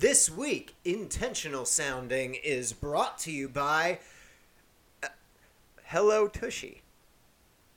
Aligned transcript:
This 0.00 0.30
week, 0.30 0.76
Intentional 0.82 1.66
Sounding 1.66 2.34
is 2.34 2.72
brought 2.72 3.18
to 3.18 3.30
you 3.30 3.50
by 3.50 3.98
uh, 5.02 5.08
Hello 5.84 6.26
Tushy. 6.26 6.80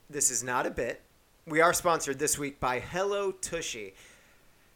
This 0.08 0.30
is 0.30 0.42
not 0.42 0.64
a 0.64 0.70
bit. 0.70 1.02
We 1.46 1.60
are 1.60 1.74
sponsored 1.74 2.18
this 2.18 2.38
week 2.38 2.58
by 2.58 2.80
Hello 2.80 3.30
Tushy. 3.30 3.92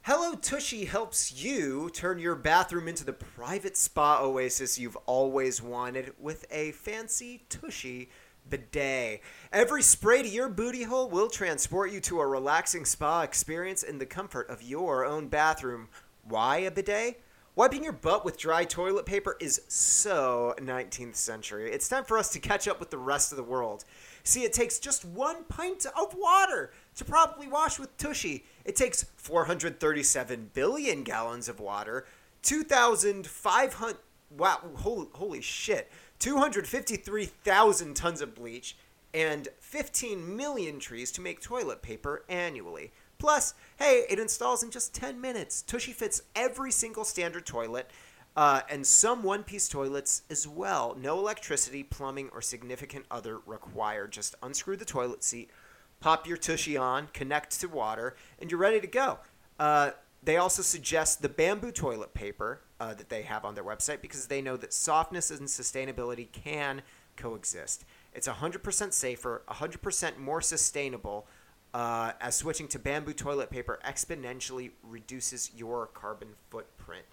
Hello 0.02 0.34
Tushy 0.34 0.84
helps 0.84 1.42
you 1.42 1.88
turn 1.88 2.18
your 2.18 2.34
bathroom 2.34 2.86
into 2.86 3.02
the 3.02 3.14
private 3.14 3.78
spa 3.78 4.20
oasis 4.20 4.78
you've 4.78 4.98
always 5.06 5.62
wanted 5.62 6.12
with 6.20 6.44
a 6.50 6.72
fancy 6.72 7.44
Tushy 7.48 8.10
bidet. 8.50 9.22
Every 9.54 9.80
spray 9.80 10.22
to 10.22 10.28
your 10.28 10.50
booty 10.50 10.82
hole 10.82 11.08
will 11.08 11.30
transport 11.30 11.92
you 11.92 12.00
to 12.00 12.20
a 12.20 12.26
relaxing 12.26 12.84
spa 12.84 13.22
experience 13.22 13.82
in 13.82 14.00
the 14.00 14.04
comfort 14.04 14.50
of 14.50 14.62
your 14.62 15.06
own 15.06 15.28
bathroom. 15.28 15.88
Why 16.24 16.58
a 16.58 16.70
bidet? 16.70 17.22
Wiping 17.58 17.82
your 17.82 17.92
butt 17.92 18.24
with 18.24 18.38
dry 18.38 18.62
toilet 18.62 19.04
paper 19.04 19.36
is 19.40 19.62
so 19.66 20.54
19th 20.58 21.16
century. 21.16 21.72
It's 21.72 21.88
time 21.88 22.04
for 22.04 22.16
us 22.16 22.30
to 22.30 22.38
catch 22.38 22.68
up 22.68 22.78
with 22.78 22.90
the 22.90 22.98
rest 22.98 23.32
of 23.32 23.36
the 23.36 23.42
world. 23.42 23.84
See, 24.22 24.44
it 24.44 24.52
takes 24.52 24.78
just 24.78 25.04
one 25.04 25.42
pint 25.42 25.84
of 25.84 26.14
water 26.16 26.70
to 26.94 27.04
properly 27.04 27.48
wash 27.48 27.80
with 27.80 27.96
Tushy. 27.96 28.44
It 28.64 28.76
takes 28.76 29.06
437 29.16 30.50
billion 30.54 31.02
gallons 31.02 31.48
of 31.48 31.58
water, 31.58 32.06
2,500. 32.42 33.96
Wow, 34.30 34.60
holy, 34.76 35.08
holy 35.14 35.40
shit. 35.40 35.90
253,000 36.20 37.96
tons 37.96 38.20
of 38.20 38.36
bleach, 38.36 38.76
and 39.12 39.48
15 39.58 40.36
million 40.36 40.78
trees 40.78 41.10
to 41.10 41.20
make 41.20 41.40
toilet 41.40 41.82
paper 41.82 42.24
annually. 42.28 42.92
Plus, 43.18 43.54
hey, 43.78 44.04
it 44.10 44.18
installs 44.18 44.62
in 44.62 44.70
just 44.70 44.94
10 44.94 45.20
minutes. 45.20 45.62
Tushy 45.62 45.92
fits 45.92 46.22
every 46.34 46.72
single 46.72 47.04
standard 47.04 47.46
toilet. 47.46 47.90
Uh, 48.36 48.60
and 48.70 48.86
some 48.86 49.22
one 49.24 49.42
piece 49.42 49.68
toilets 49.68 50.22
as 50.30 50.46
well. 50.46 50.96
No 51.00 51.18
electricity, 51.18 51.82
plumbing, 51.82 52.30
or 52.32 52.40
significant 52.40 53.04
other 53.10 53.38
required. 53.46 54.12
Just 54.12 54.36
unscrew 54.42 54.76
the 54.76 54.84
toilet 54.84 55.24
seat, 55.24 55.50
pop 55.98 56.26
your 56.26 56.36
tushy 56.36 56.76
on, 56.76 57.08
connect 57.12 57.60
to 57.60 57.68
water, 57.68 58.14
and 58.38 58.50
you're 58.50 58.60
ready 58.60 58.80
to 58.80 58.86
go. 58.86 59.18
Uh, 59.58 59.90
they 60.22 60.36
also 60.36 60.62
suggest 60.62 61.22
the 61.22 61.28
bamboo 61.28 61.72
toilet 61.72 62.14
paper 62.14 62.60
uh, 62.78 62.94
that 62.94 63.08
they 63.08 63.22
have 63.22 63.44
on 63.44 63.54
their 63.54 63.64
website 63.64 64.00
because 64.00 64.26
they 64.26 64.42
know 64.42 64.56
that 64.56 64.72
softness 64.72 65.30
and 65.30 65.48
sustainability 65.48 66.30
can 66.30 66.82
coexist. 67.16 67.84
It's 68.14 68.28
100% 68.28 68.92
safer, 68.92 69.42
100% 69.48 70.18
more 70.18 70.40
sustainable, 70.40 71.26
uh, 71.74 72.12
as 72.20 72.36
switching 72.36 72.68
to 72.68 72.78
bamboo 72.78 73.12
toilet 73.12 73.50
paper 73.50 73.78
exponentially 73.86 74.70
reduces 74.82 75.50
your 75.56 75.86
carbon 75.86 76.28
footprint. 76.50 77.04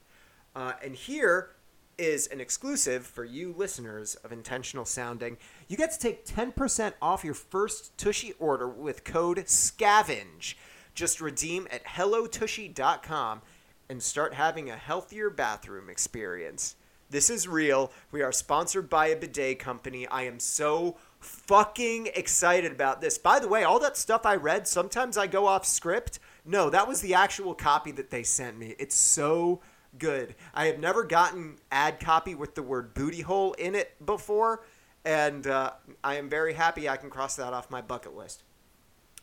Uh, 0.56 0.74
and 0.84 0.96
here 0.96 1.52
is 1.98 2.28
an 2.28 2.42
exclusive 2.42 3.06
for 3.06 3.24
you 3.24 3.54
listeners 3.58 4.16
of 4.16 4.32
Intentional 4.32 4.86
Sounding. 4.86 5.38
You 5.68 5.78
get 5.78 5.92
to 5.92 6.00
take 6.00 6.26
10% 6.26 6.94
off 7.02 7.24
your 7.24 7.34
first 7.34 7.98
Tushy 7.98 8.34
order 8.40 8.68
with 8.68 9.04
code 9.04 9.48
SCAVENGE. 9.48 10.58
Just 10.94 11.22
redeem 11.22 11.68
at 11.72 11.86
hellotushy.com 11.86 13.42
and 13.90 14.02
start 14.02 14.34
having 14.34 14.70
a 14.70 14.78
healthier 14.78 15.30
bathroom 15.30 15.90
experience. 15.90 16.76
This 17.10 17.30
is 17.30 17.48
real. 17.48 17.92
We 18.12 18.22
are 18.24 18.32
sponsored 18.32 18.90
by 18.90 19.08
a 19.08 19.16
bidet 19.16 19.60
company. 19.60 20.08
I 20.08 20.24
am 20.24 20.40
so 20.40 20.98
fucking 21.26 22.10
excited 22.16 22.72
about 22.72 23.02
this. 23.02 23.18
By 23.18 23.40
the 23.40 23.48
way, 23.48 23.64
all 23.64 23.80
that 23.80 23.98
stuff 23.98 24.26
I 24.26 24.36
read, 24.36 24.68
sometimes 24.68 25.18
I 25.18 25.28
go 25.28 25.48
off 25.48 25.66
script. 25.66 26.20
No, 26.46 26.70
that 26.70 26.88
was 26.88 27.02
the 27.02 27.14
actual 27.14 27.54
copy 27.54 27.92
that 27.92 28.10
they 28.10 28.24
sent 28.24 28.58
me. 28.58 28.76
It's 28.80 28.96
so 28.96 29.62
good. 29.98 30.36
I 30.54 30.68
have 30.68 30.80
never 30.80 31.04
gotten 31.04 31.58
ad 31.72 32.00
copy 32.00 32.36
with 32.36 32.56
the 32.56 32.64
word 32.64 32.94
booty 32.94 33.22
hole 33.22 33.54
in 33.54 33.76
it 33.76 33.94
before, 34.06 34.64
and 35.04 35.46
uh, 35.48 35.72
I 36.04 36.16
am 36.16 36.30
very 36.30 36.54
happy 36.54 36.88
I 36.88 36.98
can 36.98 37.10
cross 37.10 37.36
that 37.36 37.54
off 37.54 37.72
my 37.72 37.82
bucket 37.82 38.16
list. 38.16 38.44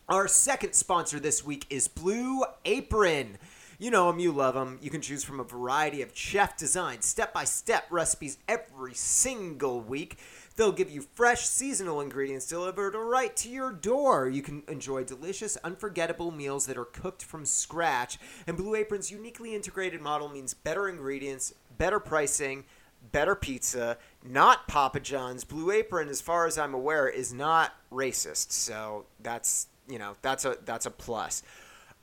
Our 0.09 0.27
second 0.27 0.73
sponsor 0.73 1.19
this 1.19 1.45
week 1.45 1.65
is 1.69 1.87
Blue 1.87 2.43
Apron. 2.65 3.37
You 3.79 3.91
know 3.91 4.11
them, 4.11 4.19
you 4.19 4.31
love 4.31 4.53
them. 4.53 4.79
You 4.81 4.89
can 4.89 5.01
choose 5.01 5.23
from 5.23 5.39
a 5.39 5.43
variety 5.43 6.01
of 6.01 6.11
chef 6.13 6.57
designed, 6.57 7.03
step 7.03 7.33
by 7.33 7.43
step 7.43 7.85
recipes 7.89 8.37
every 8.47 8.93
single 8.93 9.81
week. 9.81 10.17
They'll 10.55 10.71
give 10.71 10.91
you 10.91 11.01
fresh, 11.01 11.47
seasonal 11.47 11.99
ingredients 11.99 12.47
delivered 12.47 12.93
right 12.95 13.35
to 13.37 13.49
your 13.49 13.71
door. 13.71 14.29
You 14.29 14.43
can 14.43 14.61
enjoy 14.67 15.03
delicious, 15.03 15.57
unforgettable 15.63 16.29
meals 16.29 16.67
that 16.67 16.77
are 16.77 16.85
cooked 16.85 17.23
from 17.23 17.45
scratch. 17.45 18.19
And 18.45 18.55
Blue 18.55 18.75
Apron's 18.75 19.09
uniquely 19.09 19.55
integrated 19.55 19.99
model 20.01 20.29
means 20.29 20.53
better 20.53 20.87
ingredients, 20.87 21.55
better 21.77 21.99
pricing, 21.99 22.65
better 23.11 23.35
pizza, 23.35 23.97
not 24.23 24.67
Papa 24.67 24.99
John's. 24.99 25.43
Blue 25.43 25.71
Apron, 25.71 26.07
as 26.07 26.21
far 26.21 26.45
as 26.45 26.57
I'm 26.57 26.73
aware, 26.73 27.07
is 27.07 27.33
not 27.33 27.73
racist. 27.91 28.51
So 28.51 29.05
that's 29.21 29.67
you 29.87 29.99
know 29.99 30.15
that's 30.21 30.45
a 30.45 30.57
that's 30.65 30.85
a 30.85 30.91
plus. 30.91 31.43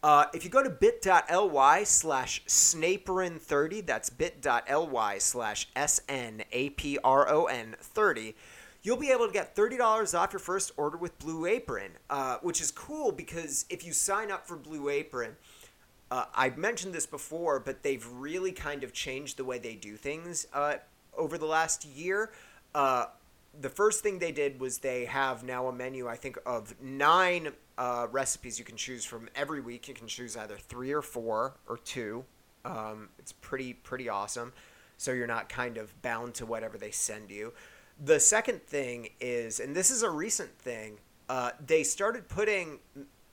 Uh, 0.02 0.24
if 0.32 0.44
you 0.44 0.50
go 0.50 0.62
to 0.62 0.70
bit.ly 0.70 1.84
slash 1.84 2.42
snapron30, 2.46 3.84
that's 3.84 4.08
bit.ly 4.08 5.18
slash 5.18 5.68
S-N-A-P-R-O-N 5.76 7.76
30, 7.78 8.34
you'll 8.82 8.96
be 8.96 9.10
able 9.10 9.26
to 9.26 9.32
get 9.32 9.54
$30 9.54 10.18
off 10.18 10.32
your 10.32 10.40
first 10.40 10.72
order 10.78 10.96
with 10.96 11.18
Blue 11.18 11.44
Apron, 11.44 11.92
uh, 12.08 12.38
which 12.40 12.62
is 12.62 12.70
cool 12.70 13.12
because 13.12 13.66
if 13.68 13.84
you 13.84 13.92
sign 13.92 14.30
up 14.30 14.46
for 14.46 14.56
Blue 14.56 14.88
Apron, 14.88 15.36
uh, 16.10 16.24
I've 16.34 16.56
mentioned 16.56 16.94
this 16.94 17.06
before, 17.06 17.60
but 17.60 17.82
they've 17.82 18.06
really 18.14 18.52
kind 18.52 18.82
of 18.82 18.94
changed 18.94 19.36
the 19.36 19.44
way 19.44 19.58
they 19.58 19.74
do 19.74 19.96
things 19.96 20.46
uh, 20.54 20.76
over 21.16 21.36
the 21.36 21.46
last 21.46 21.84
year. 21.84 22.32
The 23.58 23.68
first 23.68 24.02
thing 24.02 24.18
they 24.18 24.32
did 24.32 24.60
was 24.60 24.78
they 24.78 25.06
have 25.06 25.42
now 25.42 25.66
a 25.66 25.72
menu, 25.72 26.08
I 26.08 26.16
think, 26.16 26.38
of 26.46 26.74
nine 26.80 27.48
uh, 27.76 28.06
recipes 28.10 28.58
you 28.58 28.64
can 28.64 28.76
choose 28.76 29.04
from 29.04 29.28
every 29.34 29.60
week. 29.60 29.88
You 29.88 29.94
can 29.94 30.06
choose 30.06 30.36
either 30.36 30.56
three 30.56 30.92
or 30.92 31.02
four 31.02 31.54
or 31.66 31.78
two. 31.78 32.24
Um, 32.64 33.08
it's 33.18 33.32
pretty 33.32 33.72
pretty 33.72 34.08
awesome. 34.08 34.52
So 34.98 35.12
you're 35.12 35.26
not 35.26 35.48
kind 35.48 35.78
of 35.78 36.00
bound 36.02 36.34
to 36.34 36.46
whatever 36.46 36.76
they 36.76 36.90
send 36.90 37.30
you. 37.30 37.52
The 38.02 38.20
second 38.20 38.62
thing 38.62 39.10
is, 39.18 39.60
and 39.60 39.74
this 39.74 39.90
is 39.90 40.02
a 40.02 40.10
recent 40.10 40.56
thing, 40.58 40.98
uh, 41.28 41.50
they 41.64 41.82
started 41.82 42.28
putting 42.28 42.78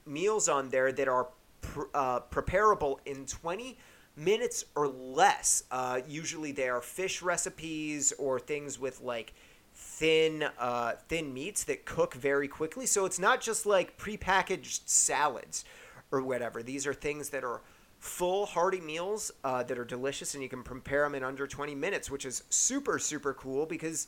meals 0.05 0.47
on 0.47 0.69
there 0.69 0.91
that 0.91 1.07
are 1.07 1.27
pr- 1.61 1.83
uh, 1.93 2.19
preparable 2.21 2.99
in 3.05 3.25
20 3.25 3.77
minutes 4.15 4.65
or 4.75 4.87
less. 4.87 5.63
Uh, 5.71 6.01
usually 6.07 6.51
they 6.51 6.69
are 6.69 6.81
fish 6.81 7.21
recipes 7.21 8.13
or 8.17 8.39
things 8.39 8.79
with 8.79 9.01
like 9.01 9.33
thin 9.97 10.45
uh, 10.59 10.93
thin 11.07 11.33
meats 11.33 11.63
that 11.63 11.85
cook 11.85 12.13
very 12.13 12.47
quickly. 12.47 12.85
So 12.85 13.05
it's 13.05 13.17
not 13.17 13.41
just 13.41 13.65
like 13.65 13.97
prepackaged 13.97 14.81
salads 14.85 15.65
or 16.11 16.21
whatever. 16.21 16.61
These 16.61 16.85
are 16.85 16.93
things 16.93 17.29
that 17.29 17.43
are 17.43 17.61
full 17.97 18.45
hearty 18.45 18.79
meals 18.79 19.31
uh, 19.43 19.63
that 19.63 19.77
are 19.79 19.83
delicious 19.83 20.35
and 20.35 20.43
you 20.43 20.49
can 20.49 20.61
prepare 20.61 21.01
them 21.03 21.15
in 21.15 21.23
under 21.23 21.47
20 21.47 21.73
minutes, 21.73 22.11
which 22.11 22.25
is 22.25 22.43
super 22.49 22.99
super 22.99 23.33
cool 23.33 23.65
because 23.65 24.07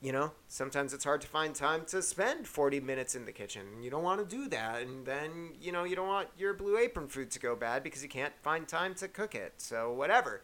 you 0.00 0.12
know 0.12 0.30
sometimes 0.46 0.94
it's 0.94 1.04
hard 1.04 1.20
to 1.20 1.26
find 1.26 1.52
time 1.52 1.84
to 1.86 2.00
spend 2.00 2.46
40 2.46 2.78
minutes 2.78 3.16
in 3.16 3.24
the 3.24 3.32
kitchen. 3.32 3.82
You 3.82 3.90
don't 3.90 4.04
want 4.04 4.20
to 4.20 4.36
do 4.36 4.48
that, 4.50 4.82
and 4.82 5.04
then 5.04 5.50
you 5.60 5.72
know 5.72 5.82
you 5.82 5.96
don't 5.96 6.06
want 6.06 6.28
your 6.38 6.54
blue 6.54 6.78
apron 6.78 7.08
food 7.08 7.32
to 7.32 7.40
go 7.40 7.56
bad 7.56 7.82
because 7.82 8.04
you 8.04 8.08
can't 8.08 8.34
find 8.40 8.68
time 8.68 8.94
to 8.94 9.08
cook 9.08 9.34
it. 9.34 9.54
So 9.56 9.92
whatever. 9.92 10.42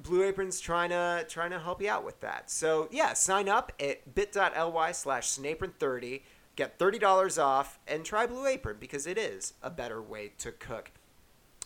Blue 0.00 0.22
Apron's 0.22 0.60
trying 0.60 0.90
to 0.90 1.24
trying 1.28 1.50
to 1.50 1.58
help 1.58 1.80
you 1.80 1.88
out 1.88 2.04
with 2.04 2.20
that. 2.20 2.50
So 2.50 2.88
yeah, 2.90 3.12
sign 3.14 3.48
up 3.48 3.72
at 3.80 4.14
bit.ly 4.14 4.92
slash 4.92 5.28
snapron30, 5.28 6.22
get 6.54 6.78
$30 6.78 7.42
off, 7.42 7.78
and 7.88 8.04
try 8.04 8.26
Blue 8.26 8.46
Apron 8.46 8.76
because 8.78 9.06
it 9.06 9.18
is 9.18 9.54
a 9.62 9.70
better 9.70 10.02
way 10.02 10.32
to 10.38 10.52
cook. 10.52 10.90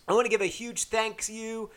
I 0.06 0.12
want 0.12 0.24
to 0.24 0.30
give 0.30 0.40
a 0.40 0.46
huge 0.46 0.84
thanks 0.84 1.28
you, 1.28 1.70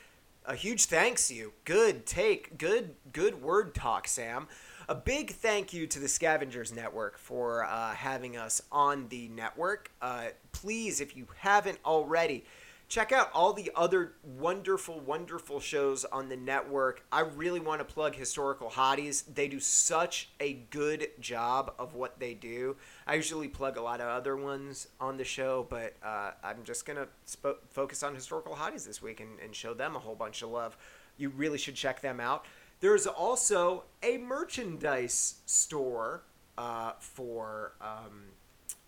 a 0.46 0.56
huge 0.56 0.86
thanks 0.86 1.30
you. 1.32 1.54
Good 1.66 2.06
take, 2.06 2.58
good 2.58 2.96
good 3.12 3.42
word 3.42 3.74
talk, 3.74 4.08
Sam. 4.08 4.48
A 4.90 4.96
big 4.96 5.32
thank 5.32 5.72
you 5.72 5.88
to 5.88 6.00
the 6.00 6.10
Scavengers 6.10 6.74
Network 6.74 7.18
for 7.18 7.64
uh, 7.64 7.94
having 7.94 8.36
us 8.36 8.62
on 8.70 9.08
the 9.08 9.30
network. 9.30 9.92
Uh, 10.02 10.26
please, 10.52 11.00
if 11.00 11.16
you 11.16 11.28
haven't 11.38 11.80
already, 11.86 12.44
check 12.94 13.12
out 13.12 13.32
all 13.34 13.54
the 13.54 13.72
other 13.76 14.12
wonderful, 14.24 15.00
wonderful 15.00 15.60
shows 15.60 16.06
on 16.06 16.30
the 16.30 16.38
network. 16.38 17.04
I 17.12 17.22
really 17.22 17.60
want 17.60 17.80
to 17.80 17.86
plug 17.86 18.14
Historical 18.14 18.70
Hotties. 18.70 19.24
They 19.34 19.48
do 19.48 19.60
such 19.60 20.30
a 20.40 20.54
good 20.70 21.08
job 21.20 21.74
of 21.80 21.96
what 21.96 22.20
they 22.20 22.36
do. 22.36 22.76
I 23.08 23.16
usually 23.16 23.48
plug 23.48 23.78
a 23.78 23.82
lot 23.82 24.00
of 24.00 24.10
other 24.10 24.38
ones 24.38 24.90
on 25.00 25.18
the 25.18 25.24
show, 25.24 25.66
but 25.72 25.96
uh, 26.06 26.34
I'm 26.44 26.64
just 26.64 26.86
going 26.86 26.98
to 26.98 27.08
sp- 27.26 27.66
focus 27.72 28.04
on 28.04 28.14
Historical 28.14 28.54
Hotties 28.54 28.86
this 28.86 29.02
week 29.02 29.20
and, 29.22 29.40
and 29.44 29.56
show 29.56 29.74
them 29.74 29.96
a 29.96 30.00
whole 30.00 30.14
bunch 30.14 30.44
of 30.44 30.50
love. 30.50 30.78
You 31.18 31.30
really 31.30 31.58
should 31.58 31.76
check 31.76 32.02
them 32.02 32.20
out. 32.20 32.46
There's 32.80 33.08
also 33.08 33.86
a 34.04 34.20
merchandise 34.20 35.38
store 35.48 36.22
uh, 36.60 36.92
for 37.00 37.72
um, 37.82 38.26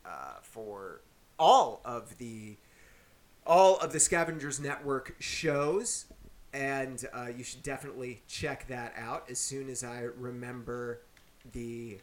uh, 0.05 0.35
for 0.43 1.01
all 1.39 1.81
of 1.83 2.19
the 2.19 2.57
all 3.45 3.77
of 3.77 3.93
the 3.93 3.99
Scavengers 3.99 4.59
Network 4.59 5.15
shows. 5.19 6.05
and 6.53 7.05
uh, 7.13 7.27
you 7.35 7.43
should 7.43 7.63
definitely 7.63 8.21
check 8.27 8.67
that 8.69 8.93
out 8.97 9.25
as 9.29 9.39
soon 9.39 9.69
as 9.69 9.83
I 9.83 10.01
remember 10.17 11.01
the 11.51 11.99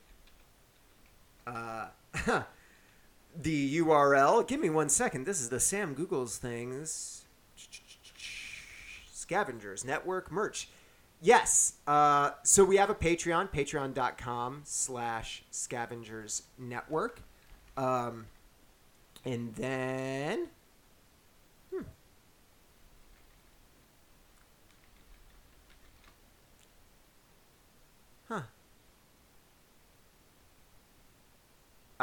uh, 1.46 1.86
the 3.42 3.78
URL. 3.78 4.46
Give 4.46 4.60
me 4.60 4.70
one 4.70 4.88
second. 4.88 5.24
This 5.26 5.40
is 5.40 5.48
the 5.48 5.60
Sam 5.60 5.94
Google's 5.94 6.36
things. 6.36 7.24
Scavengers 9.10 9.84
Network 9.84 10.30
merch. 10.30 10.68
Yes. 11.22 11.74
Uh, 11.86 12.32
so 12.42 12.64
we 12.64 12.76
have 12.76 12.90
a 12.90 12.94
Patreon, 12.94 13.50
patreon.com 13.52 14.62
slash 14.64 15.44
scavengers 15.50 16.42
network. 16.58 17.22
Um, 17.76 18.26
and 19.24 19.54
then. 19.54 20.48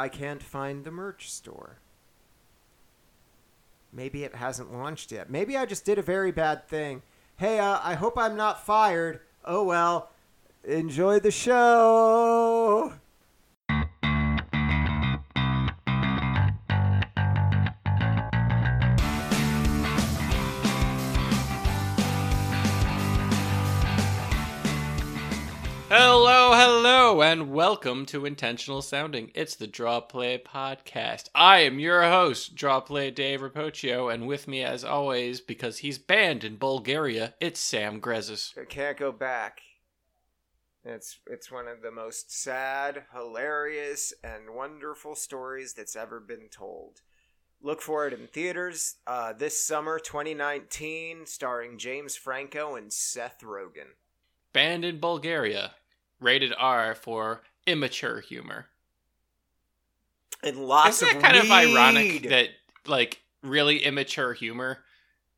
I 0.00 0.08
can't 0.08 0.42
find 0.42 0.82
the 0.82 0.90
merch 0.90 1.30
store. 1.30 1.76
Maybe 3.92 4.24
it 4.24 4.34
hasn't 4.34 4.72
launched 4.72 5.12
yet. 5.12 5.28
Maybe 5.28 5.58
I 5.58 5.66
just 5.66 5.84
did 5.84 5.98
a 5.98 6.02
very 6.02 6.32
bad 6.32 6.66
thing. 6.66 7.02
Hey, 7.36 7.58
uh, 7.58 7.78
I 7.82 7.94
hope 7.96 8.16
I'm 8.16 8.34
not 8.34 8.64
fired. 8.64 9.20
Oh 9.44 9.62
well. 9.62 10.08
Enjoy 10.64 11.20
the 11.20 11.30
show. 11.30 12.94
Hello, 27.10 27.22
and 27.22 27.50
welcome 27.50 28.06
to 28.06 28.24
Intentional 28.24 28.80
Sounding. 28.80 29.32
It's 29.34 29.56
the 29.56 29.66
Draw 29.66 30.02
Play 30.02 30.38
Podcast. 30.38 31.28
I 31.34 31.58
am 31.58 31.80
your 31.80 32.02
host, 32.02 32.54
Draw 32.54 32.82
Play 32.82 33.10
Dave 33.10 33.40
Rapocchio, 33.40 34.14
and 34.14 34.28
with 34.28 34.46
me, 34.46 34.62
as 34.62 34.84
always, 34.84 35.40
because 35.40 35.78
he's 35.78 35.98
banned 35.98 36.44
in 36.44 36.54
Bulgaria, 36.54 37.34
it's 37.40 37.58
Sam 37.58 38.00
Grezis. 38.00 38.56
I 38.56 38.64
can't 38.64 38.96
go 38.96 39.10
back. 39.10 39.58
It's 40.84 41.18
it's 41.26 41.50
one 41.50 41.66
of 41.66 41.82
the 41.82 41.90
most 41.90 42.30
sad, 42.30 43.02
hilarious, 43.12 44.14
and 44.22 44.54
wonderful 44.54 45.16
stories 45.16 45.74
that's 45.74 45.96
ever 45.96 46.20
been 46.20 46.48
told. 46.48 47.00
Look 47.60 47.82
for 47.82 48.06
it 48.06 48.12
in 48.12 48.28
theaters 48.28 48.98
uh, 49.08 49.32
this 49.32 49.60
summer, 49.60 49.98
2019, 49.98 51.26
starring 51.26 51.76
James 51.76 52.14
Franco 52.14 52.76
and 52.76 52.92
Seth 52.92 53.40
Rogen. 53.40 53.96
Banned 54.52 54.84
in 54.84 55.00
Bulgaria, 55.00 55.72
rated 56.20 56.52
R 56.56 56.94
for 56.94 57.42
immature 57.66 58.20
humor. 58.20 58.66
And 60.42 60.56
lots 60.56 61.02
Isn't 61.02 61.16
of 61.16 61.22
that 61.22 61.32
kind 61.32 61.44
of 61.44 61.50
ironic 61.50 62.28
that 62.28 62.48
like 62.86 63.20
really 63.42 63.84
immature 63.84 64.32
humor 64.32 64.78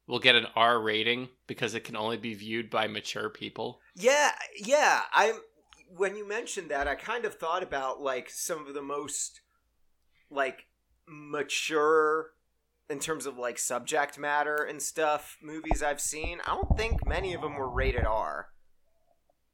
will 0.07 0.19
get 0.19 0.35
an 0.35 0.47
R 0.55 0.81
rating 0.81 1.29
because 1.47 1.75
it 1.75 1.85
can 1.85 1.97
only 1.97 2.17
be 2.17 2.35
viewed 2.35 2.71
by 2.71 2.87
mature 2.87 3.29
people? 3.29 3.81
Yeah, 3.97 4.31
yeah. 4.57 5.03
I 5.13 5.35
when 5.97 6.17
you 6.17 6.27
mentioned 6.27 6.71
that, 6.71 6.89
I 6.89 6.95
kind 6.95 7.25
of 7.25 7.35
thought 7.35 7.63
about 7.63 8.01
like 8.01 8.31
some 8.31 8.67
of 8.67 8.75
the 8.75 8.83
most 8.83 9.41
like 10.31 10.67
mature 11.07 12.31
in 12.89 12.99
terms 12.99 13.27
of 13.27 13.39
like 13.39 13.59
subject 13.59 14.19
matter 14.19 14.57
and 14.57 14.81
stuff 14.81 15.39
movies 15.43 15.83
I've 15.83 16.01
seen. 16.01 16.41
I 16.47 16.55
don't 16.55 16.77
think 16.77 17.07
many 17.07 17.35
of 17.35 17.41
them 17.41 17.57
were 17.57 17.69
rated 17.69 18.05
R. 18.05 18.49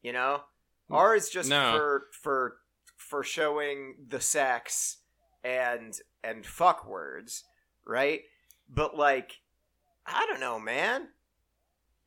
You 0.03 0.13
know, 0.13 0.43
R 0.91 1.15
is 1.15 1.29
just 1.29 1.49
No. 1.49 1.73
for 1.77 2.07
for 2.23 2.57
for 2.97 3.23
showing 3.23 3.97
the 4.09 4.21
sex 4.21 4.99
and 5.45 5.99
and 6.25 6.45
fuck 6.45 6.87
words, 6.87 7.45
right? 7.87 8.23
But 8.69 8.97
like, 8.97 9.41
I 10.07 10.27
don't 10.27 10.41
know, 10.41 10.59
man. 10.59 11.09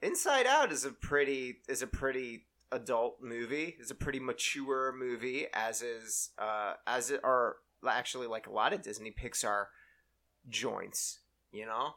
Inside 0.01 0.48
Out 0.48 0.72
is 0.72 0.83
a 0.86 0.92
pretty 0.92 1.57
is 1.69 1.81
a 1.81 1.88
pretty 1.88 2.48
adult 2.72 3.18
movie. 3.22 3.75
Is 3.80 3.92
a 3.92 3.95
pretty 3.95 4.19
mature 4.19 4.94
movie, 4.98 5.45
as 5.54 5.81
is 5.81 6.31
uh, 6.39 6.74
as 6.88 7.12
it 7.12 7.22
are 7.24 7.57
actually 7.88 8.27
like 8.27 8.48
a 8.48 8.51
lot 8.51 8.74
of 8.74 8.81
Disney 8.81 9.12
Pixar 9.12 9.66
joints. 10.50 11.19
You 11.51 11.66
know, 11.66 11.95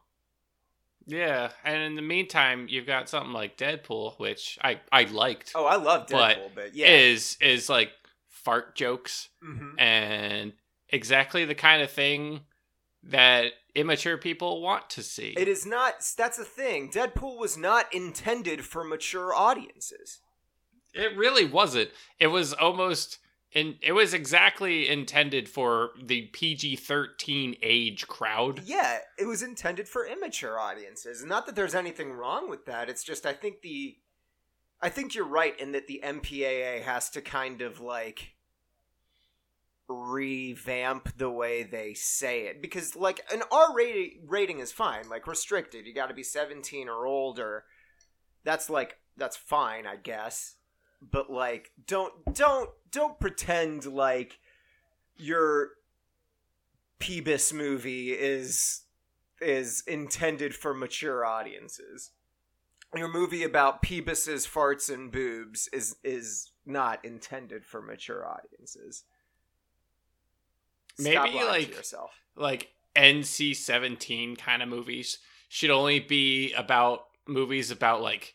Yeah, 1.06 1.50
and 1.64 1.82
in 1.82 1.94
the 1.96 2.02
meantime, 2.02 2.66
you've 2.68 2.86
got 2.86 3.08
something 3.08 3.32
like 3.32 3.56
Deadpool, 3.58 4.18
which 4.18 4.58
I 4.62 4.80
I 4.90 5.04
liked. 5.04 5.52
oh, 5.54 5.64
I 5.66 5.76
love 5.76 6.06
But 6.10 6.36
Deadpool, 6.38 6.50
but, 6.54 6.74
yeah, 6.74 6.88
is 6.88 7.36
is 7.40 7.68
like 7.68 7.90
fart 8.28 8.74
jokes 8.74 9.28
Mhm. 9.42 9.74
and 9.80 10.52
exactly 10.88 11.44
the 11.44 11.54
kind 11.54 11.82
of 11.82 11.90
thing 11.90 12.40
that 13.02 13.52
immature 13.74 14.16
people 14.16 14.62
want 14.62 14.88
to 14.90 15.02
see. 15.02 15.34
it 15.36 15.48
is 15.48 15.66
not. 15.66 15.94
That's 16.16 16.38
the 16.38 16.44
thing. 16.44 16.90
Deadpool 16.90 17.38
was 17.38 17.56
not 17.58 17.92
intended 17.94 18.64
for 18.64 18.84
mature 18.84 19.34
audiences. 19.34 20.20
It 20.94 21.16
really 21.16 21.44
wasn't. 21.44 21.90
It 22.20 22.28
was 22.28 22.52
almost 22.54 23.18
in 23.54 23.76
it 23.80 23.92
was 23.92 24.12
exactly 24.12 24.88
intended 24.88 25.48
for 25.48 25.90
the 26.02 26.22
PG-13 26.32 27.58
age 27.62 28.06
crowd. 28.06 28.62
Yeah, 28.64 28.98
it 29.18 29.26
was 29.26 29.42
intended 29.42 29.88
for 29.88 30.06
immature 30.06 30.58
audiences. 30.58 31.24
Not 31.24 31.46
that 31.46 31.54
there's 31.54 31.74
anything 31.74 32.12
wrong 32.12 32.50
with 32.50 32.66
that. 32.66 32.90
It's 32.90 33.04
just 33.04 33.24
I 33.24 33.32
think 33.32 33.62
the 33.62 33.96
I 34.82 34.88
think 34.88 35.14
you're 35.14 35.26
right 35.26 35.58
in 35.58 35.72
that 35.72 35.86
the 35.86 36.02
MPAA 36.04 36.82
has 36.82 37.08
to 37.10 37.22
kind 37.22 37.62
of 37.62 37.80
like 37.80 38.34
revamp 39.88 41.16
the 41.16 41.30
way 41.30 41.62
they 41.62 41.92
say 41.94 42.46
it 42.46 42.60
because 42.60 42.96
like 42.96 43.20
an 43.32 43.42
R 43.52 43.74
rating 43.74 44.24
rating 44.26 44.58
is 44.58 44.72
fine, 44.72 45.08
like 45.08 45.26
restricted. 45.26 45.86
You 45.86 45.94
got 45.94 46.08
to 46.08 46.14
be 46.14 46.22
17 46.22 46.88
or 46.88 47.06
older. 47.06 47.64
That's 48.42 48.68
like 48.68 48.98
that's 49.16 49.36
fine, 49.36 49.86
I 49.86 49.96
guess. 49.96 50.56
But 51.10 51.30
like 51.30 51.70
don't 51.86 52.12
don't 52.34 52.70
don't 52.90 53.18
pretend 53.20 53.86
like 53.86 54.38
your 55.16 55.70
Peebus 57.00 57.52
movie 57.52 58.10
is 58.12 58.82
is 59.40 59.82
intended 59.86 60.54
for 60.54 60.72
mature 60.74 61.24
audiences. 61.24 62.10
Your 62.96 63.08
movie 63.12 63.42
about 63.42 63.82
Peebus's 63.82 64.46
farts 64.46 64.92
and 64.92 65.11
boobs 65.11 65.68
is 65.73 65.96
is 66.04 66.50
not 66.64 67.04
intended 67.04 67.64
for 67.66 67.82
mature 67.82 68.26
audiences. 68.26 69.04
Stop 70.99 71.25
Maybe, 71.25 71.44
like- 71.44 71.75
yourself. 71.75 72.12
Like 72.37 72.70
NC-17 72.96 74.38
kind 74.38 74.62
of 74.62 74.68
movies 74.68 75.18
should 75.49 75.70
only 75.70 76.00
be 76.00 76.52
about 76.52 77.06
movies 77.26 77.70
about 77.70 78.00
like 78.02 78.34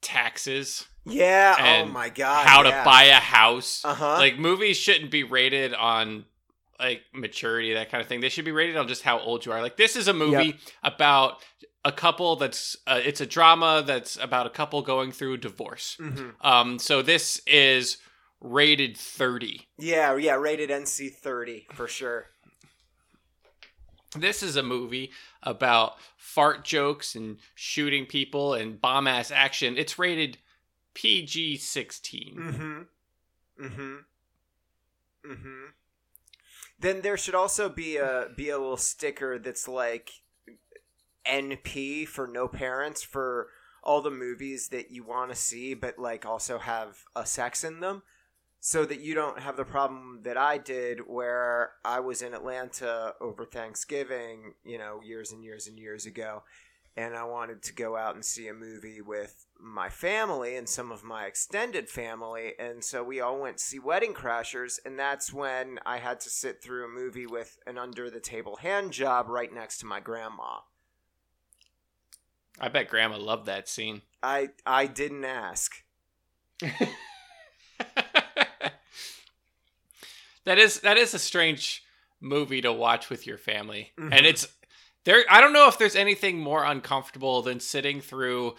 taxes, 0.00 0.86
Yeah. 1.04 1.82
Oh 1.84 1.90
my 1.90 2.08
god. 2.08 2.46
how 2.46 2.62
yeah. 2.62 2.78
to 2.78 2.84
buy 2.84 3.04
a 3.04 3.14
house. 3.14 3.84
Uh 3.84 3.94
huh. 3.94 4.18
Like 4.18 4.38
movies 4.38 4.76
shouldn't 4.76 5.10
be 5.10 5.24
rated 5.24 5.74
on 5.74 6.24
like 6.78 7.02
maturity, 7.12 7.74
that 7.74 7.90
kind 7.90 8.00
of 8.00 8.08
thing. 8.08 8.20
They 8.20 8.28
should 8.28 8.44
be 8.44 8.52
rated 8.52 8.76
on 8.76 8.88
just 8.88 9.02
how 9.02 9.20
old 9.20 9.46
you 9.46 9.52
are. 9.52 9.60
Like 9.60 9.76
this 9.76 9.96
is 9.96 10.08
a 10.08 10.12
movie 10.12 10.56
about 10.82 11.42
a 11.84 11.92
couple 11.92 12.36
that's 12.36 12.76
uh, 12.86 13.00
it's 13.04 13.20
a 13.20 13.26
drama 13.26 13.82
that's 13.84 14.16
about 14.16 14.46
a 14.46 14.50
couple 14.50 14.82
going 14.82 15.12
through 15.12 15.34
a 15.34 15.38
divorce. 15.38 15.96
hmm 16.00 16.30
Um, 16.40 16.78
so 16.78 17.02
this 17.02 17.40
is 17.46 17.98
rated 18.40 18.96
thirty. 18.96 19.68
Yeah. 19.78 20.16
Yeah. 20.16 20.34
Rated 20.34 20.70
NC 20.70 21.12
thirty 21.14 21.66
for 21.72 21.88
sure. 21.88 22.26
This 24.14 24.42
is 24.42 24.56
a 24.56 24.62
movie 24.62 25.10
about 25.42 25.94
fart 26.16 26.64
jokes 26.64 27.14
and 27.14 27.38
shooting 27.54 28.04
people 28.04 28.52
and 28.54 28.80
bomb 28.80 29.06
ass 29.06 29.30
action. 29.30 29.78
It's 29.78 29.98
rated 29.98 30.36
PG 30.94 31.56
16. 31.56 32.36
Mm-hmm. 32.36 33.64
Mm-hmm. 33.64 33.94
Mm-hmm. 35.30 35.64
Then 36.78 37.00
there 37.02 37.16
should 37.16 37.34
also 37.34 37.68
be 37.68 37.96
a 37.96 38.28
be 38.36 38.50
a 38.50 38.58
little 38.58 38.76
sticker 38.76 39.38
that's 39.38 39.68
like 39.68 40.10
NP 41.24 42.08
for 42.08 42.26
no 42.26 42.48
parents 42.48 43.02
for 43.02 43.48
all 43.84 44.00
the 44.00 44.10
movies 44.10 44.68
that 44.68 44.90
you 44.90 45.04
want 45.04 45.30
to 45.30 45.36
see, 45.36 45.74
but 45.74 45.98
like 45.98 46.26
also 46.26 46.58
have 46.58 47.04
a 47.14 47.26
sex 47.26 47.64
in 47.64 47.80
them, 47.80 48.02
so 48.60 48.84
that 48.84 49.00
you 49.00 49.14
don't 49.14 49.40
have 49.40 49.56
the 49.56 49.64
problem 49.64 50.20
that 50.22 50.36
I 50.36 50.58
did, 50.58 51.00
where 51.06 51.72
I 51.84 52.00
was 52.00 52.22
in 52.22 52.34
Atlanta 52.34 53.14
over 53.20 53.44
Thanksgiving, 53.44 54.54
you 54.64 54.78
know, 54.78 55.00
years 55.02 55.32
and 55.32 55.42
years 55.42 55.66
and 55.66 55.78
years 55.78 56.06
ago, 56.06 56.42
and 56.96 57.16
I 57.16 57.24
wanted 57.24 57.62
to 57.62 57.72
go 57.72 57.96
out 57.96 58.14
and 58.14 58.24
see 58.24 58.48
a 58.48 58.54
movie 58.54 59.00
with 59.00 59.46
my 59.64 59.88
family 59.88 60.56
and 60.56 60.68
some 60.68 60.90
of 60.90 61.04
my 61.04 61.26
extended 61.26 61.88
family, 61.88 62.54
and 62.58 62.82
so 62.82 63.04
we 63.04 63.20
all 63.20 63.38
went 63.40 63.58
to 63.58 63.64
see 63.64 63.78
Wedding 63.78 64.12
Crashers, 64.12 64.80
and 64.84 64.98
that's 64.98 65.32
when 65.32 65.78
I 65.86 65.98
had 65.98 66.18
to 66.20 66.30
sit 66.30 66.60
through 66.62 66.84
a 66.84 66.88
movie 66.88 67.26
with 67.26 67.58
an 67.66 67.78
under 67.78 68.10
the 68.10 68.18
table 68.20 68.56
hand 68.56 68.92
job 68.92 69.28
right 69.28 69.52
next 69.52 69.78
to 69.78 69.86
my 69.86 70.00
grandma. 70.00 70.58
I 72.60 72.68
bet 72.68 72.88
grandma 72.88 73.18
loved 73.18 73.46
that 73.46 73.68
scene. 73.68 74.02
I 74.22 74.50
I 74.66 74.86
didn't 74.86 75.24
ask. 75.24 75.72
that 80.44 80.58
is 80.58 80.80
that 80.80 80.96
is 80.96 81.14
a 81.14 81.18
strange 81.18 81.82
movie 82.20 82.60
to 82.62 82.72
watch 82.72 83.10
with 83.10 83.26
your 83.26 83.38
family, 83.38 83.92
Mhm. 83.98 84.12
and 84.12 84.26
it's 84.26 84.48
there. 85.04 85.24
I 85.30 85.40
don't 85.40 85.52
know 85.52 85.68
if 85.68 85.78
there's 85.78 85.96
anything 85.96 86.38
more 86.40 86.64
uncomfortable 86.64 87.42
than 87.42 87.60
sitting 87.60 88.00
through 88.00 88.54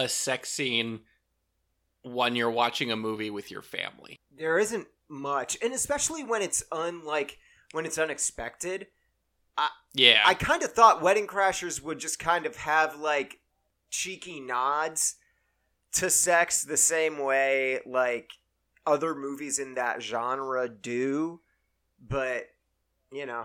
a 0.00 0.08
sex 0.08 0.50
scene 0.50 1.00
when 2.02 2.34
you're 2.34 2.50
watching 2.50 2.90
a 2.90 2.96
movie 2.96 3.30
with 3.30 3.50
your 3.50 3.62
family. 3.62 4.18
There 4.36 4.58
isn't 4.58 4.88
much, 5.08 5.58
and 5.62 5.74
especially 5.74 6.24
when 6.24 6.40
it's 6.42 6.64
unlike 6.72 7.38
when 7.72 7.84
it's 7.84 7.98
unexpected. 7.98 8.86
Yeah, 9.92 10.22
I 10.24 10.34
kind 10.34 10.62
of 10.62 10.72
thought 10.72 11.02
Wedding 11.02 11.26
Crashers 11.26 11.82
would 11.82 11.98
just 11.98 12.18
kind 12.18 12.46
of 12.46 12.56
have 12.56 12.96
like 12.96 13.40
cheeky 13.90 14.40
nods 14.40 15.16
to 15.92 16.08
sex 16.08 16.64
the 16.64 16.76
same 16.76 17.18
way 17.18 17.80
like 17.84 18.30
other 18.86 19.14
movies 19.14 19.58
in 19.58 19.74
that 19.74 20.02
genre 20.02 20.68
do, 20.68 21.40
but 22.00 22.44
you 23.12 23.26
know, 23.26 23.44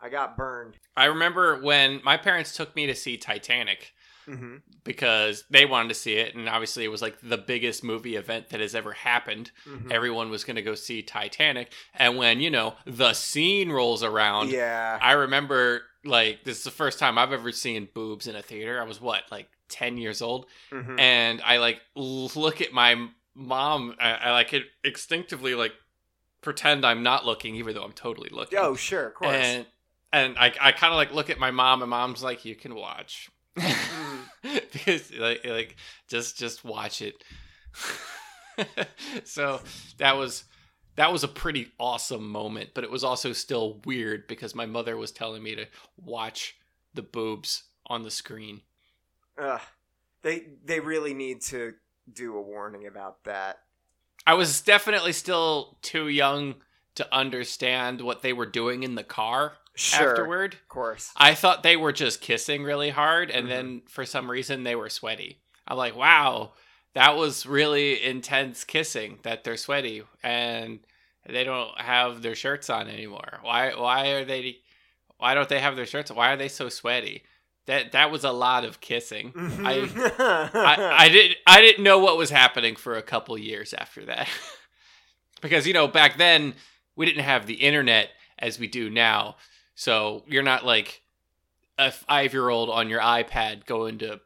I 0.00 0.08
got 0.10 0.36
burned. 0.36 0.76
I 0.96 1.06
remember 1.06 1.60
when 1.60 2.00
my 2.04 2.16
parents 2.16 2.54
took 2.54 2.76
me 2.76 2.86
to 2.86 2.94
see 2.94 3.16
Titanic 3.16 3.92
Mm-hmm. 4.30 4.56
because 4.84 5.44
they 5.50 5.66
wanted 5.66 5.88
to 5.88 5.94
see 5.94 6.14
it, 6.14 6.34
and 6.34 6.48
obviously 6.48 6.84
it 6.84 6.88
was 6.88 7.02
like 7.02 7.16
the 7.22 7.36
biggest 7.38 7.82
movie 7.84 8.16
event 8.16 8.50
that 8.50 8.60
has 8.60 8.74
ever 8.74 8.92
happened. 8.92 9.50
Mm-hmm. 9.68 9.90
Everyone 9.92 10.30
was 10.30 10.44
going 10.44 10.56
to 10.56 10.62
go 10.62 10.74
see 10.74 11.02
Titanic, 11.02 11.72
and 11.94 12.16
when 12.16 12.40
you 12.40 12.50
know 12.50 12.74
the 12.86 13.12
scene 13.12 13.70
rolls 13.70 14.02
around, 14.02 14.50
Yeah. 14.50 14.98
I 15.02 15.12
remember 15.12 15.82
like 16.04 16.44
this 16.44 16.58
is 16.58 16.64
the 16.64 16.70
first 16.70 16.98
time 16.98 17.18
I've 17.18 17.32
ever 17.32 17.52
seen 17.52 17.88
boobs 17.92 18.26
in 18.26 18.36
a 18.36 18.42
theater. 18.42 18.80
I 18.80 18.84
was 18.84 19.00
what 19.00 19.24
like 19.30 19.48
ten 19.68 19.96
years 19.98 20.22
old, 20.22 20.46
Mhm. 20.72 20.98
and 20.98 21.42
I 21.44 21.58
like 21.58 21.80
look 21.94 22.60
at 22.60 22.72
my 22.72 23.08
mom. 23.34 23.94
I, 24.00 24.12
I 24.12 24.30
like 24.32 24.52
it 24.52 24.64
instinctively 24.84 25.54
like 25.54 25.72
pretend 26.40 26.86
I'm 26.86 27.02
not 27.02 27.26
looking, 27.26 27.54
even 27.56 27.74
though 27.74 27.82
I'm 27.84 27.92
totally 27.92 28.30
looking. 28.32 28.58
Oh, 28.58 28.74
sure, 28.76 29.08
of 29.08 29.14
course. 29.14 29.34
and 29.36 29.66
and 30.12 30.38
I 30.38 30.52
I 30.60 30.72
kind 30.72 30.92
of 30.92 30.96
like 30.96 31.12
look 31.12 31.28
at 31.30 31.38
my 31.38 31.50
mom, 31.50 31.82
and 31.82 31.90
mom's 31.90 32.22
like, 32.22 32.44
"You 32.44 32.54
can 32.56 32.74
watch." 32.74 33.28
because 34.72 35.12
like 35.14 35.44
like 35.44 35.76
just 36.08 36.38
just 36.38 36.64
watch 36.64 37.02
it 37.02 37.22
so 39.24 39.60
that 39.98 40.16
was 40.16 40.44
that 40.96 41.12
was 41.12 41.24
a 41.24 41.28
pretty 41.28 41.68
awesome 41.78 42.28
moment 42.28 42.70
but 42.74 42.84
it 42.84 42.90
was 42.90 43.04
also 43.04 43.32
still 43.32 43.80
weird 43.84 44.26
because 44.26 44.54
my 44.54 44.66
mother 44.66 44.96
was 44.96 45.12
telling 45.12 45.42
me 45.42 45.54
to 45.54 45.66
watch 45.96 46.56
the 46.94 47.02
boobs 47.02 47.64
on 47.86 48.02
the 48.02 48.10
screen 48.10 48.60
Ugh. 49.38 49.60
They 50.22 50.44
they 50.64 50.80
really 50.80 51.14
need 51.14 51.40
to 51.42 51.74
do 52.12 52.36
a 52.36 52.42
warning 52.42 52.86
about 52.86 53.24
that. 53.24 53.60
i 54.26 54.34
was 54.34 54.60
definitely 54.60 55.12
still 55.12 55.78
too 55.82 56.08
young 56.08 56.56
to 56.96 57.14
understand 57.14 58.00
what 58.00 58.22
they 58.22 58.32
were 58.32 58.46
doing 58.46 58.82
in 58.82 58.94
the 58.94 59.04
car 59.04 59.52
Sure. 59.76 60.10
afterward 60.10 60.54
Of 60.54 60.68
course. 60.68 61.10
I 61.16 61.34
thought 61.34 61.62
they 61.62 61.76
were 61.76 61.92
just 61.92 62.20
kissing 62.20 62.64
really 62.64 62.90
hard, 62.90 63.30
and 63.30 63.46
Mhm. 63.46 63.48
then 63.48 63.82
for 63.88 64.04
some 64.04 64.30
reason 64.30 64.62
they 64.62 64.74
were 64.74 64.90
sweaty. 64.90 65.40
I'm 65.66 65.76
like, 65.76 65.96
wow, 65.96 66.52
that 66.94 67.16
was 67.16 67.46
really 67.46 68.02
intense 68.02 68.64
kissing. 68.64 69.20
That 69.22 69.44
they're 69.44 69.56
sweaty 69.56 70.02
and 70.22 70.80
they 71.26 71.44
don't 71.44 71.78
have 71.80 72.22
their 72.22 72.34
shirts 72.34 72.68
on 72.68 72.88
anymore. 72.88 73.38
Why? 73.42 73.72
Why 73.74 74.08
are 74.08 74.24
they? 74.24 74.58
Why 75.18 75.34
don't 75.34 75.48
they 75.48 75.60
have 75.60 75.76
their 75.76 75.86
shirts? 75.86 76.10
Why 76.10 76.32
are 76.32 76.36
they 76.36 76.48
so 76.48 76.68
sweaty? 76.68 77.22
That 77.66 77.92
that 77.92 78.10
was 78.10 78.24
a 78.24 78.32
lot 78.32 78.64
of 78.64 78.80
kissing. 78.80 79.32
I, 79.36 79.88
I 80.18 81.04
I 81.04 81.08
didn't 81.10 81.36
I 81.46 81.60
didn't 81.60 81.84
know 81.84 81.98
what 82.00 82.16
was 82.16 82.30
happening 82.30 82.74
for 82.74 82.96
a 82.96 83.02
couple 83.02 83.38
years 83.38 83.72
after 83.74 84.04
that, 84.06 84.28
because 85.40 85.66
you 85.66 85.72
know 85.74 85.86
back 85.86 86.16
then 86.18 86.54
we 86.96 87.06
didn't 87.06 87.24
have 87.24 87.46
the 87.46 87.54
internet 87.54 88.10
as 88.38 88.58
we 88.58 88.66
do 88.66 88.90
now, 88.90 89.36
so 89.80 90.22
you're 90.26 90.42
not 90.42 90.66
like 90.66 91.00
a 91.78 91.90
five 91.90 92.34
year 92.34 92.50
old 92.50 92.68
on 92.68 92.90
your 92.90 93.00
iPad 93.00 93.64
going 93.64 93.96
to 93.96 94.20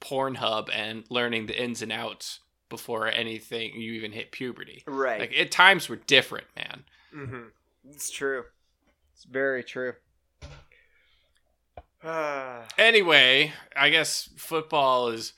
Pornhub 0.00 0.68
and 0.72 1.02
learning 1.10 1.46
the 1.46 1.60
ins 1.60 1.82
and 1.82 1.90
outs 1.90 2.38
before 2.68 3.08
anything 3.08 3.72
you 3.74 3.94
even 3.94 4.12
hit 4.12 4.30
puberty. 4.30 4.84
right. 4.86 5.18
Like 5.18 5.32
it, 5.34 5.50
times 5.50 5.88
were 5.88 5.96
different, 5.96 6.46
man. 6.54 6.84
Mm-hmm. 7.12 7.42
It's 7.90 8.08
true. 8.08 8.44
It's 9.14 9.24
very 9.24 9.64
true. 9.64 9.94
Anyway, 12.78 13.52
I 13.74 13.90
guess 13.90 14.28
football 14.36 15.08
is 15.08 15.32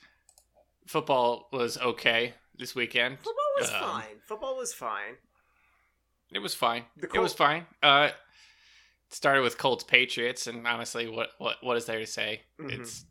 football 0.85 1.49
was 1.51 1.79
okay 1.79 2.35
this 2.59 2.75
weekend. 2.75 3.17
Football 3.17 3.51
was 3.59 3.69
Um, 3.73 3.79
fine. 3.79 4.15
Football 4.27 4.57
was 4.57 4.71
fine. 4.71 5.15
It 6.31 6.39
was 6.39 6.53
fine. 6.53 6.83
The 6.97 7.09
it 7.15 7.19
was 7.19 7.33
fine. 7.33 7.65
Uh, 7.81 8.09
started 9.11 9.41
with 9.41 9.57
Colts 9.57 9.83
Patriots, 9.83 10.47
and 10.47 10.65
honestly, 10.67 11.07
what 11.07 11.29
what 11.37 11.57
what 11.61 11.77
is 11.77 11.85
there 11.85 11.99
to 11.99 12.07
say? 12.07 12.41
Mhm. 12.59 12.79
It's 12.79 13.05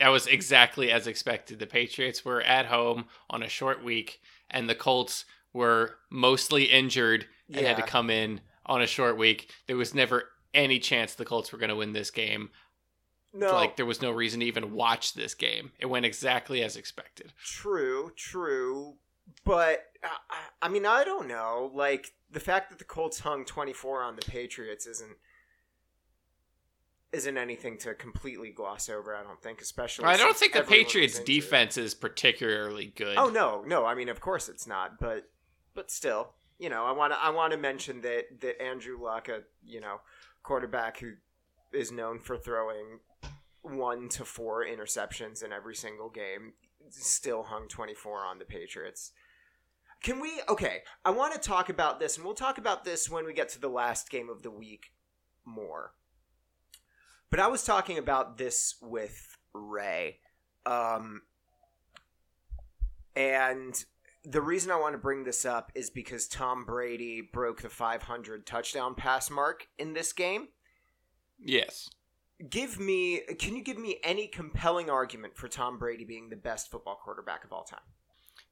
that 0.00 0.08
was 0.08 0.26
exactly 0.26 0.90
as 0.90 1.06
expected. 1.06 1.58
The 1.58 1.66
Patriots 1.66 2.24
were 2.24 2.42
at 2.42 2.66
home 2.66 3.06
on 3.30 3.42
a 3.42 3.48
short 3.48 3.82
week, 3.84 4.20
and 4.50 4.68
the 4.68 4.74
Colts 4.74 5.24
were 5.52 5.98
mostly 6.10 6.64
injured 6.64 7.26
and 7.48 7.64
had 7.66 7.76
to 7.76 7.82
come 7.84 8.10
in 8.10 8.40
on 8.66 8.82
a 8.82 8.86
short 8.86 9.16
week. 9.16 9.52
There 9.66 9.76
was 9.76 9.94
never 9.94 10.30
any 10.52 10.78
chance 10.80 11.14
the 11.14 11.24
Colts 11.24 11.52
were 11.52 11.58
going 11.58 11.68
to 11.70 11.76
win 11.76 11.92
this 11.92 12.10
game. 12.10 12.50
No, 13.32 13.52
Like 13.52 13.76
there 13.76 13.86
was 13.86 14.00
no 14.02 14.10
reason 14.12 14.40
to 14.40 14.46
even 14.46 14.72
watch 14.72 15.14
this 15.14 15.34
game. 15.34 15.72
It 15.80 15.86
went 15.86 16.06
exactly 16.06 16.62
as 16.62 16.76
expected. 16.76 17.32
true, 17.44 18.12
true. 18.16 18.96
But 19.44 19.84
uh, 20.02 20.08
I, 20.30 20.66
I 20.66 20.68
mean, 20.68 20.86
I 20.86 21.04
don't 21.04 21.28
know. 21.28 21.70
Like 21.74 22.12
the 22.30 22.40
fact 22.40 22.70
that 22.70 22.78
the 22.78 22.84
Colts 22.84 23.20
hung 23.20 23.44
twenty 23.44 23.72
four 23.72 24.02
on 24.02 24.16
the 24.16 24.22
Patriots 24.22 24.86
isn't 24.86 25.16
isn't 27.14 27.38
anything 27.38 27.78
to 27.78 27.94
completely 27.94 28.50
gloss 28.50 28.88
over. 28.88 29.14
I 29.14 29.22
don't 29.22 29.40
think, 29.40 29.60
especially. 29.60 30.06
I 30.06 30.16
don't 30.16 30.36
think 30.36 30.52
the 30.52 30.62
Patriots 30.62 31.20
defense 31.20 31.76
is 31.76 31.94
particularly 31.94 32.92
good. 32.96 33.16
Oh 33.16 33.30
no, 33.30 33.62
no. 33.66 33.86
I 33.86 33.94
mean, 33.94 34.08
of 34.08 34.20
course 34.20 34.48
it's 34.48 34.66
not, 34.66 34.98
but 34.98 35.28
but 35.74 35.90
still, 35.90 36.34
you 36.58 36.68
know, 36.68 36.84
I 36.84 36.92
want 36.92 37.12
to 37.12 37.18
I 37.18 37.30
want 37.30 37.52
to 37.52 37.58
mention 37.58 38.00
that 38.02 38.40
that 38.40 38.60
Andrew 38.60 39.00
Luck, 39.00 39.28
a 39.28 39.40
you 39.64 39.80
know 39.80 40.00
quarterback 40.42 40.98
who 40.98 41.12
is 41.72 41.90
known 41.90 42.18
for 42.18 42.36
throwing 42.36 42.98
one 43.62 44.08
to 44.10 44.24
four 44.24 44.64
interceptions 44.64 45.42
in 45.42 45.52
every 45.52 45.74
single 45.74 46.10
game, 46.10 46.52
still 46.90 47.44
hung 47.44 47.68
twenty 47.68 47.94
four 47.94 48.24
on 48.24 48.38
the 48.38 48.44
Patriots. 48.44 49.12
Can 50.02 50.20
we? 50.20 50.40
Okay, 50.48 50.82
I 51.04 51.10
want 51.10 51.32
to 51.34 51.40
talk 51.40 51.68
about 51.68 51.98
this, 51.98 52.16
and 52.16 52.24
we'll 52.24 52.34
talk 52.34 52.58
about 52.58 52.84
this 52.84 53.08
when 53.08 53.24
we 53.24 53.32
get 53.32 53.48
to 53.50 53.60
the 53.60 53.68
last 53.68 54.10
game 54.10 54.28
of 54.28 54.42
the 54.42 54.50
week 54.50 54.92
more. 55.44 55.92
But 57.30 57.40
I 57.40 57.48
was 57.48 57.64
talking 57.64 57.98
about 57.98 58.38
this 58.38 58.76
with 58.80 59.36
Ray. 59.52 60.18
Um, 60.66 61.22
and 63.16 63.84
the 64.24 64.40
reason 64.40 64.70
I 64.70 64.78
want 64.78 64.94
to 64.94 64.98
bring 64.98 65.24
this 65.24 65.44
up 65.44 65.72
is 65.74 65.90
because 65.90 66.26
Tom 66.26 66.64
Brady 66.64 67.20
broke 67.20 67.62
the 67.62 67.68
500 67.68 68.46
touchdown 68.46 68.94
pass 68.94 69.30
mark 69.30 69.68
in 69.78 69.92
this 69.92 70.12
game. 70.12 70.48
Yes. 71.38 71.90
Give 72.50 72.80
me, 72.80 73.20
can 73.38 73.54
you 73.54 73.62
give 73.62 73.78
me 73.78 73.98
any 74.02 74.26
compelling 74.26 74.90
argument 74.90 75.36
for 75.36 75.48
Tom 75.48 75.78
Brady 75.78 76.04
being 76.04 76.28
the 76.30 76.36
best 76.36 76.70
football 76.70 76.96
quarterback 77.02 77.44
of 77.44 77.52
all 77.52 77.64
time? 77.64 77.80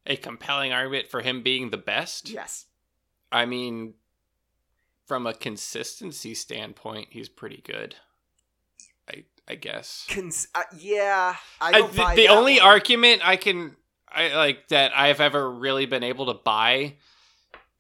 A 0.07 0.17
compelling 0.17 0.73
argument 0.73 1.09
for 1.09 1.21
him 1.21 1.43
being 1.43 1.71
the 1.71 1.77
best? 1.79 2.31
Yes. 2.31 2.67
I 3.31 3.45
mean, 3.47 3.95
from 5.07 5.27
a 5.27 5.35
consistency 5.35 6.35
standpoint, 6.35 7.09
he's 7.11 7.29
pretty 7.29 7.61
good. 7.65 7.97
I 9.09 9.25
I 9.49 9.57
guess. 9.57 10.07
Cons- 10.09 10.49
uh, 10.55 10.62
yeah, 10.79 11.35
I 11.61 11.73
don't 11.73 11.93
the 11.93 11.99
buy 11.99 12.15
the 12.15 12.27
that 12.29 12.33
only 12.37 12.59
one. 12.59 12.62
argument 12.69 13.21
I 13.27 13.37
can 13.37 13.77
I 14.09 14.35
like 14.35 14.69
that 14.69 14.93
I've 14.97 15.21
ever 15.21 15.51
really 15.51 15.87
been 15.87 16.05
able 16.05 16.27
to 16.27 16.35
buy 16.35 16.95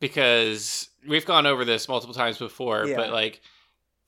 because 0.00 0.88
we've 1.08 1.26
gone 1.26 1.46
over 1.46 1.64
this 1.64 1.88
multiple 1.88 2.14
times 2.14 2.38
before, 2.38 2.86
Yeah. 2.86 2.96
but 2.96 3.10
like 3.12 3.40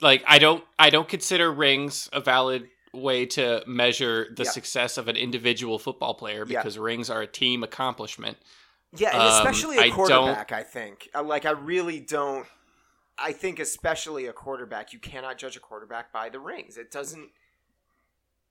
like 0.00 0.22
I 0.26 0.38
don't 0.38 0.64
I 0.78 0.90
don't 0.90 1.08
consider 1.08 1.52
rings 1.52 2.08
a 2.12 2.20
valid 2.20 2.68
way 2.92 3.26
to 3.26 3.62
measure 3.66 4.28
the 4.36 4.44
Yeah. 4.44 4.50
success 4.50 4.96
of 4.98 5.08
an 5.08 5.16
individual 5.16 5.78
football 5.78 6.14
player 6.14 6.44
Yeah. 6.46 6.60
because 6.60 6.78
rings 6.78 7.10
are 7.10 7.22
a 7.22 7.26
team 7.26 7.62
accomplishment. 7.64 8.38
Yeah, 8.96 9.08
and 9.12 9.22
Um, 9.22 9.28
especially 9.38 9.78
a 9.78 9.90
quarterback, 9.90 10.52
I 10.52 10.62
think. 10.62 11.08
Uh, 11.14 11.22
Like, 11.24 11.44
I 11.44 11.50
really 11.50 11.98
don't. 11.98 12.46
I 13.18 13.32
think, 13.32 13.58
especially 13.58 14.26
a 14.26 14.32
quarterback, 14.32 14.92
you 14.92 15.00
cannot 15.00 15.38
judge 15.38 15.56
a 15.56 15.60
quarterback 15.60 16.12
by 16.12 16.28
the 16.28 16.38
rings. 16.38 16.76
It 16.78 16.90
doesn't. 16.92 17.30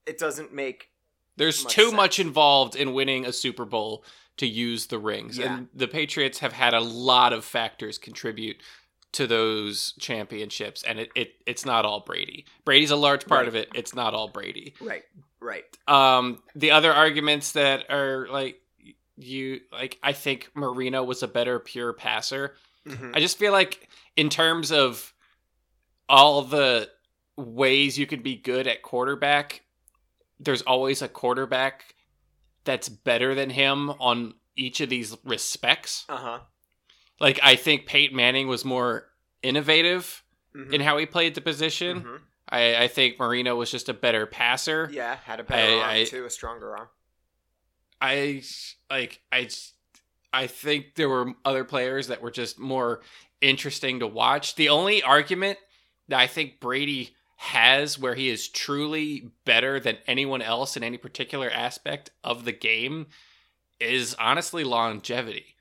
It 0.05 0.17
doesn't 0.17 0.53
make. 0.53 0.89
There's 1.37 1.63
much 1.63 1.73
too 1.73 1.83
sense. 1.85 1.93
much 1.95 2.19
involved 2.19 2.75
in 2.75 2.93
winning 2.93 3.25
a 3.25 3.31
Super 3.33 3.65
Bowl 3.65 4.03
to 4.37 4.45
use 4.45 4.87
the 4.87 4.99
rings. 4.99 5.37
Yeah. 5.37 5.55
And 5.55 5.69
the 5.73 5.87
Patriots 5.87 6.39
have 6.39 6.53
had 6.53 6.73
a 6.73 6.81
lot 6.81 7.31
of 7.33 7.45
factors 7.45 7.97
contribute 7.97 8.57
to 9.13 9.27
those 9.27 9.93
championships 9.99 10.83
and 10.83 10.99
it, 10.99 11.11
it 11.15 11.33
it's 11.45 11.65
not 11.65 11.85
all 11.85 12.01
Brady. 12.01 12.45
Brady's 12.65 12.91
a 12.91 12.95
large 12.95 13.25
part 13.25 13.41
Right. 13.41 13.47
of 13.47 13.55
it. 13.55 13.69
It's 13.73 13.93
not 13.95 14.13
all 14.13 14.27
Brady. 14.27 14.73
Right. 14.81 15.03
Right. 15.39 15.65
Um, 15.87 16.41
the 16.55 16.71
other 16.71 16.91
arguments 16.93 17.53
that 17.53 17.89
are 17.91 18.27
like 18.29 18.59
you 19.17 19.61
like, 19.71 19.99
I 20.03 20.13
think 20.13 20.49
Marino 20.55 21.03
was 21.03 21.21
a 21.23 21.27
better 21.27 21.59
pure 21.59 21.93
passer. 21.93 22.55
Mhm. 22.87 23.15
I 23.15 23.19
just 23.19 23.37
feel 23.37 23.51
like 23.51 23.89
in 24.17 24.29
terms 24.29 24.71
of 24.71 25.13
all 26.09 26.41
the 26.41 26.89
ways 27.37 27.97
you 27.97 28.05
could 28.07 28.23
be 28.23 28.35
good 28.35 28.67
at 28.67 28.81
quarterback, 28.81 29.61
there's 30.39 30.61
always 30.63 31.01
a 31.01 31.07
quarterback 31.07 31.95
that's 32.65 32.89
better 32.89 33.35
than 33.35 33.49
him 33.49 33.89
on 33.91 34.33
each 34.55 34.81
of 34.81 34.89
these 34.89 35.15
respects. 35.23 36.05
Uh 36.09 36.17
huh. 36.17 36.39
Like 37.23 37.39
I 37.41 37.55
think 37.55 37.85
Peyton 37.87 38.15
Manning 38.15 38.47
was 38.47 38.63
more 38.65 39.07
innovative 39.41 40.23
Mhm. 40.55 40.73
in 40.73 40.81
how 40.81 40.97
he 40.97 41.05
played 41.07 41.33
the 41.35 41.41
position. 41.41 42.01
Mhm. 42.03 42.19
I, 42.49 42.83
I 42.83 42.87
think 42.87 43.17
Marino 43.17 43.55
was 43.55 43.71
just 43.71 43.87
a 43.89 43.93
better 43.93 44.25
passer. 44.27 44.89
Yeah, 44.91 45.15
had 45.23 45.39
a 45.39 45.43
better 45.43 45.71
I- 45.73 45.79
arm 45.81 45.89
I- 45.89 46.03
too, 46.03 46.25
a 46.25 46.29
stronger 46.29 46.75
arm. 46.77 46.89
I 48.01 48.43
like 48.89 49.21
I 49.31 49.49
I 50.33 50.47
think 50.47 50.95
there 50.95 51.09
were 51.09 51.33
other 51.45 51.63
players 51.63 52.07
that 52.07 52.21
were 52.21 52.31
just 52.31 52.59
more 52.59 53.01
interesting 53.39 53.99
to 53.99 54.07
watch. 54.07 54.55
The 54.55 54.69
only 54.69 55.01
argument 55.03 55.59
that 56.09 56.19
I 56.19 56.27
think 56.27 56.59
Brady 56.59 57.15
has 57.37 57.97
where 57.99 58.15
he 58.15 58.29
is 58.29 58.47
truly 58.49 59.31
better 59.45 59.79
than 59.79 59.97
anyone 60.07 60.41
else 60.41 60.75
in 60.77 60.83
any 60.83 60.97
particular 60.97 61.49
aspect 61.49 62.09
of 62.23 62.45
the 62.45 62.51
game 62.51 63.07
is 63.79 64.13
honestly 64.15 64.63
longevity. 64.63 65.52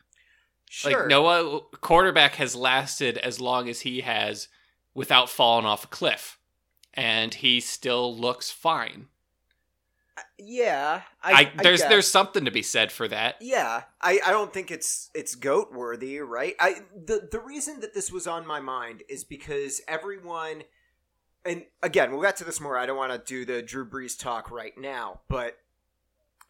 Sure. 0.74 1.00
Like 1.00 1.08
Noah 1.08 1.60
quarterback 1.82 2.36
has 2.36 2.56
lasted 2.56 3.18
as 3.18 3.38
long 3.38 3.68
as 3.68 3.82
he 3.82 4.00
has 4.00 4.48
without 4.94 5.28
falling 5.28 5.66
off 5.66 5.84
a 5.84 5.88
cliff 5.88 6.38
and 6.94 7.34
he 7.34 7.60
still 7.60 8.16
looks 8.16 8.50
fine. 8.50 9.08
Uh, 10.16 10.22
yeah, 10.38 11.02
I, 11.22 11.32
I, 11.32 11.38
I 11.40 11.52
there's 11.62 11.80
guess. 11.80 11.90
there's 11.90 12.08
something 12.08 12.46
to 12.46 12.50
be 12.50 12.62
said 12.62 12.90
for 12.90 13.06
that. 13.06 13.36
Yeah, 13.42 13.82
I, 14.00 14.20
I 14.24 14.30
don't 14.30 14.50
think 14.50 14.70
it's 14.70 15.10
it's 15.14 15.34
goat 15.34 15.74
worthy, 15.74 16.20
right? 16.20 16.54
I 16.58 16.76
the 16.94 17.28
the 17.30 17.40
reason 17.40 17.80
that 17.80 17.92
this 17.92 18.10
was 18.10 18.26
on 18.26 18.46
my 18.46 18.60
mind 18.60 19.02
is 19.10 19.24
because 19.24 19.82
everyone, 19.86 20.62
and 21.44 21.66
again, 21.82 22.12
we'll 22.12 22.22
get 22.22 22.38
to 22.38 22.44
this 22.44 22.62
more. 22.62 22.78
I 22.78 22.86
don't 22.86 22.96
want 22.96 23.12
to 23.12 23.18
do 23.18 23.44
the 23.44 23.60
Drew 23.60 23.86
Brees 23.86 24.18
talk 24.18 24.50
right 24.50 24.72
now, 24.78 25.20
but 25.28 25.58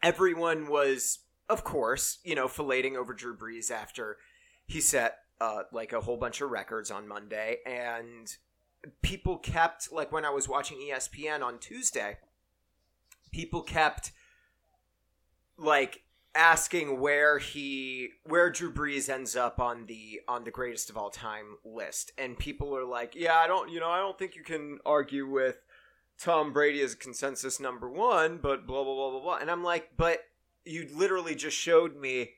everyone 0.01 0.67
was, 0.67 1.19
of 1.49 1.63
course, 1.63 2.19
you 2.23 2.35
know, 2.35 2.47
filleting 2.47 2.95
over 2.95 3.13
Drew 3.13 3.35
Brees 3.35 3.71
after 3.71 4.17
he 4.65 4.81
set 4.81 5.19
uh, 5.41 5.63
like 5.71 5.93
a 5.93 6.01
whole 6.01 6.17
bunch 6.17 6.41
of 6.41 6.49
records 6.49 6.89
on 6.89 7.07
Monday, 7.07 7.57
and 7.65 8.35
people 9.01 9.37
kept 9.37 9.91
like 9.91 10.11
when 10.11 10.25
I 10.25 10.29
was 10.29 10.47
watching 10.47 10.77
ESPN 10.77 11.41
on 11.41 11.59
Tuesday, 11.59 12.17
people 13.31 13.61
kept 13.61 14.11
like 15.57 16.03
asking 16.35 16.99
where 16.99 17.37
he 17.37 18.09
where 18.23 18.49
Drew 18.49 18.73
Brees 18.73 19.09
ends 19.09 19.35
up 19.35 19.59
on 19.59 19.85
the 19.85 20.21
on 20.27 20.43
the 20.43 20.51
greatest 20.51 20.89
of 20.89 20.97
all 20.97 21.09
time 21.09 21.57
list 21.63 22.11
and 22.17 22.37
people 22.37 22.75
are 22.75 22.85
like 22.85 23.13
yeah 23.15 23.35
I 23.35 23.47
don't 23.47 23.69
you 23.69 23.79
know 23.79 23.89
I 23.89 23.99
don't 23.99 24.17
think 24.17 24.35
you 24.35 24.43
can 24.43 24.79
argue 24.83 25.27
with 25.27 25.57
Tom 26.19 26.51
Brady 26.51 26.81
as 26.81 26.95
consensus 26.95 27.59
number 27.59 27.87
1 27.87 28.39
but 28.41 28.65
blah 28.65 28.83
blah 28.83 28.95
blah 28.95 29.11
blah 29.11 29.21
blah 29.21 29.37
and 29.37 29.51
I'm 29.51 29.63
like 29.63 29.91
but 29.95 30.21
you 30.65 30.87
literally 30.93 31.35
just 31.35 31.57
showed 31.57 31.95
me 31.95 32.31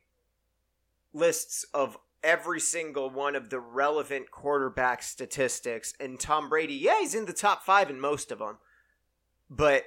lists 1.14 1.66
of 1.74 1.98
every 2.24 2.60
single 2.60 3.10
one 3.10 3.36
of 3.36 3.50
the 3.50 3.60
relevant 3.60 4.32
quarterback 4.32 5.04
statistics 5.04 5.94
and 6.00 6.20
Tom 6.20 6.50
Brady 6.50 6.74
yeah 6.74 7.00
he's 7.00 7.14
in 7.16 7.26
the 7.26 7.34
top 7.34 7.64
5 7.64 7.90
in 7.90 8.00
most 8.00 8.32
of 8.32 8.40
them 8.40 8.58
but 9.50 9.84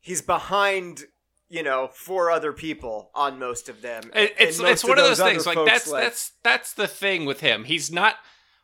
he's 0.00 0.20
behind 0.20 1.04
you 1.48 1.62
know 1.62 1.88
four 1.92 2.30
other 2.30 2.52
people 2.52 3.10
on 3.14 3.38
most 3.38 3.68
of 3.68 3.82
them 3.82 4.10
It, 4.14 4.34
it's 4.38 4.58
it's 4.58 4.84
one 4.84 4.98
of 4.98 5.04
those 5.04 5.20
things. 5.20 5.46
Like 5.46 5.64
that's 5.64 5.90
that's 5.90 6.32
that's 6.42 6.72
the 6.74 6.88
thing 6.88 7.24
with 7.24 7.40
him. 7.40 7.64
He's 7.64 7.90
not 7.90 8.16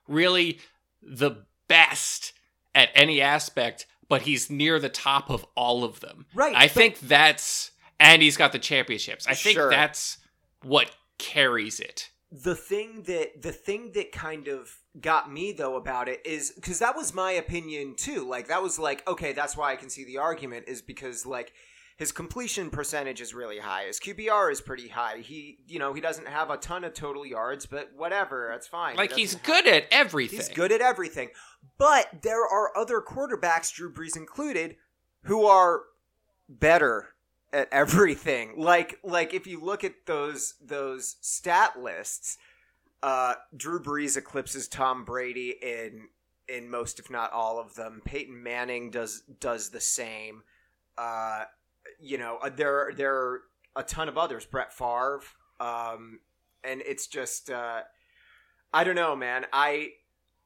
really 0.09 0.61
the 1.01 1.45
best 1.69 2.33
at 2.75 2.91
any 2.95 3.21
aspect, 3.21 3.87
but 4.09 4.23
he's 4.23 4.51
near 4.51 4.79
the 4.79 4.89
top 4.89 5.31
of 5.31 5.47
all 5.55 5.85
of 5.85 6.01
them. 6.01 6.27
right 6.35 6.55
I 6.57 6.69
think 6.69 6.99
that's 7.01 7.71
and 8.03 8.21
he's 8.23 8.37
got 8.37 8.53
the 8.53 8.59
championships. 8.59 9.27
I 9.27 9.35
think 9.35 9.55
Sure. 9.57 9.71
that's 9.71 10.19
what 10.63 10.91
carries 11.19 11.81
it. 11.81 12.11
the 12.31 12.55
thing 12.55 13.03
that 13.03 13.43
the 13.43 13.53
thing 13.53 13.93
that 13.93 14.11
kind 14.11 14.49
of 14.49 14.71
got 15.01 15.31
me 15.31 15.53
though 15.53 15.77
about 15.77 16.09
it 16.09 16.21
is 16.27 16.51
because 16.53 16.79
that 16.79 16.97
was 16.97 17.13
my 17.15 17.31
opinion 17.33 17.95
too 17.95 18.27
like 18.27 18.49
that 18.49 18.63
was 18.63 18.79
like 18.79 19.07
okay 19.07 19.33
that's 19.35 19.55
why 19.57 19.71
i 19.73 19.77
can 19.77 19.91
see 19.91 20.05
the 20.05 20.17
argument 20.17 20.65
is 20.67 20.81
because 20.81 21.27
like 21.27 21.53
his 21.99 22.11
completion 22.11 22.71
percentage 22.71 23.21
is 23.21 23.35
really 23.35 23.59
high 23.59 23.85
his 23.85 24.01
qbr 24.01 24.51
is 24.51 24.61
pretty 24.63 24.89
high 24.89 25.19
he 25.19 25.59
you 25.67 25.79
know 25.79 25.93
he 25.93 26.01
doesn't 26.01 26.27
have 26.27 26.49
a 26.51 26.57
ton 26.57 26.85
of 26.85 26.95
total 26.95 27.25
yards 27.27 27.67
but 27.67 27.91
whatever 27.97 28.49
that's 28.51 28.67
fine 28.67 28.93
He 28.93 28.99
Like 28.99 29.13
he's 29.13 29.35
have- 29.35 29.43
good 29.43 29.67
at 29.67 29.85
everything. 29.91 30.39
He's 30.39 30.49
good 30.49 30.73
at 30.73 30.81
everything. 30.81 31.29
But 31.79 32.23
there 32.23 32.43
are 32.47 32.77
other 32.77 33.01
quarterbacks, 33.03 33.73
Drew 33.75 33.93
Brees 33.93 34.17
included, 34.17 34.77
who 35.25 35.45
are 35.47 35.83
better 36.49 37.11
at 37.53 37.69
everything. 37.73 38.55
Like 38.63 38.99
like 39.03 39.35
if 39.35 39.47
you 39.47 39.61
look 39.61 39.85
at 39.85 40.07
those 40.07 40.55
those 40.65 41.17
stat 41.21 41.81
lists, 41.81 42.39
uh, 43.03 43.35
Drew 43.57 43.81
Brees 43.83 44.17
eclipses 44.17 44.69
Tom 44.69 45.05
Brady 45.05 45.57
in 45.61 46.09
in 46.49 46.71
most, 46.71 46.99
if 46.99 47.11
not 47.11 47.33
all 47.33 47.59
of 47.59 47.75
them. 47.75 48.03
Peyton 48.05 48.43
Manning 48.43 48.91
does 48.91 49.23
does 49.41 49.71
the 49.71 49.81
same. 49.81 50.43
Uh, 50.97 51.45
you 52.01 52.19
know, 52.19 52.39
uh, 52.43 52.51
there 52.55 52.93
there 52.97 53.15
are 53.15 53.43
a 53.77 53.83
ton 53.83 54.09
of 54.09 54.19
others. 54.19 54.45
Brett 54.45 54.73
Favre, 54.73 55.21
um, 55.61 56.21
and 56.63 56.83
it's 56.87 57.07
just 57.07 57.51
uh, 57.51 57.81
I 58.73 58.85
don't 58.85 58.97
know, 58.97 59.17
man. 59.17 59.47
I 59.53 59.91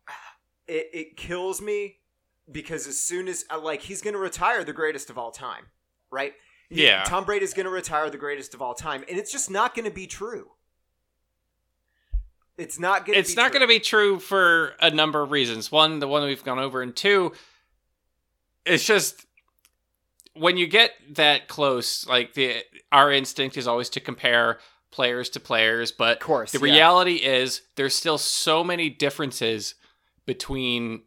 it, 0.67 0.89
it 0.93 1.17
kills 1.17 1.61
me 1.61 1.97
because 2.51 2.87
as 2.87 2.99
soon 2.99 3.29
as 3.29 3.45
uh, 3.51 3.61
like 3.61 3.83
he's 3.83 4.03
going 4.03 4.15
to 4.15 4.21
retire 4.21 4.65
the 4.65 4.73
greatest 4.73 5.11
of 5.11 5.19
all 5.19 5.31
time, 5.31 5.67
right? 6.11 6.33
Yeah. 6.69 7.05
Tom 7.05 7.25
Brady 7.25 7.45
is 7.45 7.55
going 7.55 7.65
to 7.67 7.71
retire 7.71 8.11
the 8.11 8.19
greatest 8.19 8.55
of 8.55 8.63
all 8.63 8.75
time, 8.75 9.05
and 9.09 9.19
it's 9.19 9.31
just 9.33 9.51
not 9.51 9.75
going 9.75 9.85
to 9.85 9.95
be 9.95 10.07
true. 10.07 10.51
It's 12.59 12.79
not 12.79 13.05
going. 13.05 13.19
it's 13.19 13.37
not 13.37 13.53
going 13.53 13.61
to 13.61 13.67
be 13.69 13.81
true 13.81 14.19
for 14.19 14.73
a 14.81 14.91
number 14.91 15.23
of 15.23 15.31
reasons. 15.31 15.71
One, 15.71 15.99
the 15.99 16.09
one 16.09 16.23
we've 16.25 16.43
gone 16.43 16.59
over, 16.59 16.81
and 16.81 16.97
two, 16.97 17.33
it's 18.65 18.85
just 18.85 19.27
when 20.33 20.57
you 20.57 20.67
get 20.67 20.93
that 21.17 21.49
close, 21.49 22.07
like 22.07 22.33
the 22.33 22.57
our 22.91 23.13
instinct 23.13 23.57
is 23.59 23.69
always 23.69 23.91
to 23.91 24.01
compare 24.01 24.59
players 24.91 25.29
to 25.31 25.41
players, 25.41 25.93
but 25.93 26.17
Of 26.17 26.23
course, 26.23 26.53
the 26.53 26.59
yeah. 26.59 26.65
reality 26.75 27.17
is 27.17 27.61
there's 27.77 27.95
still 27.95 28.17
so 28.17 28.65
many 28.65 28.89
differences 28.89 29.75
between 30.25 31.03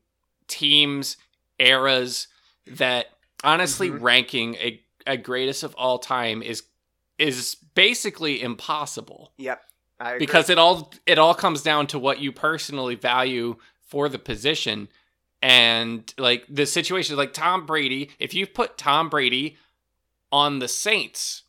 teams, 0.47 1.17
eras 1.57 2.27
that 2.67 3.07
honestly 3.43 3.89
Mhm. 3.89 4.01
ranking 4.01 4.55
a, 4.55 4.83
a 5.09 5.17
greatest 5.17 5.63
of 5.63 5.75
all 5.75 5.99
time 5.99 6.41
is 6.41 6.63
is 7.17 7.57
basically 7.75 8.41
impossible 8.41 9.33
Yep. 9.37 9.61
Because 10.17 10.49
it 10.49 10.57
all 10.57 10.93
it 11.05 11.19
all 11.19 11.33
comes 11.33 11.61
down 11.61 11.87
to 11.87 11.99
what 11.99 12.19
you 12.19 12.31
personally 12.31 12.95
value 12.95 13.57
for 13.81 14.07
the 14.07 14.19
position 14.19 14.87
and 15.41 16.13
like 16.17 16.45
the 16.47 16.65
situation 16.65 17.17
like 17.17 17.33
Tom 17.33 17.65
Brady 17.65 18.11
if 18.19 18.33
you 18.33 18.47
put 18.47 18.77
Tom 18.77 19.09
Brady 19.09 19.57
on 20.31 20.59
the 20.59 20.67
Saints 20.67 21.43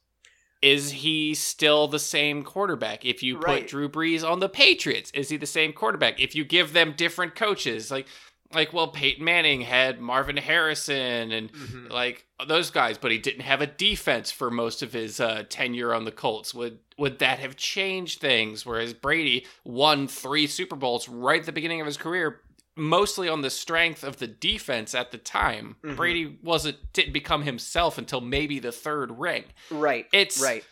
is 0.63 0.91
he 0.91 1.35
still 1.35 1.87
the 1.87 1.99
same 1.99 2.43
quarterback 2.43 3.05
if 3.05 3.23
you 3.23 3.37
put 3.37 3.47
Right. 3.47 3.69
Drew 3.69 3.89
Brees 3.89 4.29
on 4.29 4.41
the 4.41 4.49
Patriots 4.49 5.11
is 5.13 5.29
he 5.29 5.37
the 5.37 5.47
same 5.47 5.73
quarterback 5.73 6.19
if 6.19 6.35
you 6.35 6.45
give 6.45 6.73
them 6.73 6.95
different 6.97 7.35
coaches 7.35 7.91
like 7.91 8.07
like 8.53 8.73
well 8.73 8.89
Peyton 8.89 9.25
Manning 9.25 9.61
had 9.61 10.01
Marvin 10.01 10.37
Harrison 10.37 11.33
and 11.33 11.53
Mhm. 11.53 11.91
like 11.91 12.27
those 12.47 12.71
guys, 12.71 12.99
but 12.99 13.11
he 13.13 13.19
didn't 13.19 13.43
have 13.43 13.61
a 13.61 13.67
defense 13.67 14.31
for 14.31 14.51
most 14.51 14.83
of 14.83 14.93
his 14.93 15.21
uh, 15.21 15.45
tenure 15.49 15.95
on 15.95 16.05
the 16.05 16.13
Colts. 16.13 16.53
Would 16.55 16.79
would 16.99 17.19
that 17.21 17.39
have 17.39 17.57
changed 17.57 18.21
things? 18.21 18.67
Whereas 18.67 18.93
Brady 18.93 19.47
won 19.65 20.07
three 20.09 20.47
Super 20.47 20.77
Bowls 20.77 21.09
right 21.09 21.41
at 21.41 21.47
the 21.47 21.53
beginning 21.53 21.81
of 21.81 21.87
his 21.87 21.97
career, 21.97 22.43
mostly 22.77 23.29
on 23.29 23.41
the 23.43 23.51
strength 23.51 24.03
of 24.05 24.19
the 24.19 24.27
defense 24.27 24.95
at 24.95 25.11
the 25.11 25.19
time. 25.19 25.77
Mhm. 25.85 25.97
Brady 25.97 26.39
wasn't 26.43 26.93
didn't 26.93 27.13
become 27.13 27.43
himself 27.43 27.99
until 27.99 28.21
maybe 28.21 28.59
the 28.59 28.73
third 28.73 29.19
ring. 29.19 29.45
right, 29.71 30.07
It's 30.13 30.41
right. 30.43 30.65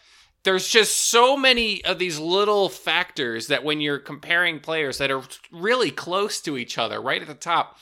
There's 0.45 0.69
just 0.69 0.97
so 0.97 1.37
many 1.37 1.85
of 1.85 1.99
these 1.99 2.19
little 2.19 2.69
factors 2.69 3.49
that 3.49 3.65
when 3.65 3.81
you're 3.81 3.99
comparing 3.99 4.61
players 4.61 4.99
that 4.99 5.11
are 5.11 5.23
really 5.53 5.91
close 5.91 6.41
to 6.41 6.57
each 6.57 6.79
other 6.79 7.01
right 7.01 7.23
at 7.23 7.29
the 7.29 7.35
top 7.35 7.77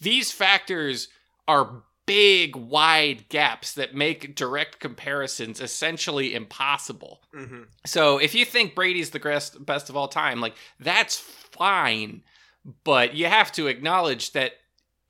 these 0.00 0.32
factors 0.32 1.08
are 1.46 1.82
big 2.06 2.56
wide 2.56 3.28
gaps 3.28 3.72
that 3.74 3.94
make 3.94 4.34
direct 4.34 4.80
comparisons 4.80 5.60
essentially 5.60 6.34
impossible 6.34 7.22
hmm 7.32 7.62
so 7.86 8.18
if 8.18 8.34
you 8.34 8.44
think 8.44 8.74
brady's 8.74 9.10
the 9.10 9.20
best, 9.20 9.64
best 9.64 9.88
of 9.88 9.96
all 9.96 10.08
time 10.08 10.40
like 10.40 10.54
that's 10.78 11.16
fine 11.16 12.22
but 12.84 13.14
you 13.14 13.26
have 13.26 13.52
to 13.52 13.68
acknowledge 13.68 14.32
that 14.32 14.52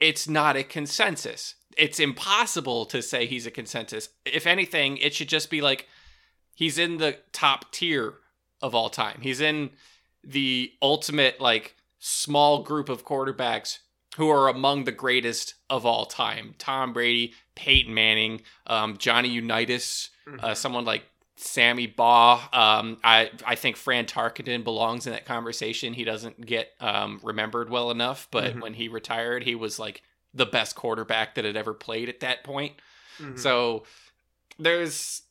it's 0.00 0.28
not 0.28 0.56
a 0.56 0.64
consensus. 0.64 1.54
It's 1.76 2.00
impossible 2.00 2.86
to 2.86 3.02
say 3.02 3.26
he's 3.26 3.46
a 3.46 3.50
consensus. 3.50 4.08
If 4.24 4.46
anything, 4.46 4.96
it 4.96 5.14
should 5.14 5.28
just 5.28 5.50
be 5.50 5.60
like 5.60 5.86
he's 6.54 6.78
in 6.78 6.98
the 6.98 7.18
top 7.32 7.72
tier 7.72 8.14
of 8.62 8.74
all 8.74 8.90
time. 8.90 9.20
He's 9.22 9.40
in 9.40 9.70
the 10.22 10.72
ultimate 10.82 11.40
like 11.40 11.76
small 11.98 12.62
group 12.62 12.88
of 12.88 13.04
quarterbacks 13.04 13.78
who 14.16 14.28
are 14.28 14.48
among 14.48 14.84
the 14.84 14.92
greatest 14.92 15.54
of 15.70 15.86
all 15.86 16.04
time. 16.06 16.54
Tom 16.58 16.92
Brady, 16.92 17.32
Peyton 17.54 17.94
Manning, 17.94 18.42
um, 18.66 18.96
Johnny 18.98 19.28
Unitas, 19.28 20.10
uh, 20.40 20.52
someone 20.54 20.84
like 20.84 21.04
Sammy 21.36 21.86
Baugh. 21.86 22.40
Um, 22.52 22.98
I 23.02 23.30
I 23.46 23.54
think 23.54 23.76
Fran 23.76 24.04
Tarkenton 24.04 24.62
belongs 24.64 25.06
in 25.06 25.12
that 25.12 25.24
conversation. 25.24 25.94
He 25.94 26.04
doesn't 26.04 26.44
get 26.44 26.70
um, 26.80 27.20
remembered 27.22 27.70
well 27.70 27.90
enough, 27.90 28.28
but 28.30 28.54
Mhm. 28.56 28.60
when 28.60 28.74
he 28.74 28.88
retired, 28.88 29.44
he 29.44 29.54
was 29.54 29.78
like 29.78 30.02
the 30.34 30.46
best 30.46 30.76
quarterback 30.76 31.34
that 31.36 31.44
had 31.44 31.56
ever 31.56 31.72
played 31.72 32.08
at 32.08 32.20
that 32.20 32.44
point. 32.44 32.74
Mhm. 33.18 33.38
So 33.38 33.84
there's 34.58 35.22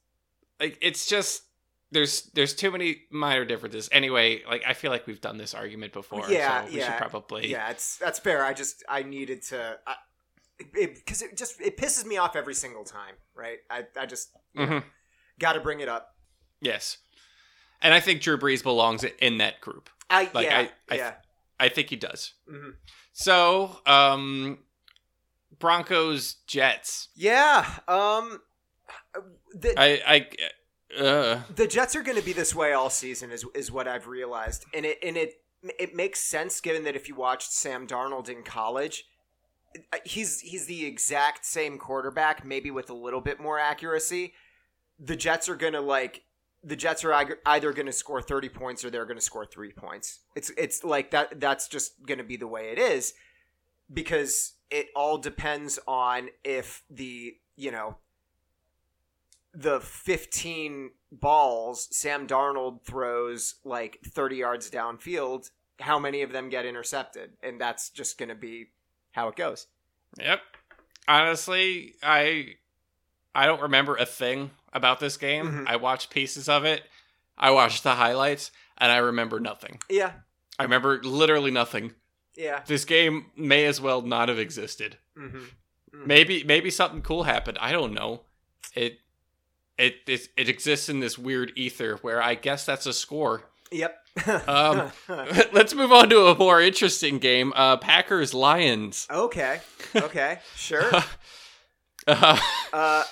like 0.59 0.77
it's 0.81 1.05
just 1.07 1.43
there's 1.91 2.23
there's 2.33 2.53
too 2.53 2.71
many 2.71 3.03
minor 3.11 3.45
differences. 3.45 3.89
Anyway, 3.91 4.43
like 4.47 4.63
I 4.67 4.73
feel 4.73 4.91
like 4.91 5.07
we've 5.07 5.21
done 5.21 5.37
this 5.37 5.53
argument 5.53 5.93
before. 5.93 6.23
Yeah, 6.29 6.65
so 6.65 6.71
we 6.71 6.77
yeah, 6.79 6.85
should 6.97 7.09
probably 7.09 7.47
yeah, 7.49 7.69
it's 7.69 7.97
that's 7.97 8.19
fair. 8.19 8.45
I 8.45 8.53
just 8.53 8.83
I 8.87 9.03
needed 9.03 9.41
to 9.49 9.77
because 10.73 11.21
it, 11.21 11.37
just 11.37 11.59
it 11.61 11.77
pisses 11.77 12.05
me 12.05 12.17
off 12.17 12.35
every 12.35 12.53
single 12.53 12.83
time, 12.83 13.15
right? 13.33 13.59
I 13.69 13.85
I 13.99 14.05
just 14.05 14.29
Mhm. 14.57 14.83
got 15.39 15.53
to 15.53 15.59
bring 15.61 15.79
it 15.79 15.89
up. 15.89 16.15
yes. 16.61 16.97
And 17.81 17.93
I 17.93 18.01
think 18.01 18.21
Drew 18.21 18.37
Brees 18.37 18.61
belongs 18.61 19.05
in 19.05 19.37
that 19.37 19.61
group. 19.61 19.89
I 20.09 20.29
Like, 20.33 20.45
yeah 20.47 20.57
I- 20.59 20.71
I- 20.93 20.95
yeah. 20.97 21.13
I 21.61 21.69
think 21.69 21.89
he 21.89 21.95
does. 21.95 22.33
mhm. 22.49 22.73
So, 23.13 23.79
um 23.85 24.59
Broncos 25.59 26.35
Jets. 26.47 27.09
Yeah. 27.15 27.65
Um. 27.87 28.41
The, 29.53 29.79
I 29.79 30.01
I 30.07 31.01
uh 31.01 31.41
the 31.53 31.67
Jets 31.67 31.95
are 31.95 32.03
going 32.03 32.17
to 32.17 32.23
be 32.23 32.33
this 32.33 32.53
way 32.55 32.73
all 32.73 32.89
season, 32.89 33.31
is 33.31 33.45
is 33.55 33.71
what 33.71 33.87
I've 33.87 34.07
realized, 34.07 34.65
and 34.73 34.85
it 34.85 34.99
and 35.03 35.17
it 35.17 35.33
it 35.77 35.95
makes 35.95 36.19
sense 36.19 36.61
given 36.61 36.83
that 36.83 36.95
if 36.95 37.07
you 37.07 37.15
watched 37.15 37.51
Sam 37.51 37.85
Darnold 37.85 38.29
in 38.29 38.43
college, 38.43 39.05
he's 40.03 40.39
he's 40.41 40.65
the 40.65 40.85
exact 40.85 41.45
same 41.45 41.77
quarterback, 41.77 42.45
maybe 42.45 42.71
with 42.71 42.89
a 42.89 42.93
little 42.95 43.21
bit 43.21 43.39
more 43.39 43.59
accuracy. 43.59 44.33
The 44.99 45.15
Jets 45.15 45.49
are 45.49 45.55
going 45.55 45.73
to 45.73 45.81
like 45.81 46.23
the 46.63 46.75
Jets 46.75 47.05
are 47.05 47.37
either 47.45 47.71
going 47.71 47.85
to 47.85 47.93
score 47.93 48.21
30 48.21 48.49
points 48.49 48.83
or 48.83 48.89
they're 48.89 49.05
going 49.05 49.17
to 49.17 49.23
score 49.23 49.45
3 49.45 49.71
points. 49.71 50.19
It's 50.35 50.49
it's 50.57 50.83
like 50.83 51.11
that 51.11 51.39
that's 51.39 51.67
just 51.67 52.05
going 52.05 52.17
to 52.17 52.23
be 52.23 52.37
the 52.37 52.47
way 52.47 52.71
it 52.71 52.77
is 52.77 53.13
because 53.91 54.53
it 54.69 54.87
all 54.95 55.17
depends 55.17 55.79
on 55.87 56.29
if 56.43 56.83
the, 56.89 57.35
you 57.55 57.71
know, 57.71 57.97
the 59.53 59.79
15 59.79 60.91
balls 61.11 61.87
Sam 61.91 62.27
Darnold 62.27 62.83
throws 62.83 63.55
like 63.63 63.99
30 64.05 64.35
yards 64.37 64.69
downfield, 64.69 65.49
how 65.79 65.97
many 65.97 66.21
of 66.21 66.31
them 66.31 66.49
get 66.49 66.65
intercepted? 66.65 67.31
And 67.41 67.59
that's 67.59 67.89
just 67.89 68.17
going 68.17 68.29
to 68.29 68.35
be 68.35 68.67
how 69.11 69.27
it 69.27 69.35
goes. 69.35 69.67
Yep. 70.19 70.39
Honestly, 71.07 71.95
I 72.03 72.55
I 73.33 73.45
don't 73.45 73.61
remember 73.61 73.95
a 73.95 74.05
thing 74.05 74.51
about 74.73 74.99
this 74.99 75.17
game. 75.17 75.45
Mhm. 75.65 75.67
I 75.67 75.75
watched 75.77 76.09
pieces 76.09 76.47
of 76.49 76.65
it. 76.65 76.83
I 77.37 77.51
watched 77.51 77.83
the 77.83 77.95
highlights 77.95 78.51
and 78.77 78.91
I 78.91 78.97
remember 78.97 79.39
nothing. 79.39 79.79
Yeah. 79.89 80.11
I 80.57 80.63
remember 80.63 81.01
literally 81.03 81.51
nothing. 81.51 81.93
Yeah. 82.35 82.63
This 82.65 82.85
game 82.85 83.31
may 83.35 83.65
as 83.65 83.79
well 83.81 84.01
not 84.01 84.29
have 84.29 84.39
existed. 84.39 84.97
hmm 85.15 85.45
Maybe 85.91 86.43
maybe 86.43 86.69
something 86.69 87.01
cool 87.01 87.23
happened. 87.23 87.57
I 87.59 87.71
don't 87.71 87.93
know. 87.93 88.21
It 88.75 88.99
it 89.79 89.95
it, 90.05 90.27
it 90.37 90.47
exists 90.49 90.89
in 90.89 90.99
this 90.99 91.17
weird 91.17 91.51
ether 91.55 91.97
where 92.01 92.21
I 92.21 92.35
guess 92.35 92.65
that's 92.65 92.85
a 92.85 92.93
score. 92.93 93.43
Yep. 93.71 93.95
Um, 94.47 94.91
Let's 95.53 95.73
move 95.73 95.91
on 95.91 96.09
to 96.09 96.27
a 96.27 96.35
more 96.37 96.61
interesting 96.61 97.19
game. 97.19 97.53
Uh, 97.55 97.77
Packers 97.77 98.33
Lions. 98.33 99.07
okay. 99.09 99.61
Okay. 99.95 100.39
Sure. 100.55 100.89
Uh, 102.07 102.39
Uh, 102.73 103.03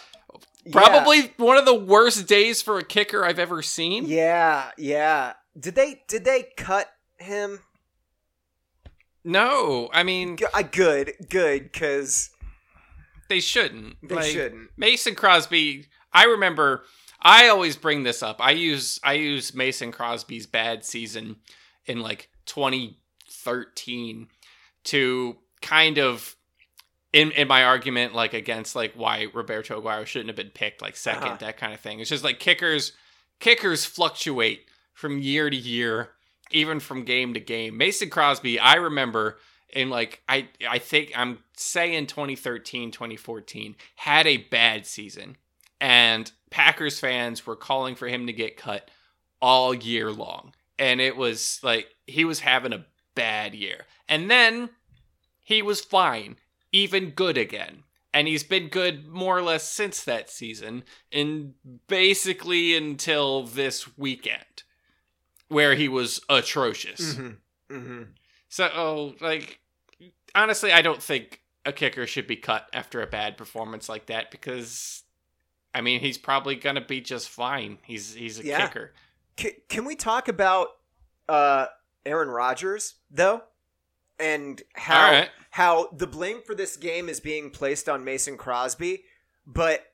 yeah. 0.65 0.71
Probably 0.71 1.34
one 1.38 1.58
of 1.58 1.65
the 1.65 1.73
worst 1.75 2.27
days 2.27 2.62
for 2.62 2.77
a 2.77 2.84
kicker 2.84 3.23
I've 3.23 3.39
ever 3.39 3.62
seen. 3.62 4.06
Yeah. 4.06 4.71
Yeah. 4.77 5.34
Did 5.58 5.75
they 5.75 6.01
did 6.08 6.25
they 6.25 6.47
cut 6.58 6.88
him? 7.19 7.60
No, 9.23 9.89
I 9.93 10.03
mean 10.03 10.38
uh, 10.53 10.62
good. 10.63 11.13
Good. 11.30 11.63
Because 11.71 12.32
they 13.30 13.39
shouldn't. 13.39 13.95
they 14.01 14.15
Like, 14.15 14.25
shouldn't. 14.32 14.69
Mason 14.77 15.15
Crosby. 15.15 15.86
I 16.13 16.26
remember. 16.26 16.84
I 17.20 17.48
always 17.50 17.76
bring 17.76 18.04
this 18.04 18.22
up. 18.22 18.38
I 18.39 18.52
use 18.52 19.00
I 19.04 19.13
use 19.13 19.54
Mason 19.56 19.91
Crosby's 19.91 20.46
bad 20.46 20.86
season 20.86 21.38
in 21.86 22.00
like 22.02 22.30
2013 22.46 24.28
to 24.86 25.36
kind 25.62 25.98
of 25.98 26.36
in 27.13 27.32
in 27.32 27.48
my 27.48 27.63
argument 27.63 28.13
like 28.13 28.34
against 28.34 28.76
like 28.76 28.93
why 28.96 29.28
Roberto 29.34 29.82
Aguayo 29.82 30.06
shouldn't 30.06 30.30
have 30.30 30.36
been 30.36 30.50
picked 30.52 30.82
like 30.82 30.96
2nd 30.96 31.15
Uh-huh. 31.24 31.38
that 31.39 31.58
kind 31.58 31.74
of 31.74 31.80
thing. 31.80 32.00
It's 32.00 32.10
just 32.10 32.24
like 32.24 32.39
kickers 32.39 32.93
kickers 33.39 33.86
fluctuate 33.86 34.65
from 34.93 35.20
year 35.20 35.50
to 35.50 35.56
year, 35.56 36.10
even 36.52 36.80
from 36.80 37.04
game 37.04 37.34
to 37.34 37.39
game. 37.39 37.78
Mason 37.78 38.10
Crosby, 38.10 38.60
I 38.60 38.76
remember 38.76 39.38
in 39.70 39.89
like 39.89 40.22
I 40.30 40.50
I 40.70 40.80
think 40.80 41.12
I'm 41.15 41.39
saying 41.56 42.08
2013, 42.08 42.91
2014 42.91 43.76
had 43.96 44.28
a 44.28 44.38
bad 44.38 44.86
season. 44.86 45.38
And 45.80 46.32
Packers 46.50 47.00
fans 47.00 47.46
were 47.46 47.56
calling 47.56 47.96
for 47.96 48.08
him 48.08 48.28
to 48.28 48.34
get 48.34 48.58
cut 48.58 48.90
all 49.42 49.74
year 49.74 50.12
long. 50.12 50.54
And 50.80 51.02
it 51.02 51.18
was 51.18 51.60
like 51.63 51.88
he 52.06 52.26
was 52.26 52.40
having 52.40 52.74
a 52.74 52.86
bad 53.16 53.54
year. 53.54 53.86
And 54.08 54.30
then 54.30 54.70
he 55.42 55.62
was 55.62 55.82
fine, 55.82 56.38
even 56.72 57.12
good 57.12 57.38
again. 57.38 57.84
And 58.13 58.28
he's 58.28 58.44
been 58.44 58.70
good 58.70 59.08
more 59.08 59.38
or 59.38 59.44
less 59.44 59.63
since 59.63 60.04
that 60.06 60.30
season, 60.32 60.84
and 61.12 61.54
basically 61.88 62.76
until 62.76 63.44
this 63.44 63.96
weekend, 63.96 64.63
where 65.50 65.76
he 65.76 65.88
was 65.88 66.22
atrocious. 66.28 67.13
Mm-hmm. 67.13 67.76
Mm-hmm. 67.76 68.04
So, 68.50 68.70
oh, 68.74 69.13
like, 69.22 69.60
honestly, 70.34 70.72
I 70.72 70.82
don't 70.82 71.04
think 71.04 71.42
a 71.63 71.72
kicker 71.72 72.08
should 72.08 72.26
be 72.26 72.38
cut 72.38 72.68
after 72.74 73.02
a 73.02 73.08
bad 73.08 73.38
performance 73.38 73.88
like 73.88 74.08
that 74.08 74.32
because, 74.32 75.04
I 75.78 75.82
mean, 75.82 76.00
he's 76.00 76.18
probably 76.18 76.56
gonna 76.56 76.82
be 76.86 77.02
just 77.02 77.30
fine. 77.30 77.78
He's 77.84 78.13
he's 78.16 78.40
a 78.40 78.44
Yeah. 78.46 78.66
kicker. 78.68 78.94
Can, 79.36 79.52
can 79.70 79.86
we 79.86 79.96
talk 79.96 80.28
about 80.28 80.70
uh, 81.30 81.68
Aaron 82.06 82.30
Rodgers 82.30 82.96
though, 83.12 83.44
and 84.20 84.62
how 84.74 85.12
right. 85.12 85.30
how 85.52 85.90
the 85.96 86.08
blame 86.08 86.42
for 86.46 86.56
this 86.56 86.78
game 86.78 87.08
is 87.10 87.20
being 87.20 87.52
placed 87.52 87.88
on 87.88 88.04
Mason 88.04 88.38
Crosby, 88.38 89.04
but 89.46 89.86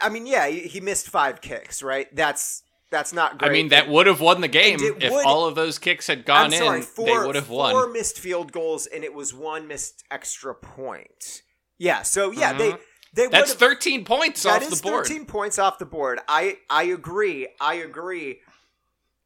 I 0.00 0.10
mean, 0.10 0.26
yeah, 0.26 0.46
he, 0.48 0.60
he 0.60 0.80
missed 0.80 1.08
five 1.08 1.40
kicks, 1.40 1.82
right? 1.82 2.14
That's 2.14 2.62
that's 2.90 3.12
not 3.14 3.38
great. 3.38 3.48
I 3.48 3.52
mean, 3.52 3.68
that 3.68 3.88
would 3.88 4.06
have 4.08 4.20
won 4.20 4.40
the 4.42 4.48
game 4.48 4.78
if 4.82 5.10
would- 5.12 5.24
all 5.24 5.46
of 5.46 5.54
those 5.54 5.78
kicks 5.78 6.06
had 6.08 6.26
gone 6.26 6.50
sorry, 6.50 6.78
in. 6.78 6.82
four, 6.84 7.06
they 7.06 7.26
would 7.26 7.36
have 7.36 7.48
won. 7.48 7.70
Four 7.72 7.88
missed 7.88 8.18
field 8.18 8.52
goals, 8.52 8.86
and 8.86 9.04
it 9.04 9.14
was 9.14 9.32
one 9.32 9.66
missed 9.66 10.04
extra 10.10 10.54
point. 10.54 11.42
Yeah, 11.78 12.02
so 12.02 12.30
yeah, 12.30 12.52
they 12.52 12.72
Mhm. 12.72 12.80
They 13.12 13.26
That's 13.26 13.54
13 13.54 14.04
points 14.04 14.44
That 14.44 14.62
off 14.62 14.70
the 14.70 14.82
board. 14.82 15.06
13 15.06 15.26
points 15.26 15.58
off 15.58 15.78
the 15.78 15.86
board. 15.86 16.20
I 16.28 16.58
I 16.68 16.84
agree. 16.84 17.48
I 17.60 17.74
agree. 17.74 18.40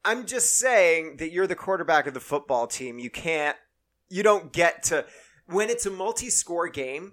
I'm 0.05 0.27
just 0.27 0.57
saying 0.57 1.17
that 1.19 1.33
you're 1.33 1.47
the 1.47 1.55
quarterback 1.55 2.07
of 2.07 2.15
the 2.15 2.21
football 2.21 2.67
team. 2.67 2.99
You 2.99 3.11
can't 3.11 3.57
you 4.09 4.23
don't 4.23 4.53
get 4.53 4.83
to 4.85 5.05
when 5.47 5.69
it's 5.69 5.87
a 5.87 5.91
multi-score 5.91 6.69
game, 6.69 7.13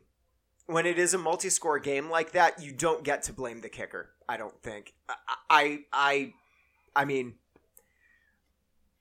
when 0.66 0.86
it 0.86 0.98
is 0.98 1.14
a 1.14 1.18
multi-score 1.18 1.80
game 1.80 2.10
like 2.10 2.32
that, 2.32 2.62
you 2.62 2.72
don't 2.72 3.04
get 3.04 3.24
to 3.24 3.34
blame 3.34 3.62
the 3.62 3.70
kicker. 3.70 4.12
I 4.30 4.38
don't 4.38 4.62
think. 4.62 4.94
I 5.10 5.16
I 5.50 5.80
I, 5.92 6.34
I 6.96 7.06
mean 7.06 7.36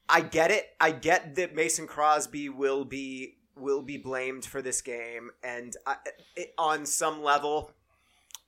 I 0.09 0.23
get 0.23 0.51
it. 0.51 0.67
I 0.81 0.91
get 0.91 1.37
that 1.37 1.55
Mason 1.55 1.87
Crosby 1.87 2.49
will 2.49 2.85
be 2.85 3.37
will 3.61 3.83
be 3.83 3.97
blamed 3.97 4.45
for 4.45 4.63
this 4.63 4.81
game 4.81 5.31
and 5.43 5.77
I, 5.87 5.97
it, 6.37 6.55
on 6.59 6.87
some 6.87 7.23
level 7.23 7.73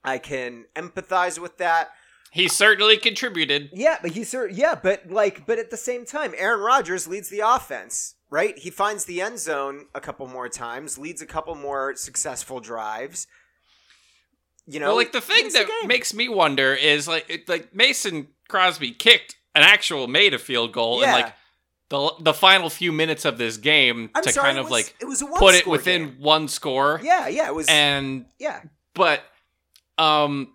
I 0.03 0.17
can 0.17 0.65
empathize 0.75 1.39
with 1.39 1.57
that. 1.57 1.91
He 2.31 2.47
certainly 2.47 2.97
contributed. 2.97 3.69
Yeah, 3.73 3.97
but 4.01 4.11
he 4.11 4.21
he's 4.21 4.35
yeah, 4.51 4.75
but 4.75 5.09
like, 5.09 5.45
but 5.45 5.59
at 5.59 5.69
the 5.69 5.77
same 5.77 6.03
time, 6.05 6.33
Aaron 6.35 6.61
Rodgers 6.61 7.07
leads 7.07 7.29
the 7.29 7.41
offense, 7.41 8.15
right? 8.31 8.57
He 8.57 8.71
finds 8.71 9.05
the 9.05 9.21
end 9.21 9.39
zone 9.39 9.85
a 9.93 10.01
couple 10.01 10.27
more 10.27 10.49
times, 10.49 10.97
leads 10.97 11.21
a 11.21 11.27
couple 11.27 11.53
more 11.53 11.95
successful 11.95 12.59
drives. 12.59 13.27
You 14.65 14.79
know, 14.79 14.87
well, 14.87 14.95
like 14.95 15.11
the 15.11 15.21
thing 15.21 15.49
that 15.53 15.67
game. 15.67 15.87
makes 15.87 16.13
me 16.13 16.27
wonder 16.27 16.73
is 16.73 17.07
like 17.07 17.45
like 17.47 17.75
Mason 17.75 18.29
Crosby 18.47 18.91
kicked 18.91 19.35
an 19.53 19.61
actual 19.61 20.07
made 20.07 20.33
a 20.33 20.39
field 20.39 20.71
goal 20.71 21.01
yeah, 21.01 21.13
and 21.15 21.23
like 21.23 21.35
the 21.89 22.13
the 22.19 22.33
final 22.33 22.69
few 22.69 22.91
minutes 22.91 23.25
of 23.25 23.37
this 23.37 23.57
game 23.57 24.09
I'm 24.15 24.23
to 24.23 24.31
sorry, 24.31 24.45
kind 24.45 24.57
of 24.57 24.65
was- 24.65 24.71
like 24.71 24.95
it 25.01 25.05
was 25.05 25.23
put 25.37 25.55
it 25.55 25.67
within 25.67 26.07
game. 26.09 26.15
one 26.19 26.47
score. 26.47 26.99
Yeah, 27.03 27.27
yeah, 27.27 27.47
it 27.47 27.55
was. 27.55 27.67
And 27.69 28.25
yeah, 28.39 28.61
but 28.93 29.21
um 29.97 30.53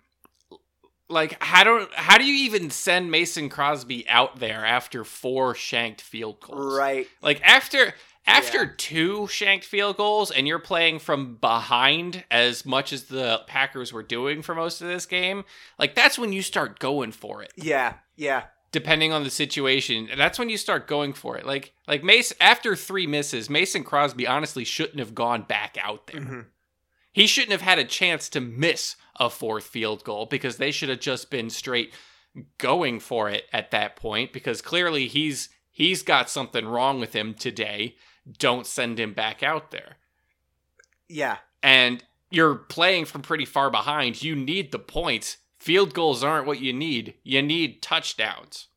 like 1.09 1.43
how 1.43 1.65
do 1.65 1.87
how 1.95 2.19
do 2.19 2.25
you 2.25 2.45
even 2.47 2.71
send 2.71 3.11
Mason 3.11 3.49
Crosby 3.49 4.07
out 4.09 4.39
there 4.41 4.65
after 4.65 5.05
four 5.05 5.55
shanked 5.55 6.01
field 6.01 6.41
goals? 6.41 6.77
right. 6.77 7.07
Like 7.23 7.41
after 7.43 7.95
after 8.27 8.65
Yeah. 8.65 8.71
two 8.77 9.27
shanked 9.29 9.65
field 9.65 9.97
goals 9.97 10.31
and 10.31 10.47
you're 10.47 10.59
playing 10.59 10.99
from 10.99 11.37
behind 11.37 12.25
as 12.31 12.67
much 12.67 12.93
as 12.93 13.05
the 13.05 13.41
Packers 13.47 13.91
were 13.91 14.03
doing 14.03 14.43
for 14.43 14.55
most 14.55 14.83
of 14.83 14.89
this 14.89 15.07
game, 15.07 15.45
like 15.79 15.95
that's 15.95 16.19
when 16.19 16.33
you 16.35 16.43
start 16.43 16.79
going 16.79 17.13
for 17.13 17.43
it. 17.43 17.53
Yeah, 17.57 17.95
yeah, 18.17 18.45
Depending 18.71 19.13
on 19.13 19.25
the 19.25 19.31
situation, 19.31 20.11
that's 20.17 20.39
when 20.39 20.51
you 20.51 20.59
start 20.59 20.87
going 20.87 21.15
for 21.15 21.39
it. 21.39 21.47
Like 21.47 21.73
like 21.87 22.05
Mace 22.05 22.35
after 22.41 22.77
three 22.77 23.07
misses, 23.07 23.49
Mason 23.49 23.83
Crosby 23.83 24.27
honestly 24.27 24.65
shouldn't 24.65 24.99
have 24.99 25.15
gone 25.15 25.43
back 25.43 25.77
out 25.83 26.07
there. 26.09 26.21
Mhm. 26.21 26.47
He 27.13 27.27
shouldn't 27.27 27.53
have 27.53 27.63
had 27.63 27.79
a 27.79 27.85
chance 27.85 28.29
to 28.31 28.41
miss 28.41 28.97
a 29.19 29.31
fourth 29.31 29.65
field 29.65 30.05
goal 30.05 30.27
because 30.27 30.59
they 30.59 30.71
should 30.71 30.91
have 30.91 31.01
just 31.01 31.31
been 31.31 31.49
straight 31.51 31.93
going 32.59 33.01
for 33.01 33.29
it 33.31 33.45
at 33.53 33.71
that 33.71 33.97
point 33.97 34.33
because 34.33 34.61
clearly 34.61 35.09
he's 35.09 35.49
he's 35.71 36.03
got 36.03 36.29
something 36.29 36.67
wrong 36.67 37.01
with 37.01 37.15
him 37.15 37.33
today. 37.35 37.97
Don't 38.39 38.67
send 38.67 39.01
him 39.01 39.15
back 39.15 39.43
out 39.43 39.71
there. 39.71 39.97
yeah. 41.09 41.39
And 41.63 42.05
you're 42.31 42.55
playing 42.55 43.07
from 43.07 43.23
pretty 43.23 43.47
far 43.47 43.71
behind. 43.71 44.23
You 44.23 44.37
need 44.37 44.71
the 44.71 44.79
points. 44.79 45.39
Field 45.69 45.93
goals 45.93 46.25
aren't 46.25 46.47
what 46.47 46.61
you 46.61 46.73
need. 46.73 47.13
You 47.25 47.43
need 47.43 47.83
touchdowns. 47.83 48.69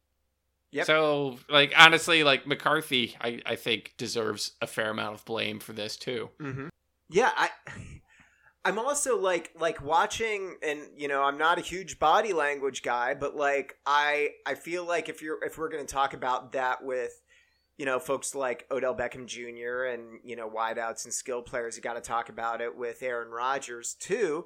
Yep. 0.73 0.87
So, 0.87 1.37
like 1.49 1.73
honestly, 1.77 2.25
like 2.25 2.45
McCarthy, 2.45 3.15
I, 3.21 3.41
I 3.45 3.55
think 3.55 3.93
deserves 3.95 4.51
a 4.61 4.67
fair 4.67 4.89
amount 4.89 5.15
of 5.15 5.23
blame 5.23 5.61
for 5.61 5.71
this 5.71 5.95
too. 5.95 6.31
Mm-hmm. 6.41 6.67
Yeah, 7.09 7.31
I. 7.33 7.49
I'm 8.65 8.77
also 8.77 9.17
like 9.17 9.51
like 9.57 9.81
watching, 9.81 10.57
and 10.61 10.81
you 10.97 11.07
know, 11.07 11.23
I'm 11.23 11.37
not 11.37 11.57
a 11.57 11.61
huge 11.61 11.97
body 11.97 12.33
language 12.33 12.83
guy, 12.83 13.13
but 13.13 13.37
like 13.37 13.77
I 13.85 14.31
I 14.45 14.55
feel 14.55 14.85
like 14.85 15.07
if 15.07 15.21
you're 15.21 15.41
if 15.45 15.57
we're 15.57 15.69
gonna 15.69 15.85
talk 15.85 16.13
about 16.13 16.51
that 16.51 16.83
with, 16.83 17.21
you 17.77 17.85
know, 17.85 17.99
folks 17.99 18.35
like 18.35 18.67
Odell 18.69 18.97
Beckham 18.97 19.27
Jr. 19.27 19.85
and 19.85 20.19
you 20.25 20.35
know 20.35 20.49
wideouts 20.49 21.05
and 21.05 21.13
skill 21.13 21.41
players, 21.41 21.77
you 21.77 21.81
got 21.81 21.93
to 21.93 22.01
talk 22.01 22.27
about 22.27 22.59
it 22.59 22.77
with 22.77 23.01
Aaron 23.01 23.31
Rodgers 23.31 23.95
too, 23.97 24.45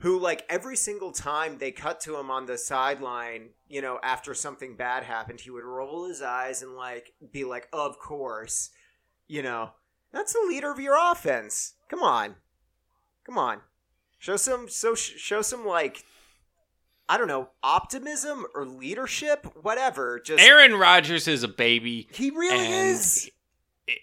who 0.00 0.18
like 0.18 0.44
every 0.48 0.76
single 0.76 1.12
time 1.12 1.58
they 1.58 1.72
cut 1.72 2.00
to 2.00 2.16
him 2.16 2.30
on 2.30 2.46
the 2.46 2.58
sideline, 2.58 3.50
you 3.68 3.80
know, 3.80 3.98
after 4.02 4.34
something 4.34 4.76
bad 4.76 5.02
happened, 5.02 5.40
he 5.40 5.50
would 5.50 5.64
roll 5.64 6.08
his 6.08 6.22
eyes 6.22 6.62
and 6.62 6.74
like 6.76 7.14
be 7.32 7.44
like, 7.44 7.68
"Of 7.72 7.98
course," 7.98 8.70
you 9.26 9.42
know. 9.42 9.70
That's 10.12 10.32
the 10.32 10.46
leader 10.48 10.70
of 10.70 10.80
your 10.80 10.96
offense. 11.12 11.74
Come 11.88 12.02
on, 12.02 12.36
come 13.24 13.36
on. 13.36 13.60
Show 14.18 14.36
some 14.36 14.68
so 14.68 14.94
show 14.94 15.42
some 15.42 15.66
like 15.66 16.04
I 17.08 17.18
don't 17.18 17.28
know 17.28 17.50
optimism 17.62 18.46
or 18.54 18.64
leadership, 18.64 19.46
whatever. 19.62 20.20
Just 20.20 20.42
Aaron 20.42 20.74
Rodgers 20.74 21.28
is 21.28 21.42
a 21.42 21.48
baby. 21.48 22.08
he 22.12 22.30
really 22.30 22.66
is. 22.66 23.30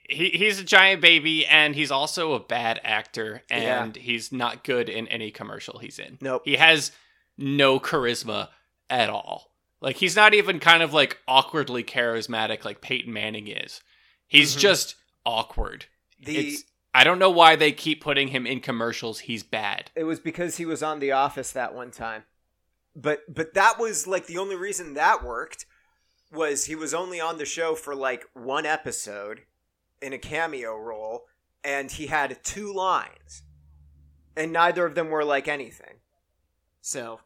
He, 0.10 0.30
he's 0.30 0.60
a 0.60 0.64
giant 0.64 1.02
baby, 1.02 1.46
and 1.46 1.76
he's 1.76 1.92
also 1.92 2.34
a 2.34 2.40
bad 2.40 2.80
actor, 2.84 3.42
and 3.50 3.96
he's 3.96 4.32
not 4.32 4.64
good 4.64 4.88
in 4.88 5.08
any 5.10 5.30
commercial 5.30 5.80
he's 5.80 6.00
in. 6.00 6.18
Nope. 6.22 6.44
He 6.46 6.56
has 6.56 6.92
no 7.38 7.80
charisma 7.80 8.50
at 8.90 9.10
all. 9.10 9.50
Like 9.82 9.98
he's 9.98 10.16
not 10.16 10.34
even 10.34 10.60
kind 10.60 10.82
of 10.84 10.94
like 10.94 11.18
awkwardly 11.28 11.84
charismatic 11.84 12.64
like 12.64 12.80
Peyton 12.80 13.12
Manning 13.12 13.48
is. 13.50 13.82
He's 14.28 14.56
Mhm. 14.56 14.60
just 14.60 14.96
awkward. 15.26 15.86
The 16.22 16.38
it's 16.38 16.64
I 16.94 17.04
don't 17.04 17.20
know 17.20 17.32
why 17.32 17.56
they 17.58 17.72
keep 17.74 18.02
putting 18.02 18.30
him 18.30 18.46
in 18.48 18.62
commercials. 18.62 19.20
He's 19.20 19.44
bad. 19.44 19.92
it 19.96 20.04
was 20.06 20.20
because 20.22 20.56
he 20.58 20.66
was 20.66 20.82
on 20.82 21.00
The 21.00 21.12
Office 21.12 21.52
that 21.52 21.74
one 21.74 21.92
time. 21.92 22.24
But 22.96 23.22
but 23.34 23.56
that 23.56 23.78
was 23.80 24.08
like 24.08 24.28
the 24.28 24.38
only 24.38 24.56
reason 24.56 24.94
that 24.94 25.24
worked 25.24 25.66
was 26.32 26.66
he 26.66 26.76
was 26.76 26.94
only 26.94 27.20
on 27.20 27.38
the 27.38 27.46
show 27.46 27.76
for 27.76 27.94
like 27.96 28.24
one 28.34 28.66
episode 28.66 29.42
in 30.04 30.14
a 30.14 30.18
cameo 30.18 30.78
role 30.78 31.26
and 31.64 31.90
he 31.92 32.08
had 32.08 32.38
two 32.44 32.74
lines. 32.74 33.44
And 34.36 34.52
neither 34.52 34.86
of 34.86 34.96
them 34.96 35.10
were 35.10 35.24
like 35.24 35.48
anything. 35.48 35.96
So, 36.82 37.20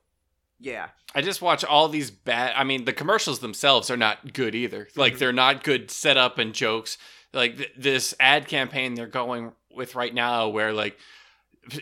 yeah. 0.59 0.89
I 1.15 1.21
just 1.21 1.41
watch 1.41 1.63
all 1.63 1.87
these 1.89 2.11
bad. 2.11 2.53
I 2.55 2.63
mean, 2.63 2.85
the 2.85 2.93
commercials 2.93 3.39
themselves 3.39 3.89
are 3.89 3.97
not 3.97 4.33
good 4.33 4.53
either. 4.55 4.87
Like 4.95 5.13
Mhm. 5.15 5.19
they're 5.19 5.33
not 5.33 5.63
good 5.63 5.89
setup 5.89 6.37
and 6.37 6.53
jokes. 6.53 6.97
Like 7.33 7.57
th- 7.57 7.71
this 7.77 8.13
ad 8.19 8.47
campaign 8.47 8.95
they're 8.95 9.07
going 9.07 9.53
with 9.71 9.95
right 9.95 10.13
now, 10.13 10.47
where 10.49 10.73
like 10.73 10.97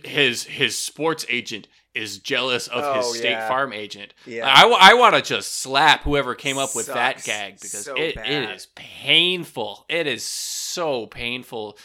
his 0.03 0.43
his 0.43 0.77
sports 0.77 1.25
agent 1.29 1.67
is 1.93 2.19
jealous 2.19 2.67
of 2.67 2.83
Oh, 2.83 2.93
his 2.97 3.17
State 3.17 3.31
yeah. 3.31 3.47
Farm 3.47 3.71
agent. 3.71 4.13
Yeah. 4.25 4.47
I, 4.53 4.93
want 4.95 5.15
to 5.15 5.21
just 5.21 5.53
slap 5.59 6.03
whoever 6.03 6.35
came 6.35 6.57
up 6.57 6.75
with 6.75 6.87
that 6.87 7.23
gag 7.23 7.55
because 7.55 7.85
so 7.85 7.95
it, 7.95 8.17
it 8.17 8.49
is 8.49 8.67
painful. 8.75 9.85
It 9.87 10.05
is 10.05 10.23
so 10.25 10.64
painful. 11.07 11.77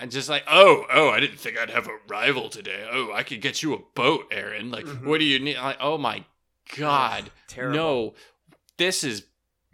I'm 0.00 0.10
just 0.10 0.28
like, 0.28 0.44
oh, 0.46 0.84
oh, 0.92 1.08
I 1.10 1.18
didn't 1.20 1.40
think 1.40 1.58
I'd 1.58 1.70
have 1.70 1.88
a 1.88 1.98
rival 2.08 2.48
today. 2.48 2.86
Oh, 2.90 3.12
I 3.12 3.22
could 3.24 3.40
get 3.40 3.62
you 3.62 3.74
a 3.74 3.78
boat, 3.94 4.26
Aaron. 4.30 4.70
Like, 4.70 4.84
Mhm. 4.84 5.04
what 5.04 5.18
do 5.18 5.24
you 5.24 5.38
need? 5.40 5.56
Like, 5.56 5.78
oh 5.80 5.98
my 5.98 6.24
god, 6.76 7.30
terrible. 7.48 7.76
no, 7.76 8.14
this 8.76 9.02
is 9.02 9.24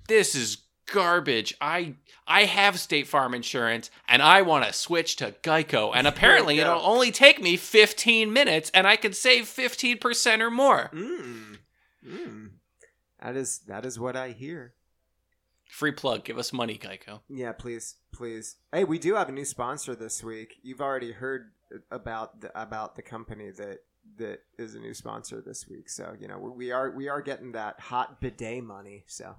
this 0.09 0.35
is 0.35 0.59
garbage. 0.93 1.55
I 1.61 1.95
I 2.27 2.45
have 2.45 2.79
State 2.81 3.07
Farm 3.07 3.35
insurance 3.35 3.91
and 4.09 4.23
I 4.23 4.41
want 4.43 4.65
to 4.65 4.73
switch 4.73 5.17
to 5.17 5.33
Geico, 5.43 5.93
and 5.95 6.07
apparently 6.07 6.59
it'll 6.59 6.81
only 6.81 7.11
take 7.11 7.41
me 7.43 7.57
15 7.57 8.33
minutes, 8.33 8.71
and 8.73 8.87
I 8.87 8.97
can 8.97 9.13
save 9.13 9.47
15 9.49 9.99
percent 9.99 10.41
or 10.43 10.51
more. 10.51 10.91
Mm. 10.95 11.59
Mm. 12.07 12.51
That 13.21 13.37
is 13.37 13.59
that 13.67 13.85
is 13.85 13.99
what 13.99 14.17
I 14.17 14.31
hear. 14.31 14.75
Free 15.75 15.91
plug. 15.91 16.23
Give 16.23 16.39
us 16.39 16.53
money, 16.53 16.79
Geico. 16.79 17.19
Yeah, 17.29 17.51
please, 17.51 17.97
please. 18.13 18.55
Hey, 18.73 18.85
we 18.85 18.97
do 18.97 19.17
have 19.17 19.29
a 19.29 19.33
new 19.33 19.45
sponsor 19.45 19.97
this 19.97 20.23
week. 20.23 20.55
You've 20.63 20.81
already 20.81 21.11
heard 21.11 21.51
about 21.91 22.43
the, 22.43 22.61
about 22.61 22.95
the 22.95 23.03
company 23.03 23.51
that 23.51 23.79
that 24.19 24.39
is 24.57 24.77
a 24.77 24.79
new 24.79 24.95
sponsor 24.95 25.43
this 25.45 25.67
week. 25.69 25.89
So 25.91 26.15
you 26.21 26.29
know 26.29 26.39
we 26.39 26.71
are 26.71 26.93
we 26.93 27.09
are 27.09 27.21
getting 27.21 27.51
that 27.53 27.81
hot 27.81 28.21
bidet 28.21 28.63
money. 28.63 29.03
So 29.09 29.35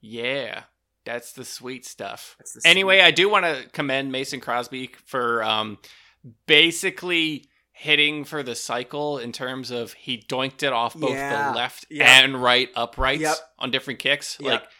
Yeah, 0.00 0.62
that's 1.04 1.32
the 1.34 1.44
sweet 1.44 1.84
stuff. 1.84 2.36
that's 2.38 2.54
the 2.54 2.62
Anyway, 2.64 2.96
sweet- 3.00 3.04
I 3.04 3.10
do 3.10 3.28
want 3.28 3.44
to 3.44 3.68
commend 3.72 4.10
Mason 4.12 4.40
Crosby 4.40 4.92
for 5.04 5.42
um, 5.44 5.76
basically 6.46 7.44
hitting 7.72 8.24
for 8.24 8.42
the 8.42 8.54
cycle 8.54 9.18
in 9.18 9.32
terms 9.32 9.70
of 9.70 9.92
he 9.94 10.16
doinked 10.28 10.62
it 10.62 10.72
off 10.72 10.94
both 10.94 11.10
Yeah. 11.12 11.50
the 11.50 11.56
left 11.58 11.86
Yep. 11.90 12.06
and 12.06 12.42
right 12.42 12.70
uprights 12.74 13.22
Yep. 13.22 13.36
on 13.58 13.70
different 13.70 13.98
kicks. 14.00 14.38
Yep. 14.40 14.50
Like 14.62 14.70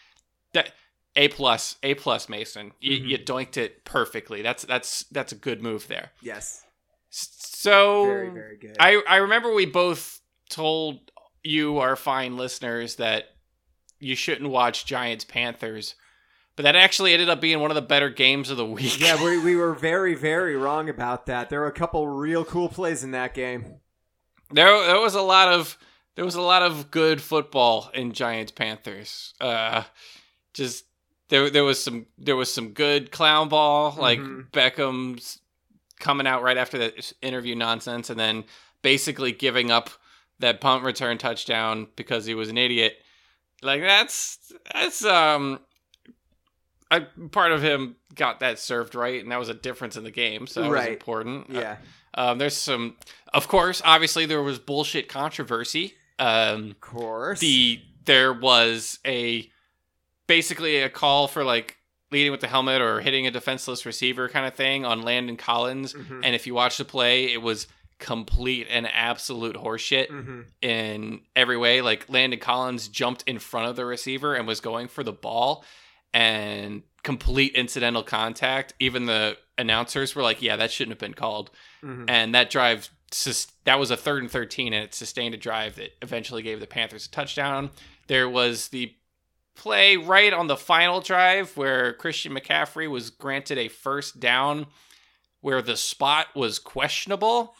that. 0.53 0.73
A 1.17 1.27
plus, 1.27 1.75
A 1.83 1.95
plus, 1.95 2.29
Mason. 2.29 2.71
You, 2.81 2.99
Mhm. 3.01 3.09
you 3.09 3.19
doinked 3.19 3.57
it 3.57 3.85
perfectly. 3.85 4.43
That's 4.43 4.63
that's 4.65 5.03
that's 5.11 5.33
a 5.33 5.35
good 5.35 5.61
move 5.61 5.89
there. 5.89 6.13
yes, 6.23 6.65
So 7.11 8.05
very 8.05 8.31
very 8.31 8.57
good. 8.57 8.77
I 8.79 9.03
I 9.09 9.17
remember 9.17 9.53
we 9.53 9.67
both 9.67 10.21
told 10.49 11.11
you, 11.43 11.79
our 11.79 11.97
fine 11.97 12.37
listeners, 12.37 12.97
that 12.97 13.25
you 13.99 14.15
shouldn't 14.15 14.51
watch 14.51 14.87
Giants 14.87 15.25
Panthers, 15.25 15.95
but 16.57 16.63
that 16.63 16.77
actually 16.77 17.13
ended 17.13 17.29
up 17.29 17.41
being 17.41 17.59
one 17.61 17.71
of 17.73 17.75
the 17.75 17.83
better 17.83 18.09
games 18.11 18.49
of 18.51 18.57
the 18.57 18.65
week. 18.67 19.01
yeah, 19.01 19.23
we 19.23 19.37
we 19.39 19.57
were 19.57 19.75
very 19.91 20.15
very 20.15 20.55
wrong 20.57 20.89
about 20.89 21.27
that. 21.27 21.51
There 21.51 21.61
were 21.61 21.67
a 21.67 21.73
couple 21.73 22.07
real 22.07 22.45
cool 22.45 22.69
plays 22.69 23.03
in 23.03 23.11
that 23.11 23.35
game. 23.35 23.81
there 24.53 24.87
there 24.87 25.01
was 25.01 25.15
a 25.17 25.23
lot 25.23 25.49
of 25.53 25.77
there 26.15 26.25
was 26.25 26.37
a 26.37 26.41
lot 26.43 26.63
of 26.63 26.91
good 26.93 27.21
football 27.21 27.91
in 27.95 28.13
Giants 28.13 28.53
Panthers. 28.53 29.35
Uh, 29.41 29.83
just 30.55 30.85
there 31.29 31.49
there 31.51 31.65
was 31.65 31.83
some 31.83 32.07
there 32.19 32.37
was 32.37 32.53
some 32.53 32.71
good 32.71 33.11
clown 33.11 33.49
ball 33.49 33.95
like 33.99 34.19
Mhm. 34.19 34.51
Beckham's 34.51 35.41
coming 35.99 36.27
out 36.27 36.43
right 36.43 36.57
after 36.57 36.79
that 36.79 37.13
interview 37.23 37.55
nonsense 37.55 38.11
and 38.11 38.19
then 38.19 38.45
basically 38.83 39.33
giving 39.33 39.71
up 39.71 39.91
that 40.39 40.61
punt 40.61 40.83
return 40.83 41.19
touchdown 41.19 41.87
because 41.97 42.25
he 42.25 42.35
was 42.35 42.49
an 42.49 42.57
idiot. 42.59 42.95
Like 43.63 43.83
that's 43.83 44.53
that's 44.73 45.05
um 45.05 45.61
I 46.91 47.01
part 47.31 47.53
of 47.53 47.63
him 47.63 47.97
got 48.15 48.41
that 48.41 48.59
served 48.59 48.95
right 48.95 49.23
and 49.23 49.31
that 49.31 49.39
was 49.39 49.49
a 49.49 49.55
difference 49.55 49.97
in 49.97 50.03
the 50.05 50.11
game, 50.11 50.47
so 50.47 50.63
that 50.63 50.71
was 50.71 50.87
important. 50.87 51.51
Yeah, 51.51 51.77
Um, 52.15 52.39
there's 52.39 52.57
some, 52.57 52.97
of 53.33 53.47
course, 53.47 53.81
obviously 53.85 54.27
there 54.27 54.43
was 54.43 54.59
bullshit 54.59 55.09
controversy. 55.09 55.95
Um, 56.19 56.71
of 56.73 56.81
course. 56.81 57.39
the 57.41 57.81
there 58.05 58.33
was 58.33 58.99
a 59.07 59.49
basically 60.31 60.77
a 60.79 60.89
call 60.89 61.27
for 61.29 61.43
like 61.45 61.77
leading 62.13 62.31
with 62.33 62.41
the 62.41 62.47
helmet 62.49 62.81
or 62.81 63.01
hitting 63.01 63.27
a 63.27 63.31
defenseless 63.31 63.85
receiver 63.85 64.29
kind 64.29 64.47
of 64.47 64.55
thing 64.55 64.85
on 64.85 65.03
Landon 65.03 65.37
Collins, 65.37 65.93
Mhm. 65.95 66.21
and 66.25 66.35
if 66.35 66.47
you 66.47 66.55
watch 66.55 66.77
the 66.77 66.85
play, 66.85 67.33
it 67.33 67.43
was 67.43 67.67
complete 67.99 68.67
and 68.71 68.87
absolute 68.93 69.57
horseshit 69.57 70.09
Mhm. 70.09 70.45
in 70.63 71.21
every 71.37 71.57
way. 71.59 71.83
Like 71.83 72.09
Landon 72.09 72.39
Collins 72.41 72.89
jumped 72.89 73.23
in 73.27 73.39
front 73.39 73.69
of 73.69 73.77
the 73.77 73.85
receiver 73.85 74.35
and 74.35 74.47
was 74.49 74.61
going 74.61 74.89
for 74.89 75.03
the 75.05 75.13
ball, 75.13 75.65
and 76.15 76.83
complete 77.03 77.55
incidental 77.55 78.03
contact. 78.03 78.73
Even 78.81 79.07
the 79.07 79.37
announcers 79.59 80.15
were 80.15 80.23
like, 80.23 80.43
"Yeah, 80.43 80.57
that 80.57 80.71
shouldn't 80.73 80.93
have 80.93 80.99
been 80.99 81.15
called." 81.15 81.51
Mhm. 81.85 82.05
And 82.09 82.35
that 82.35 82.51
drive, 82.51 82.91
sus- 83.13 83.47
that 83.65 83.79
was 83.79 83.91
a 83.91 83.97
third 83.97 84.23
and 84.23 84.31
thirteen, 84.31 84.73
and 84.73 84.85
it 84.85 84.95
sustained 84.95 85.35
a 85.35 85.39
drive 85.39 85.77
that 85.77 85.97
eventually 86.03 86.43
gave 86.43 86.61
the 86.61 86.67
Panthers 86.67 87.07
a 87.07 87.11
touchdown. 87.11 87.71
There 88.09 88.29
was 88.29 88.69
the 88.69 88.95
play 89.61 89.95
right 89.95 90.33
on 90.33 90.47
the 90.47 90.57
final 90.57 91.03
drive 91.03 91.55
where 91.55 91.93
Christian 91.93 92.33
McCaffrey 92.33 92.91
was 92.91 93.11
granted 93.11 93.59
a 93.59 93.69
first 93.69 94.19
down, 94.19 94.67
where 95.43 95.61
the 95.61 95.77
spot 95.77 96.29
was 96.35 96.59
questionable, 96.59 97.55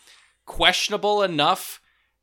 questionable 0.47 1.23
enough 1.23 1.79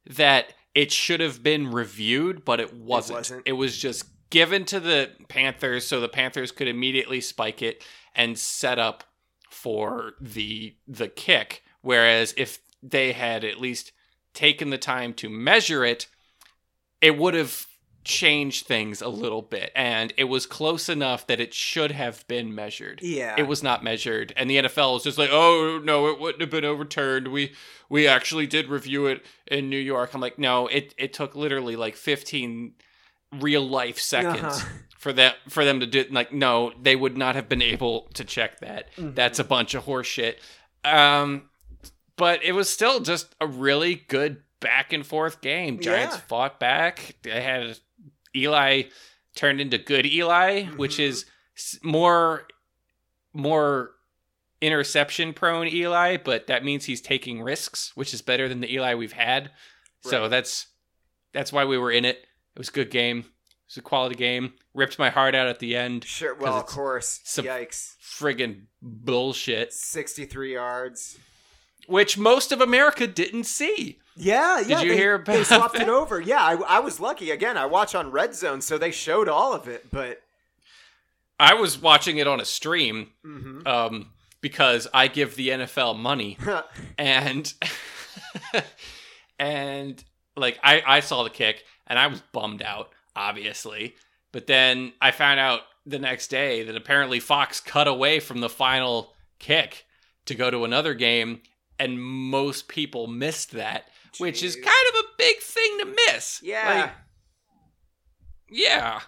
that 0.07 0.53
it 0.73 0.91
should 0.91 1.19
have 1.19 1.43
been 1.43 1.69
reviewed, 1.69 2.43
but 2.43 2.59
it 2.59 2.73
wasn't. 2.73 3.19
wasn't. 3.19 3.43
It 3.45 3.53
was 3.53 3.77
just 3.77 4.05
given 4.31 4.65
to 4.65 4.79
the 4.79 5.11
Panthers 5.27 5.85
so 5.85 6.01
the 6.01 6.09
Panthers 6.09 6.51
could 6.51 6.67
immediately 6.67 7.21
spike 7.21 7.61
it 7.61 7.85
and 8.15 8.37
set 8.37 8.79
up 8.79 9.03
for 9.51 10.13
the 10.19 10.75
the 10.87 11.07
kick. 11.07 11.61
Whereas 11.81 12.33
if 12.35 12.59
they 12.81 13.11
had 13.11 13.43
at 13.43 13.61
least 13.61 13.91
taken 14.33 14.71
the 14.71 14.79
time 14.79 15.13
to 15.15 15.29
measure 15.29 15.85
it, 15.85 16.07
it 16.99 17.15
would 17.15 17.35
have 17.35 17.67
changed 18.07 18.65
things 18.65 19.01
a 19.01 19.09
little 19.09 19.41
bit. 19.41 19.71
And 19.75 20.13
it 20.17 20.23
was 20.25 20.45
close 20.45 20.87
enough 20.89 21.27
that 21.27 21.39
it 21.39 21.53
should 21.53 21.91
have 21.91 22.25
been 22.27 22.55
measured 22.55 23.01
Yeah. 23.03 23.35
it 23.37 23.43
was 23.47 23.61
not 23.61 23.83
measured 23.83 24.33
and 24.37 24.49
the 24.49 24.57
NFL 24.57 24.93
was 24.93 25.03
just 25.03 25.17
like 25.17 25.29
oh 25.31 25.81
no 25.83 26.07
it 26.07 26.19
wouldn't 26.19 26.41
have 26.41 26.49
been 26.49 26.65
overturned 26.65 27.27
we 27.27 27.53
we 27.89 28.07
actually 28.07 28.47
did 28.47 28.69
review 28.69 29.07
it 29.07 29.25
in 29.45 29.69
New 29.69 29.77
York 29.79 30.13
I'm 30.13 30.21
like 30.21 30.39
no 30.39 30.67
it 30.67 30.93
it 30.97 31.11
took 31.13 31.35
literally 31.35 31.75
like 31.75 31.95
15 31.95 32.73
real 33.41 33.67
life 33.67 33.99
seconds 33.99 34.43
Uh-huh. 34.43 34.69
for 34.97 35.11
that 35.13 35.35
for 35.49 35.65
them 35.65 35.81
to 35.81 35.85
do 35.85 36.05
like 36.09 36.31
no 36.31 36.71
they 36.81 36.95
would 36.95 37.17
not 37.17 37.35
have 37.35 37.49
been 37.49 37.61
able 37.61 38.03
to 38.13 38.23
check 38.23 38.59
that 38.61 38.87
Mm-hmm. 38.95 39.13
that's 39.15 39.39
a 39.39 39.43
bunch 39.43 39.73
of 39.73 39.83
horseshit 39.83 40.35
um 40.85 41.49
but 42.15 42.43
it 42.43 42.53
was 42.53 42.69
still 42.69 42.99
just 43.01 43.35
a 43.41 43.45
really 43.47 43.95
good 44.07 44.37
back 44.59 44.91
and 44.93 45.05
forth 45.05 45.41
game 45.41 45.79
Giants 45.79 46.15
Yeah. 46.15 46.21
fought 46.21 46.59
back 46.59 47.15
they 47.23 47.41
had 47.41 47.77
Eli 48.37 48.83
turned 49.35 49.59
into 49.61 49.77
good 49.77 50.05
Eli 50.05 50.63
which 50.77 50.95
Mhm. 50.97 51.03
is 51.07 51.25
more 51.83 52.47
more 53.33 53.91
interception 54.61 55.33
prone 55.33 55.67
Eli, 55.67 56.17
but 56.17 56.47
that 56.47 56.63
means 56.63 56.85
he's 56.85 57.01
taking 57.01 57.41
risks, 57.43 57.91
which 57.95 58.13
is 58.13 58.21
better 58.21 58.47
than 58.49 58.59
the 58.61 58.73
Eli 58.73 58.95
we've 58.95 59.11
had. 59.13 59.51
So 60.01 60.27
that's 60.29 60.67
that's 61.33 61.51
why 61.51 61.65
we 61.65 61.77
were 61.77 61.91
in 61.91 62.05
it. 62.05 62.17
It 62.55 62.59
was 62.59 62.69
a 62.69 62.71
good 62.71 62.89
game. 62.89 63.19
It 63.19 63.25
was 63.71 63.77
a 63.77 63.81
quality 63.81 64.15
game. 64.15 64.53
Ripped 64.73 64.97
my 64.97 65.09
heart 65.09 65.35
out 65.35 65.47
at 65.47 65.59
the 65.59 65.75
end. 65.75 66.05
Sure. 66.05 66.33
Well, 66.33 66.53
of 66.57 66.65
course. 66.65 67.19
some- 67.25 67.45
Yikes. 67.45 67.95
Friggin' 68.01 68.65
bullshit. 68.81 69.73
63 69.73 70.53
yards. 70.53 71.19
Which 71.87 72.17
most 72.17 72.51
of 72.51 72.61
America 72.61 73.07
didn't 73.07 73.45
see. 73.45 73.99
Yeah, 74.15 74.59
yeah. 74.59 74.79
Did 74.79 74.83
you 74.83 74.91
they, 74.91 74.97
hear 74.97 75.17
They 75.17 75.35
about 75.41 75.47
swapped 75.47 75.75
it 75.79 75.89
over. 75.89 76.19
Yeah, 76.19 76.41
I, 76.41 76.53
I 76.53 76.79
was 76.79 76.99
lucky. 76.99 77.31
Again, 77.31 77.57
I 77.57 77.65
watch 77.65 77.95
on 77.95 78.11
Red 78.11 78.35
Zone, 78.35 78.61
so 78.61 78.77
they 78.77 78.91
showed 78.91 79.29
all 79.29 79.53
of 79.53 79.67
it. 79.67 79.89
But 79.91 80.21
I 81.39 81.53
was 81.53 81.81
watching 81.81 82.17
it 82.17 82.27
on 82.27 82.39
a 82.39 82.45
stream 82.45 83.11
mhm. 83.25 83.65
um, 83.65 84.09
because 84.41 84.87
I 84.93 85.07
give 85.07 85.35
the 85.35 85.49
NFL 85.49 85.97
money. 85.97 86.37
and 86.97 87.53
and 89.39 90.03
like 90.35 90.59
I 90.63 90.81
I 90.85 90.99
saw 90.99 91.23
the 91.23 91.29
kick 91.29 91.63
and 91.87 91.97
I 91.97 92.07
was 92.07 92.21
bummed 92.31 92.61
out 92.61 92.89
obviously 93.15 93.95
but 94.31 94.47
then 94.47 94.93
I 95.01 95.11
found 95.11 95.39
out 95.39 95.61
the 95.85 95.99
next 95.99 96.27
day 96.27 96.63
that 96.63 96.75
apparently 96.75 97.19
Fox 97.19 97.59
cut 97.59 97.87
away 97.87 98.19
from 98.19 98.39
the 98.39 98.49
final 98.49 99.13
kick 99.39 99.85
to 100.25 100.35
go 100.35 100.51
to 100.51 100.65
another 100.65 100.93
game 100.93 101.41
and 101.79 102.01
most 102.01 102.67
people 102.67 103.07
missed 103.07 103.51
that 103.51 103.89
which 104.19 104.41
is 104.43 104.55
kind 104.55 104.65
of 104.65 104.99
a 105.01 105.07
big 105.17 105.37
thing 105.39 105.77
to 105.79 105.95
miss 106.07 106.41
yeah. 106.43 106.81
Like, 106.81 106.91
yeah 108.49 108.99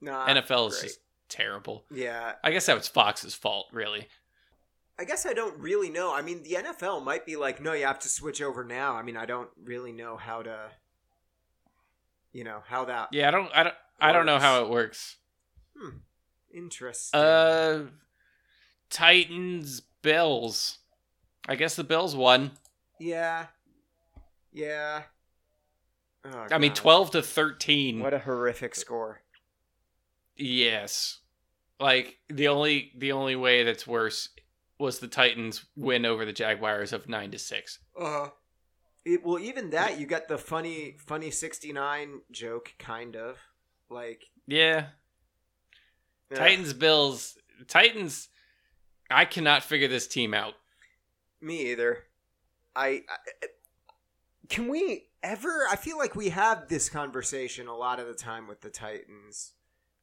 nah, 0.00 0.26
NFL 0.26 0.68
is 0.68 0.78
great. 0.78 0.88
just 0.88 1.00
terrible 1.28 1.84
Yeah, 1.90 2.34
I 2.44 2.50
guess 2.52 2.66
that 2.66 2.76
was 2.76 2.88
Fox's 2.88 3.34
fault 3.34 3.66
really 3.72 4.08
I 4.96 5.04
guess 5.04 5.26
I 5.26 5.32
don't 5.32 5.58
really 5.58 5.90
know. 5.90 6.14
I 6.14 6.22
mean, 6.22 6.44
the 6.44 6.50
NFL 6.52 7.04
might 7.04 7.26
be 7.26 7.34
like, 7.34 7.60
no, 7.60 7.72
you 7.72 7.84
have 7.84 7.98
to 7.98 8.08
switch 8.08 8.40
over 8.40 8.62
now. 8.62 8.94
I 8.94 9.02
mean, 9.02 9.16
I 9.16 9.26
don't 9.26 9.48
really 9.60 9.90
know 9.90 10.16
how 10.16 10.42
to, 10.42 10.70
you 12.32 12.44
know, 12.44 12.62
how 12.64 12.84
that. 12.84 13.08
yeah 13.10 13.26
I 13.26 13.30
don't 13.32 13.50
I 13.52 13.62
don't 13.64 13.74
I 14.00 14.12
don't 14.12 14.24
know 14.24 14.38
how 14.38 14.62
it 14.62 14.70
works 14.70 15.16
Interesting. 16.52 17.20
Uh, 17.20 17.80
Titans, 18.94 19.82
Bills. 20.02 20.78
I 21.48 21.56
guess 21.56 21.74
the 21.74 21.82
Bills 21.84 22.14
won. 22.14 22.52
yeah, 23.00 23.46
yeah. 24.52 25.02
Oh, 26.24 26.46
I 26.50 26.58
mean, 26.58 26.72
twelve 26.72 27.10
to 27.10 27.20
thirteen. 27.20 27.98
What 28.00 28.14
a 28.14 28.20
horrific 28.20 28.74
score. 28.74 29.20
Yes, 30.36 31.18
like 31.80 32.16
the 32.30 32.48
only 32.48 32.92
the 32.96 33.12
only 33.12 33.36
way 33.36 33.64
that's 33.64 33.86
worse 33.86 34.28
was 34.78 35.00
the 35.00 35.08
Titans 35.08 35.66
win 35.76 36.06
over 36.06 36.24
the 36.24 36.32
Jaguars 36.32 36.92
of 36.92 37.08
nine 37.08 37.30
to 37.32 37.38
six. 37.38 37.80
Uh, 38.00 38.28
it, 39.04 39.24
well, 39.24 39.38
even 39.38 39.70
that 39.70 39.98
you 39.98 40.06
got 40.06 40.28
the 40.28 40.38
funny, 40.38 40.96
funny 40.98 41.30
sixty 41.30 41.72
nine 41.72 42.20
joke, 42.30 42.72
kind 42.78 43.16
of 43.16 43.38
like 43.90 44.22
Yeah, 44.46 44.86
ugh. 46.30 46.38
Titans, 46.38 46.72
Bills, 46.72 47.36
Titans. 47.66 48.28
I 49.10 49.24
cannot 49.24 49.62
figure 49.62 49.88
this 49.88 50.06
team 50.06 50.34
out. 50.34 50.54
Me 51.40 51.70
either. 51.70 52.04
I, 52.74 53.02
I 53.08 53.46
can 54.48 54.68
we 54.68 55.08
ever? 55.22 55.66
I 55.70 55.76
feel 55.76 55.98
like 55.98 56.14
we 56.14 56.30
have 56.30 56.68
this 56.68 56.88
conversation 56.88 57.68
a 57.68 57.76
lot 57.76 58.00
of 58.00 58.06
the 58.06 58.14
time 58.14 58.46
with 58.46 58.60
the 58.60 58.70
Titans. 58.70 59.52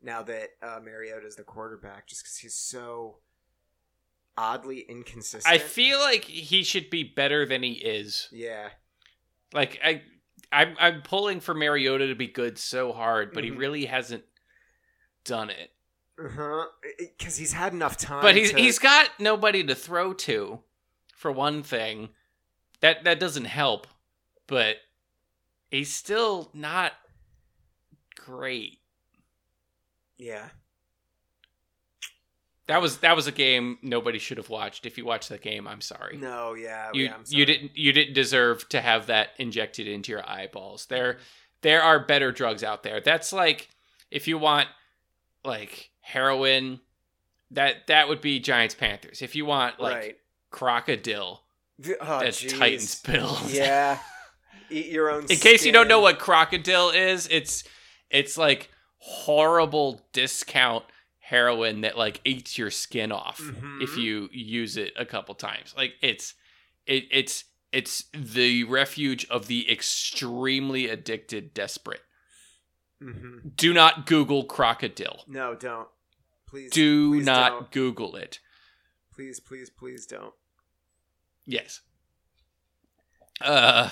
Now 0.02 0.24
that 0.24 0.50
uh, 0.64 0.80
is 1.26 1.36
the 1.36 1.44
quarterback, 1.44 2.08
just 2.08 2.24
because 2.24 2.38
he's 2.38 2.56
so 2.56 3.18
oddly 4.38 4.80
inconsistent. 4.80 5.54
I 5.54 5.60
feel 5.60 6.00
like 6.00 6.26
he 6.26 6.64
should 6.64 6.90
be 6.90 7.04
better 7.04 7.46
than 7.46 7.62
he 7.62 7.74
is. 7.74 8.28
yeah, 8.32 8.70
Like 9.54 9.80
I, 9.84 10.02
I'm 10.52 10.76
I'm 10.80 11.02
pulling 11.04 11.40
for 11.40 11.54
Mariota 11.54 12.08
to 12.08 12.16
be 12.16 12.28
good 12.28 12.58
so 12.58 12.92
hard, 12.94 13.34
but 13.34 13.44
he 13.44 13.52
Mhm. 13.52 13.58
really 13.60 13.86
hasn't 13.86 14.24
done 15.24 15.50
it. 15.50 15.72
Uh 16.26 16.30
huh. 16.30 16.66
Because 17.00 17.38
he's 17.38 17.54
had 17.54 17.74
enough 17.74 17.98
time. 17.98 18.22
But 18.22 18.36
he's 18.36 18.52
to- 18.52 18.58
he's 18.60 18.80
got 18.80 19.10
nobody 19.20 19.64
to 19.64 19.76
throw 19.76 20.14
to, 20.14 20.60
for 21.16 21.32
one 21.32 21.64
thing. 21.64 22.10
That 22.82 23.04
that 23.04 23.20
doesn't 23.20 23.46
help, 23.46 23.88
but 24.48 24.78
he's 25.70 25.94
still 25.94 26.50
not 26.54 26.94
great. 28.16 28.80
yeah. 30.18 30.50
That 32.68 32.82
was 32.82 32.98
that 33.00 33.16
was 33.18 33.28
a 33.28 33.32
game 33.34 33.80
nobody 33.82 34.18
should 34.18 34.38
have 34.38 34.50
watched. 34.50 34.86
If 34.86 34.98
you 34.98 35.04
watched 35.04 35.28
that 35.30 35.42
game, 35.42 35.68
I'm 35.68 35.82
sorry. 35.82 36.16
No, 36.16 36.54
yeah, 36.54 36.90
you 36.94 37.06
yeah, 37.06 37.16
I'm 37.16 37.24
you 37.28 37.46
didn't 37.46 37.72
you 37.76 37.92
didn't 37.92 38.14
deserve 38.14 38.70
to 38.70 38.80
have 38.80 39.08
that 39.08 39.30
injected 39.38 39.88
into 39.88 40.14
your 40.14 40.28
eyeballs. 40.30 40.86
There 40.86 41.18
there 41.62 41.82
are 41.82 42.00
better 42.00 42.32
drugs 42.32 42.64
out 42.64 42.84
there. 42.84 43.02
That's 43.02 43.34
like 43.34 43.70
if 44.10 44.26
you 44.28 44.38
want 44.38 44.70
like 45.44 45.91
heroin, 46.02 46.82
that 47.52 47.88
that 47.88 48.08
would 48.10 48.22
be 48.22 48.40
Giants 48.40 48.76
Panthers. 48.76 49.22
If 49.22 49.36
you 49.36 49.46
want 49.46 49.80
like 49.80 49.96
right. 49.96 50.18
crocodile, 50.52 51.44
Oh, 52.00 52.20
that's 52.20 52.42
jeez. 52.44 52.60
Titans 52.60 53.02
Bills. 53.02 53.52
Yeah. 53.54 53.98
Eat 54.70 54.88
your 54.88 55.10
own. 55.10 55.24
In 55.30 55.38
case 55.38 55.66
you 55.66 55.72
don't 55.72 55.88
know 55.88 56.00
what 56.00 56.20
crocodile 56.20 56.90
is, 56.92 57.28
it's 57.32 57.64
it's 58.10 58.38
like 58.38 58.70
horrible 58.98 60.02
discount 60.14 60.86
heroin 61.20 61.82
that 61.82 61.98
like 61.98 62.20
eats 62.26 62.58
your 62.58 62.70
skin 62.70 63.12
off 63.12 63.40
Mhm. 63.40 63.82
if 63.82 63.98
you 63.98 64.30
use 64.32 64.78
it 64.78 64.94
a 64.98 65.06
couple 65.06 65.34
times. 65.36 65.74
Like 65.76 65.94
it's 66.02 66.36
it 66.86 67.06
it's 67.12 67.46
it's 67.72 68.06
the 68.14 68.64
refuge 68.66 69.26
of 69.30 69.48
the 69.48 69.70
extremely 69.72 70.88
addicted 70.90 71.54
desperate. 71.54 72.02
Mhm. 73.02 73.56
Do 73.56 73.74
not 73.74 74.06
Google 74.06 74.44
crocodile. 74.44 75.24
No, 75.28 75.56
don't. 75.56 75.88
Please. 76.52 76.70
Do 76.70 77.12
please 77.12 77.26
not 77.26 77.50
Don't. 77.50 77.72
Google 77.72 78.16
it. 78.18 78.40
Please, 79.14 79.40
please, 79.40 79.70
please 79.70 80.06
don't. 80.06 80.34
Yes. 81.46 81.80
Uh 83.40 83.90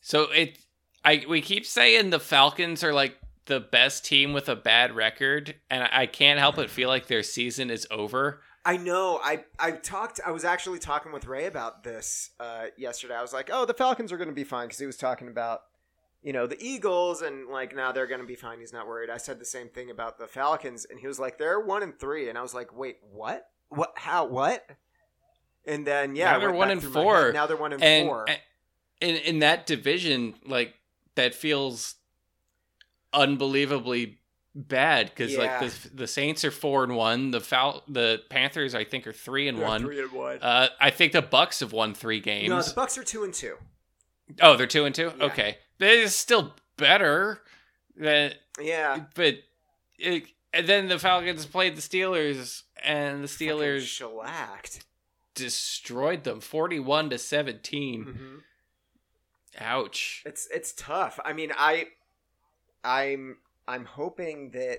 so 0.00 0.30
it 0.30 0.58
I 1.04 1.24
we 1.28 1.40
keep 1.40 1.66
saying 1.66 2.10
the 2.10 2.20
Falcons 2.20 2.84
are 2.84 2.94
like 2.94 3.18
the 3.46 3.60
best 3.60 4.04
team 4.04 4.32
with 4.32 4.48
a 4.48 4.56
bad 4.56 4.94
record 4.94 5.56
and 5.68 5.86
I 5.90 6.06
can't 6.06 6.38
help 6.38 6.56
but 6.56 6.70
feel 6.70 6.88
like 6.88 7.08
their 7.08 7.24
season 7.24 7.70
is 7.70 7.86
over. 7.90 8.40
I 8.64 8.76
know. 8.76 9.20
I 9.22 9.44
I 9.58 9.72
talked. 9.72 10.20
I 10.24 10.30
was 10.30 10.44
actually 10.44 10.78
talking 10.78 11.10
with 11.12 11.26
Ray 11.26 11.46
about 11.46 11.82
this 11.82 12.30
uh, 12.40 12.66
yesterday. 12.78 13.14
I 13.14 13.20
was 13.20 13.32
like, 13.34 13.50
"Oh, 13.52 13.66
the 13.66 13.74
Falcons 13.74 14.10
are 14.10 14.16
going 14.16 14.30
to 14.30 14.34
be 14.34 14.44
fine," 14.44 14.68
because 14.68 14.78
he 14.78 14.86
was 14.86 14.96
talking 14.96 15.28
about, 15.28 15.64
you 16.24 16.32
know, 16.32 16.46
the 16.48 16.56
Eagles 16.58 17.22
and 17.22 17.48
like 17.48 17.76
now 17.76 17.92
they're 17.92 18.06
gonna 18.08 18.24
be 18.24 18.34
fine. 18.34 18.58
He's 18.58 18.72
not 18.72 18.88
worried. 18.88 19.10
I 19.10 19.18
said 19.18 19.38
the 19.38 19.44
same 19.44 19.68
thing 19.68 19.90
about 19.90 20.18
the 20.18 20.26
Falcons, 20.26 20.84
and 20.90 20.98
he 20.98 21.06
was 21.06 21.20
like, 21.20 21.38
they're 21.38 21.60
one 21.60 21.82
and 21.84 21.96
three, 21.96 22.28
and 22.28 22.36
I 22.36 22.42
was 22.42 22.54
like, 22.54 22.76
wait, 22.76 22.96
what? 23.12 23.46
What? 23.68 23.92
How? 23.96 24.24
What? 24.24 24.66
And 25.66 25.86
then 25.86 26.16
yeah, 26.16 26.32
Now 26.32 26.38
they're 26.40 26.52
one 26.52 26.70
and 26.70 26.82
four. 26.82 27.30
Now 27.32 27.46
they're 27.46 27.56
one 27.56 27.72
and, 27.72 27.82
and 27.82 28.08
four. 28.08 28.24
and 28.28 28.38
in 29.00 29.16
in 29.16 29.38
that 29.40 29.66
division, 29.66 30.34
like 30.46 30.74
that 31.14 31.34
feels 31.34 31.94
unbelievably 33.12 34.18
bad 34.54 35.06
because 35.10 35.32
Yeah. 35.32 35.38
like 35.38 35.60
the 35.60 35.90
the 35.94 36.06
Saints 36.06 36.44
are 36.44 36.50
four 36.50 36.84
and 36.84 36.94
one, 36.96 37.30
the 37.32 37.40
Fal- 37.40 37.82
the 37.88 38.22
Panthers 38.30 38.74
I 38.74 38.84
think 38.84 39.06
are 39.06 39.12
three 39.12 39.48
and 39.48 39.58
They're 39.58 39.66
one. 39.66 39.82
Three 39.82 40.00
and 40.00 40.12
one. 40.12 40.38
Uh, 40.40 40.68
I 40.80 40.90
think 40.90 41.12
the 41.12 41.22
Bucks 41.22 41.60
have 41.60 41.72
won 41.72 41.94
three 41.94 42.20
games. 42.20 42.48
no, 42.48 42.60
the 42.62 42.72
Bucks 42.74 42.96
are 42.98 43.04
two 43.04 43.24
and 43.24 43.34
two. 43.34 43.56
oh, 44.42 44.56
they're 44.56 44.66
two 44.66 44.84
and 44.84 44.94
two. 44.94 45.12
Yeah. 45.18 45.24
Okay, 45.26 45.58
it's 45.90 46.14
still 46.16 46.54
better. 46.76 47.40
Than, 47.96 48.32
Yeah, 48.60 49.04
but 49.14 49.36
it, 49.98 50.24
and 50.52 50.66
then 50.66 50.88
the 50.88 50.98
Falcons 50.98 51.46
played 51.46 51.76
the 51.76 51.80
Steelers, 51.80 52.62
and 52.82 53.22
the 53.24 53.28
Fucking 53.28 53.48
Steelers 53.48 53.80
shellacked. 53.82 54.84
destroyed 55.34 56.24
them, 56.24 56.40
forty-one 56.40 57.10
to 57.10 57.18
17 57.18 58.04
Mhm. 58.04 58.42
Ouch. 59.62 60.22
It's 60.26 60.48
it's 60.52 60.72
tough. 60.72 61.20
I 61.24 61.32
mean, 61.32 61.52
I 61.56 61.88
I'm 62.82 63.38
I'm 63.68 63.84
hoping 63.84 64.50
that 64.50 64.78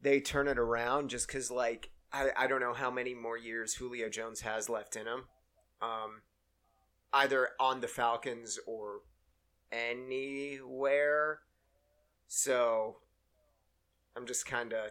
they 0.00 0.20
turn 0.20 0.48
it 0.48 0.58
around 0.58 1.10
just 1.10 1.28
cuz 1.28 1.50
like 1.50 1.90
I 2.12 2.30
I 2.36 2.46
don't 2.48 2.60
know 2.60 2.74
how 2.74 2.90
many 2.90 3.14
more 3.14 3.36
years 3.36 3.74
Julio 3.74 4.08
Jones 4.08 4.40
has 4.40 4.68
left 4.68 4.96
in 4.96 5.06
him. 5.06 5.28
Um 5.80 6.22
either 7.12 7.50
on 7.60 7.80
the 7.80 7.88
Falcons 7.88 8.58
or 8.66 9.02
anywhere. 9.72 11.40
So 12.28 12.96
I'm 14.16 14.26
just 14.26 14.46
kind 14.46 14.72
of 14.72 14.90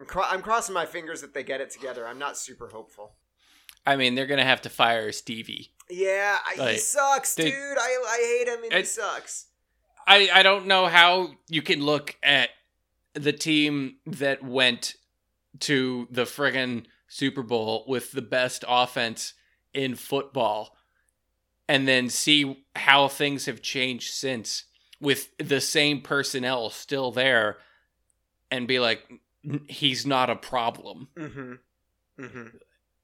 I'm, 0.00 0.06
cro- 0.06 0.26
I'm 0.28 0.42
crossing 0.42 0.74
my 0.74 0.86
fingers 0.86 1.20
that 1.20 1.34
they 1.34 1.42
get 1.42 1.60
it 1.60 1.70
together. 1.70 2.06
I'm 2.06 2.18
not 2.18 2.36
super 2.36 2.68
hopeful. 2.68 3.12
I 3.86 3.96
mean, 3.96 4.14
they're 4.14 4.26
gonna 4.26 4.44
have 4.44 4.62
to 4.62 4.70
fire 4.70 5.12
Stevie. 5.12 5.72
Yeah, 5.90 6.38
I, 6.58 6.72
he 6.72 6.78
sucks, 6.78 7.34
they- 7.34 7.44
dude. 7.50 7.54
I 7.78 8.02
I 8.08 8.38
hate 8.38 8.48
him 8.48 8.64
and 8.64 8.72
he 8.74 8.84
sucks. 8.84 9.46
I 10.06 10.28
I 10.32 10.42
don't 10.42 10.66
know 10.66 10.86
how 10.86 11.30
you 11.48 11.62
can 11.62 11.80
look 11.82 12.16
at 12.22 12.50
the 13.14 13.32
team 13.32 13.96
that 14.06 14.42
went 14.42 14.96
to 15.60 16.08
the 16.10 16.24
friggin' 16.24 16.84
Super 17.06 17.42
Bowl 17.42 17.84
with 17.86 18.10
the 18.12 18.22
best 18.22 18.64
offense 18.66 19.34
in 19.72 19.94
football 19.94 20.76
and 21.68 21.86
then 21.88 22.08
see 22.08 22.64
how 22.76 23.08
things 23.08 23.46
have 23.46 23.62
changed 23.62 24.12
since 24.12 24.64
with 25.00 25.30
the 25.38 25.60
same 25.60 26.00
personnel 26.00 26.70
still 26.70 27.10
there 27.10 27.58
and 28.50 28.66
be 28.68 28.78
like 28.78 29.02
he's 29.68 30.06
not 30.06 30.30
a 30.30 30.36
problem. 30.36 31.08
Mhm. 31.16 31.58
Mhm. 32.18 32.60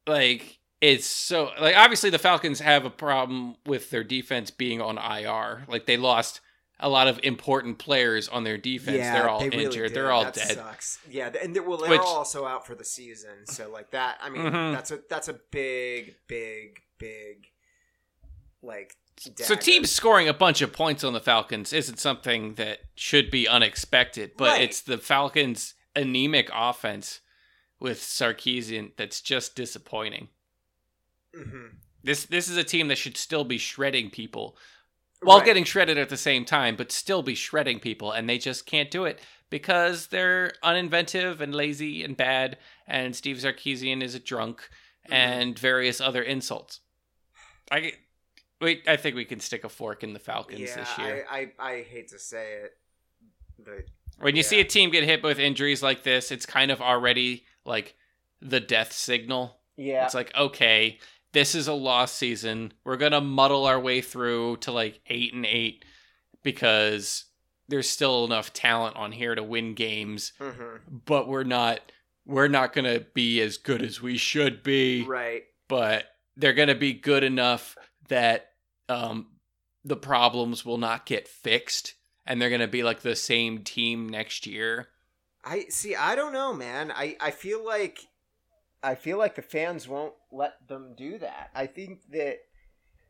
like 0.06 0.58
it's 0.80 1.06
so 1.06 1.50
like 1.60 1.76
obviously 1.76 2.08
the 2.10 2.18
Falcons 2.18 2.60
have 2.60 2.84
a 2.86 2.90
problem 2.90 3.56
with 3.66 3.90
their 3.90 4.04
defense 4.04 4.50
being 4.50 4.80
on 4.80 4.96
IR. 4.98 5.64
Like 5.68 5.86
they 5.86 5.96
lost 5.96 6.40
a 6.82 6.88
lot 6.88 7.08
of 7.08 7.20
important 7.22 7.78
players 7.78 8.26
on 8.28 8.44
their 8.44 8.56
defense. 8.56 8.96
they're 9.02 9.28
all 9.28 9.40
they 9.40 9.50
really 9.50 9.64
injured. 9.66 9.88
did. 9.88 9.94
They're 9.96 10.10
all 10.12 10.24
That 10.24 10.32
dead. 10.34 10.52
Sucks. 10.56 10.98
Yeah, 11.10 11.30
and 11.42 11.54
they, 11.54 11.60
well, 11.60 11.76
they're 11.76 11.90
Which- 11.90 12.00
also 12.00 12.46
out 12.46 12.66
for 12.66 12.74
the 12.74 12.84
season. 12.86 13.46
So 13.46 13.68
like 13.70 13.90
that, 13.90 14.16
I 14.22 14.30
mean, 14.30 14.42
Mhm. 14.44 14.72
that's 14.72 14.90
a 14.90 15.00
that's 15.10 15.28
a 15.28 15.34
big, 15.34 16.14
big, 16.26 16.80
big, 16.98 17.49
like. 18.62 18.94
So 19.18 19.30
dagger. 19.30 19.56
teams 19.56 19.90
scoring 19.90 20.28
a 20.28 20.34
bunch 20.34 20.62
of 20.62 20.72
points 20.72 21.04
on 21.04 21.12
the 21.12 21.20
Falcons 21.20 21.72
isn't 21.74 21.98
something 21.98 22.54
that 22.54 22.78
should 22.94 23.30
be 23.30 23.46
unexpected, 23.46 24.32
but 24.36 24.48
Right. 24.52 24.62
it's 24.62 24.80
the 24.80 24.96
Falcons' 24.96 25.74
anemic 25.94 26.48
offense 26.54 27.20
with 27.78 27.98
Sarkisian 28.00 28.92
that's 28.96 29.20
just 29.20 29.54
disappointing. 29.54 30.28
Mhm. 31.36 31.76
This 32.02 32.24
this 32.24 32.48
is 32.48 32.56
a 32.56 32.64
team 32.64 32.88
that 32.88 32.96
should 32.96 33.16
still 33.16 33.44
be 33.44 33.58
shredding 33.58 34.10
people 34.10 34.56
while 35.20 35.38
Right. 35.38 35.44
getting 35.46 35.64
shredded 35.64 35.98
at 35.98 36.08
the 36.08 36.16
same 36.16 36.44
time, 36.46 36.76
but 36.76 36.90
still 36.90 37.22
be 37.22 37.34
shredding 37.34 37.78
people, 37.78 38.10
and 38.12 38.28
they 38.28 38.38
just 38.38 38.64
can't 38.64 38.90
do 38.90 39.04
it 39.04 39.20
because 39.50 40.06
they're 40.06 40.52
uninventive 40.64 41.40
and 41.40 41.54
lazy 41.54 42.02
and 42.02 42.16
bad, 42.16 42.58
and 42.86 43.14
Steve 43.14 43.36
Sarkisian 43.36 44.02
is 44.02 44.14
a 44.14 44.20
drunk, 44.20 44.68
Mhm. 45.08 45.12
and 45.12 45.58
various 45.58 46.00
other 46.00 46.22
insults. 46.22 46.80
I 47.70 47.98
wait. 48.60 48.82
I 48.88 48.96
think 48.96 49.16
we 49.16 49.24
can 49.24 49.40
stick 49.40 49.64
a 49.64 49.68
fork 49.68 50.02
in 50.02 50.12
the 50.12 50.18
Falcons 50.18 50.60
yeah, 50.60 50.76
this 50.76 50.98
year. 50.98 51.26
I, 51.30 51.50
I 51.60 51.70
I 51.72 51.82
hate 51.82 52.08
to 52.08 52.18
say 52.18 52.54
it, 52.64 52.72
but 53.58 53.84
when 54.20 54.36
you 54.36 54.42
see 54.42 54.60
a 54.60 54.64
team 54.64 54.90
get 54.90 55.04
hit 55.04 55.22
with 55.22 55.38
injuries 55.38 55.82
like 55.82 56.02
this, 56.02 56.30
it's 56.30 56.46
kind 56.46 56.70
of 56.70 56.80
already 56.80 57.44
like 57.64 57.94
the 58.40 58.60
death 58.60 58.92
signal. 58.92 59.56
yeah, 59.76 60.04
It's 60.04 60.14
like, 60.14 60.34
okay, 60.36 60.98
this 61.32 61.54
is 61.54 61.68
a 61.68 61.72
lost 61.72 62.16
season. 62.16 62.72
We're 62.84 62.96
gonna 62.96 63.20
muddle 63.20 63.66
our 63.66 63.80
way 63.80 64.00
through 64.00 64.58
to 64.58 64.72
like 64.72 65.00
eight 65.06 65.32
and 65.34 65.46
eight 65.46 65.84
because 66.42 67.24
there's 67.68 67.88
still 67.88 68.24
enough 68.24 68.52
talent 68.52 68.96
on 68.96 69.12
here 69.12 69.34
to 69.34 69.42
win 69.42 69.74
games, 69.74 70.32
hmm 70.40 70.76
but 71.06 71.28
we're 71.28 71.44
not 71.44 71.80
we're 72.26 72.48
not 72.48 72.72
gonna 72.72 73.00
be 73.14 73.40
as 73.40 73.56
good 73.56 73.82
as 73.82 74.02
we 74.02 74.16
should 74.16 74.62
be. 74.62 75.02
right. 75.04 75.44
But 75.68 76.04
they're 76.36 76.52
gonna 76.52 76.74
be 76.74 76.92
good 76.92 77.22
enough 77.24 77.76
that 78.08 78.49
um 78.90 79.26
the 79.84 79.96
problems 79.96 80.64
will 80.64 80.78
not 80.78 81.06
get 81.06 81.26
fixed 81.26 81.94
and 82.26 82.40
they're 82.40 82.50
gonna 82.50 82.68
be 82.68 82.82
like 82.82 83.00
the 83.00 83.16
same 83.16 83.58
team 83.64 84.08
next 84.08 84.46
year. 84.46 84.88
I 85.44 85.66
see. 85.70 85.96
I 85.96 86.14
don't 86.14 86.32
know, 86.32 86.52
man. 86.52 86.92
I 86.94 87.16
I 87.20 87.30
feel 87.30 87.64
like 87.64 88.00
I 88.82 88.94
feel 88.94 89.18
like 89.18 89.34
the 89.34 89.42
fans 89.42 89.88
won't 89.88 90.14
let 90.30 90.68
them 90.68 90.94
do 90.96 91.18
that. 91.18 91.50
I 91.54 91.66
think 91.66 92.00
that 92.10 92.38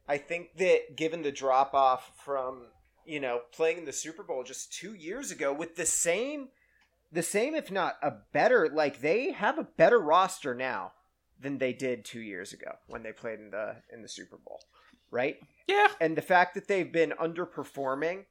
I 0.08 0.18
think 0.18 0.56
that 0.56 0.96
given 0.96 1.22
the 1.22 1.32
drop 1.32 1.74
off 1.74 2.12
from 2.24 2.66
you 3.04 3.20
know 3.20 3.40
playing 3.52 3.78
in 3.78 3.84
the 3.84 3.92
Super 3.92 4.22
Bowl 4.22 4.44
just 4.44 4.72
two 4.72 4.94
years 4.94 5.30
ago 5.30 5.52
with 5.52 5.76
the 5.76 5.86
same 5.86 6.48
the 7.12 7.22
same 7.22 7.54
if 7.54 7.70
not 7.70 7.96
a 8.02 8.12
better 8.32 8.68
like 8.68 9.00
they 9.00 9.32
have 9.32 9.58
a 9.58 9.64
better 9.64 9.98
roster 9.98 10.54
now 10.54 10.92
than 11.40 11.58
they 11.58 11.72
did 11.72 12.04
two 12.04 12.20
years 12.20 12.52
ago 12.52 12.72
when 12.86 13.02
they 13.02 13.12
played 13.12 13.40
in 13.40 13.50
the 13.50 13.76
in 13.92 14.02
the 14.02 14.08
Super 14.08 14.36
Bowl, 14.36 14.60
right? 15.10 15.36
Yeah. 15.66 15.88
and 16.00 16.16
the 16.16 16.22
fact 16.22 16.54
that 16.54 16.66
they've 16.66 16.90
been 16.90 17.12
underperforming 17.12 18.24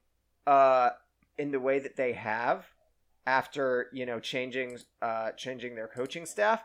uh 0.46 0.90
in 1.38 1.52
the 1.52 1.60
way 1.60 1.78
that 1.78 1.96
they 1.96 2.12
have 2.12 2.66
after 3.26 3.88
you 3.92 4.04
know 4.04 4.20
changing 4.20 4.78
uh 5.00 5.30
changing 5.32 5.74
their 5.74 5.88
coaching 5.88 6.26
staff 6.26 6.62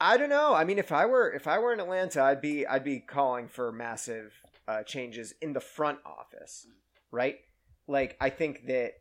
i 0.00 0.16
don't 0.16 0.28
know 0.28 0.54
i 0.54 0.64
mean 0.64 0.78
if 0.78 0.90
i 0.90 1.06
were 1.06 1.32
if 1.32 1.46
i 1.46 1.58
were 1.58 1.72
in 1.72 1.78
atlanta 1.78 2.22
i'd 2.22 2.40
be 2.40 2.66
i'd 2.66 2.82
be 2.82 2.98
calling 2.98 3.46
for 3.46 3.70
massive 3.70 4.32
uh 4.66 4.82
changes 4.82 5.34
in 5.40 5.52
the 5.52 5.60
front 5.60 5.98
office 6.04 6.66
right 7.12 7.38
like 7.86 8.16
i 8.20 8.30
think 8.30 8.66
that 8.66 8.94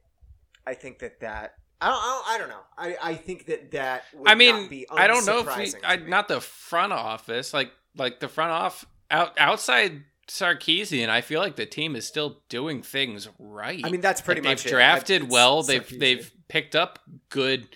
i 0.68 0.74
think 0.74 1.00
that 1.00 1.20
that 1.20 1.56
I 1.82 1.88
don't, 1.90 1.98
I 1.98 2.06
don't, 2.06 2.28
I 2.28 2.38
don't 2.38 2.50
know. 2.50 2.64
I, 2.78 3.12
I 3.12 3.16
think 3.16 3.48
that 3.48 3.72
that 3.72 4.06
would 4.14 4.30
I 4.30 4.36
mean, 4.36 4.56
not 4.56 4.70
be 4.70 4.88
I 4.90 5.06
don't 5.06 5.26
know 5.26 5.40
if 5.40 5.58
we, 5.58 5.74
I, 5.84 5.98
me. 5.98 6.10
not 6.10 6.30
the 6.30 6.40
front 6.40 6.94
office, 6.94 7.54
like 7.54 7.74
like 7.98 8.22
the 8.22 8.30
front 8.30 8.52
off 8.52 8.86
out 9.12 9.38
outside 9.38 10.04
Sarkisian. 10.28 11.10
I 11.10 11.22
feel 11.22 11.40
like 11.42 11.56
the 11.56 11.66
team 11.66 11.96
is 11.96 12.08
still 12.08 12.42
doing 12.50 12.82
things 12.82 13.28
right. 13.40 13.82
I 13.84 13.90
mean, 13.90 14.02
that's 14.02 14.22
pretty 14.22 14.42
Like, 14.42 14.52
much 14.52 14.64
they've 14.64 14.72
it. 14.72 14.76
drafted 14.76 15.22
It's 15.24 15.32
well. 15.32 15.64
They've 15.64 15.86
Sarkisian. 15.88 16.00
they've 16.00 16.32
picked 16.48 16.76
up 16.76 17.00
good 17.30 17.68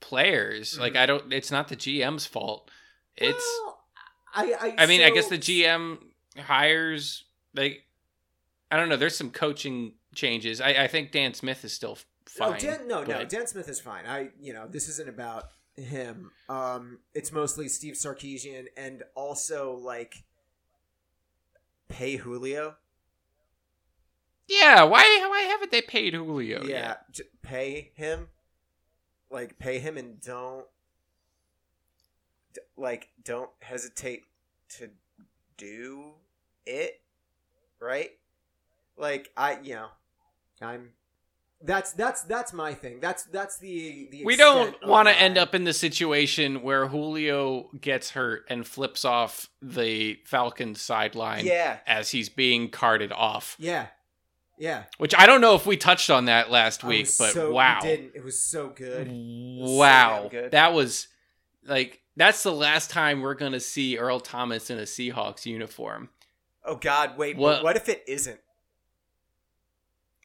players. 0.00 0.78
Like 0.78 0.94
Mhm. 0.94 0.98
I 0.98 1.06
don't. 1.06 1.32
It's 1.32 1.50
not 1.50 1.68
the 1.68 1.76
GM's 1.76 2.26
fault. 2.26 2.70
It's. 3.16 3.60
Well, 3.64 3.84
I, 4.34 4.52
I, 4.78 4.82
I 4.84 4.86
mean, 4.86 5.02
I 5.02 5.10
guess 5.10 5.28
the 5.28 5.38
GM 5.38 5.98
hires 6.38 7.24
like. 7.54 7.82
I 8.70 8.76
don't 8.76 8.88
know. 8.88 8.96
There's 8.96 9.16
some 9.16 9.30
coaching 9.30 9.94
changes. 10.14 10.60
I, 10.60 10.70
I 10.70 10.86
think 10.88 11.12
Dan 11.12 11.34
Smith 11.34 11.64
is 11.64 11.72
still 11.72 11.96
fine. 12.26 12.54
Oh, 12.54 12.58
Dan, 12.58 12.88
no, 12.88 13.04
no, 13.04 13.24
Dan 13.24 13.46
Smith 13.46 13.68
is 13.68 13.80
fine. 13.80 14.04
I, 14.06 14.30
you 14.40 14.52
know, 14.52 14.66
this 14.66 14.88
isn't 14.88 15.08
about 15.08 15.44
him. 15.76 16.32
Um, 16.48 16.98
it's 17.14 17.30
mostly 17.30 17.68
Steve 17.68 17.94
Sarkisian 17.94 18.66
and 18.76 19.04
also 19.14 19.74
like 19.76 20.16
pay 21.88 22.16
Julio. 22.16 22.76
Yeah. 24.48 24.84
Why? 24.84 25.02
Why 25.28 25.40
haven't 25.42 25.70
they 25.70 25.82
paid 25.82 26.14
Julio? 26.14 26.64
yeah, 26.64 26.96
pay 27.42 27.90
him. 27.94 28.28
Like 29.30 29.58
pay 29.58 29.78
him 29.80 29.96
and 29.96 30.20
don't 30.20 30.66
d- 32.54 32.60
like 32.76 33.08
don't 33.24 33.50
hesitate 33.60 34.22
to 34.78 34.90
do 35.56 36.12
it. 36.64 37.00
Right? 37.80 38.10
Like 38.96 39.30
I, 39.36 39.58
you 39.62 39.74
know, 39.74 39.88
I'm. 40.62 40.90
That's 41.62 41.92
that's 41.92 42.22
that's 42.24 42.52
my 42.52 42.74
thing. 42.74 43.00
That's 43.00 43.24
that's 43.24 43.58
the 43.58 44.08
the. 44.12 44.24
We 44.24 44.36
don't 44.36 44.76
want 44.86 45.08
to 45.08 45.18
end 45.18 45.38
up 45.38 45.54
in 45.54 45.64
the 45.64 45.72
situation 45.72 46.62
where 46.62 46.86
Julio 46.86 47.70
gets 47.80 48.10
hurt 48.10 48.44
and 48.50 48.66
flips 48.66 49.04
off 49.06 49.48
the 49.62 50.18
Falcons 50.26 50.82
sideline 50.82 51.46
Yeah, 51.46 51.78
as 51.86 52.10
he's 52.10 52.28
being 52.28 52.68
carted 52.70 53.10
off. 53.12 53.56
yeah. 53.58 53.86
Yeah. 54.58 54.84
Which 54.96 55.14
I 55.14 55.26
don't 55.26 55.42
know 55.42 55.54
if 55.54 55.66
we 55.66 55.76
touched 55.76 56.08
on 56.08 56.26
that 56.26 56.50
last 56.50 56.82
I 56.82 56.88
week, 56.88 57.06
was 57.06 57.18
but 57.18 57.32
so- 57.34 57.48
we 57.48 57.54
wow. 57.54 57.78
didn't. 57.82 58.12
It 58.14 58.24
was 58.24 58.42
so 58.42 58.68
good. 58.68 59.06
so 59.06 59.12
Wow. 59.74 60.20
damn 60.22 60.28
good. 60.30 60.50
That 60.52 60.72
was 60.72 61.08
like 61.66 62.00
that's 62.16 62.42
the 62.42 62.52
last 62.52 62.90
time 62.90 63.20
we're 63.20 63.34
gonna 63.34 63.60
see 63.60 63.98
Earl 63.98 64.20
Thomas 64.20 64.70
in 64.70 64.78
a 64.78 64.82
Seahawks 64.82 65.44
uniform. 65.46 66.08
Oh 66.64 66.76
God, 66.76 67.16
wait. 67.18 67.36
What- 67.36 67.62
what 67.64 67.76
if 67.76 67.88
it 67.90 68.02
isn't? 68.08 68.40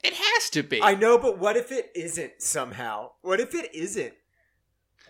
It 0.04 0.14
has 0.14 0.50
to 0.52 0.64
be. 0.64 0.82
I 0.82 0.96
know, 0.96 1.18
but 1.18 1.38
what 1.38 1.58
if 1.58 1.72
it 1.72 1.92
isn't 1.96 2.42
somehow? 2.42 3.12
What 3.22 3.40
if 3.40 3.54
it 3.54 3.74
isn't? 3.74 4.14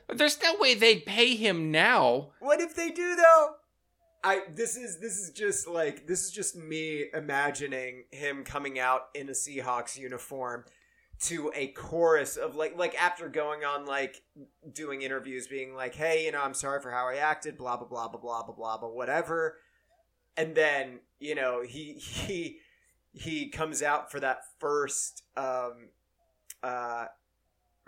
There's 0.09 0.41
no 0.41 0.55
way 0.59 0.73
they'd 0.73 1.05
pay 1.05 1.35
him 1.35 1.71
now. 1.71 2.31
What 2.39 2.59
if 2.59 2.75
they 2.75 2.89
do 2.89 3.15
though? 3.15 3.55
I 4.23 4.41
this 4.53 4.75
is 4.75 4.99
this 4.99 5.17
is 5.17 5.31
just 5.31 5.67
like 5.67 6.05
this 6.05 6.25
is 6.25 6.31
just 6.31 6.55
me 6.55 7.05
imagining 7.13 8.03
him 8.11 8.43
coming 8.43 8.77
out 8.79 9.07
in 9.15 9.29
a 9.29 9.31
Seahawks 9.31 9.97
uniform 9.97 10.65
to 11.21 11.51
a 11.55 11.67
chorus 11.67 12.35
of 12.35 12.55
like 12.55 12.77
like 12.77 13.01
after 13.01 13.29
going 13.29 13.63
on 13.63 13.85
like 13.85 14.21
doing 14.73 15.01
interviews 15.01 15.47
being 15.47 15.75
like, 15.75 15.95
"Hey, 15.95 16.25
you 16.25 16.31
know, 16.31 16.41
I'm 16.41 16.53
sorry 16.53 16.81
for 16.81 16.91
how 16.91 17.07
I 17.07 17.15
acted, 17.15 17.57
blah 17.57 17.77
blah 17.77 17.87
blah 17.87 18.07
blah 18.09 18.19
blah 18.19 18.43
blah 18.43 18.55
blah, 18.55 18.77
but 18.77 18.93
whatever." 18.93 19.57
And 20.37 20.55
then, 20.55 20.99
you 21.19 21.35
know, 21.35 21.63
he 21.63 21.93
he 21.93 22.59
he 23.13 23.49
comes 23.49 23.81
out 23.81 24.11
for 24.11 24.19
that 24.19 24.41
first 24.59 25.23
um 25.35 25.89
uh 26.63 27.05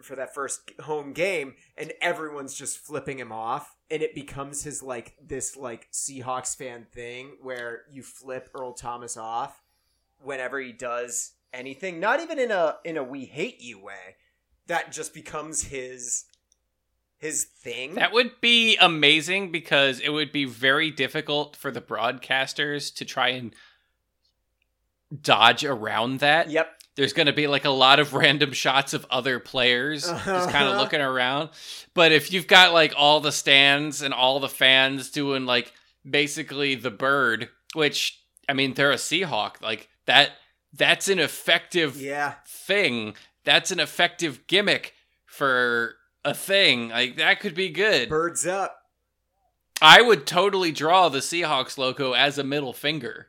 for 0.02 0.16
that 0.16 0.34
first 0.34 0.72
home 0.82 1.14
game 1.14 1.54
and 1.78 1.94
everyone's 2.02 2.54
just 2.56 2.78
flipping 2.78 3.20
him 3.20 3.32
off 3.32 3.76
and 3.90 4.02
it 4.02 4.16
becomes 4.16 4.64
his 4.64 4.82
like 4.82 5.16
this 5.24 5.56
like 5.56 5.88
Seahawks 5.92 6.56
fan 6.56 6.88
thing 6.92 7.38
where 7.42 7.84
you 7.92 8.02
flip 8.02 8.50
Earl 8.54 8.74
Thomas 8.74 9.16
off 9.18 9.62
whenever 10.20 10.60
he 10.60 10.72
does 10.72 11.34
anything 11.54 12.00
not 12.00 12.20
even 12.20 12.40
in 12.40 12.52
a 12.52 12.78
in 12.84 12.98
a 12.98 13.04
we 13.04 13.26
hate 13.26 13.62
you 13.62 13.80
way. 13.80 14.16
That 14.68 14.92
just 14.92 15.14
becomes 15.14 15.66
his 15.66 16.26
his 17.18 17.46
thing. 17.46 17.96
That 17.96 18.12
would 18.12 18.42
be 18.42 18.76
amazing 18.78 19.52
because 19.52 20.00
it 20.00 20.10
would 20.10 20.32
be 20.32 20.46
very 20.46 20.92
difficult 20.92 21.56
for 21.56 21.72
the 21.72 21.80
broadcasters 21.80 22.94
to 22.96 23.06
try 23.06 23.30
and 23.30 23.56
dodge 25.22 25.64
around 25.64 26.20
that. 26.20 26.50
yep 26.50 26.70
There's 26.96 27.14
going 27.14 27.28
to 27.28 27.34
be 27.34 27.48
like 27.48 27.66
a 27.66 27.70
lot 27.70 28.00
of 28.00 28.14
random 28.14 28.52
shots 28.54 28.94
of 28.94 29.06
other 29.10 29.40
players 29.40 30.04
just 30.06 30.26
kind 30.26 30.66
of 30.66 30.74
Uh-huh. 30.74 30.82
looking 30.82 31.02
around. 31.02 31.50
But 31.94 32.12
if 32.12 32.32
you've 32.34 32.48
got 32.48 32.74
like 32.74 32.94
all 32.98 33.20
the 33.20 33.32
stands 33.32 34.02
and 34.02 34.14
all 34.14 34.40
the 34.40 34.50
fans 34.50 35.10
doing 35.12 35.46
like 35.46 35.72
basically 36.10 36.76
the 36.76 36.92
bird, 36.92 37.50
which 37.74 38.20
I 38.50 38.54
mean 38.54 38.74
they're 38.74 38.92
a 38.92 38.96
Seahawk, 38.96 39.62
like 39.62 39.90
that 40.06 40.32
that's 40.74 41.08
an 41.08 41.20
effective 41.20 42.00
yeah 42.02 42.36
thing. 42.48 43.16
That's 43.46 43.72
an 43.72 43.80
effective 43.80 44.48
gimmick 44.48 44.94
for 45.26 45.96
a 46.26 46.34
thing. 46.34 46.90
Like 46.90 47.18
that 47.18 47.40
could 47.40 47.54
be 47.56 47.70
good. 47.70 48.10
birds 48.10 48.46
up 48.48 48.78
I 49.82 50.02
would 50.02 50.26
totally 50.26 50.72
draw 50.72 51.10
the 51.10 51.20
Seahawks 51.20 51.78
logo 51.78 52.14
as 52.14 52.38
a 52.38 52.44
middle 52.44 52.72
finger, 52.74 53.28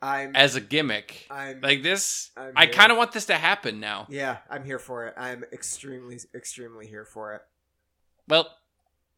I'm 0.00 0.36
as 0.36 0.54
a 0.54 0.60
gimmick. 0.60 1.26
I'm 1.30 1.60
Like 1.60 1.82
this, 1.82 2.30
I'm 2.36 2.52
I 2.56 2.66
kind 2.66 2.92
of 2.92 2.98
want 2.98 3.12
this 3.12 3.26
to 3.26 3.34
happen 3.34 3.80
now. 3.80 4.06
yeah 4.08 4.38
I'm 4.48 4.64
here 4.64 4.78
for 4.78 5.06
it 5.06 5.14
I'm 5.16 5.44
extremely 5.52 6.18
extremely 6.34 6.86
here 6.86 7.04
for 7.04 7.34
it 7.34 7.42
Well, 8.28 8.48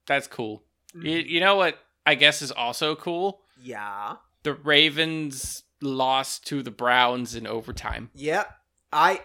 that's 0.07 0.26
cool. 0.26 0.62
You, 0.95 1.18
you 1.18 1.41
know 1.41 1.57
what 1.57 1.78
I 2.07 2.14
guess 2.14 2.41
is 2.43 2.51
also 2.51 2.97
cool? 2.97 3.43
yeah 3.62 4.16
The 4.43 4.55
Ravens 4.55 5.64
lost 5.83 6.47
to 6.49 6.62
the 6.62 6.70
Browns 6.70 7.35
in 7.35 7.47
overtime. 7.47 8.11
Yep. 8.14 8.51
I 8.93 9.20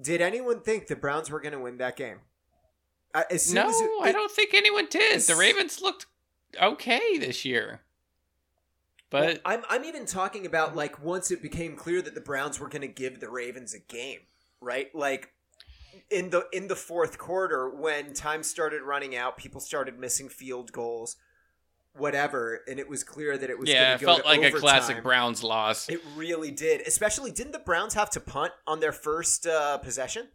did 0.00 0.20
anyone 0.20 0.60
think 0.60 0.86
the 0.86 0.96
Browns 0.96 1.30
were 1.30 1.40
going 1.40 1.52
to 1.52 1.58
win 1.60 1.78
that 1.78 1.96
game? 1.96 2.18
Uh, 3.14 3.22
as 3.30 3.44
soon 3.46 3.54
No, 3.56 3.68
as 3.68 3.80
it, 3.80 3.90
I 4.02 4.12
don't 4.12 4.30
think 4.30 4.52
anyone 4.54 4.86
did. 4.90 5.20
The 5.22 5.36
Ravens 5.36 5.80
looked 5.80 6.06
okay 6.60 7.16
this 7.18 7.44
year. 7.44 7.80
But 9.14 9.22
Well, 9.22 9.36
I'm 9.44 9.62
I'm 9.68 9.84
even 9.84 10.06
talking 10.06 10.44
about 10.44 10.74
like 10.74 11.00
once 11.00 11.30
it 11.30 11.40
became 11.40 11.76
clear 11.76 12.02
that 12.02 12.16
the 12.16 12.20
Browns 12.20 12.58
were 12.58 12.68
going 12.68 12.82
to 12.82 12.88
give 12.88 13.20
the 13.20 13.30
Ravens 13.30 13.72
a 13.72 13.78
game, 13.78 14.18
right? 14.60 14.92
Like 14.92 15.28
in 16.10 16.30
the 16.30 16.48
in 16.52 16.66
the 16.66 16.74
fourth 16.74 17.16
quarter 17.16 17.70
when 17.70 18.12
time 18.12 18.42
started 18.42 18.82
running 18.82 19.14
out, 19.14 19.36
people 19.36 19.60
started 19.60 20.00
missing 20.00 20.28
field 20.28 20.72
goals, 20.72 21.14
whatever, 21.96 22.62
and 22.66 22.80
it 22.80 22.88
was 22.88 23.04
clear 23.04 23.38
that 23.38 23.48
it 23.48 23.56
was 23.56 23.68
yeah, 23.68 23.94
it 23.94 23.98
to 24.00 24.04
go 24.04 24.10
felt 24.14 24.22
to 24.22 24.26
like 24.26 24.40
a 24.40 24.46
overtime. 24.48 24.60
classic 24.60 25.02
Browns 25.04 25.44
loss. 25.44 25.88
It 25.88 26.00
really 26.16 26.50
did. 26.50 26.80
Especially 26.80 27.30
didn't 27.30 27.52
the 27.52 27.60
Browns 27.60 27.94
have 27.94 28.10
to 28.10 28.20
punt 28.20 28.50
on 28.66 28.80
their 28.80 28.90
first 28.92 29.46
uh, 29.46 29.78
possession 29.78 30.26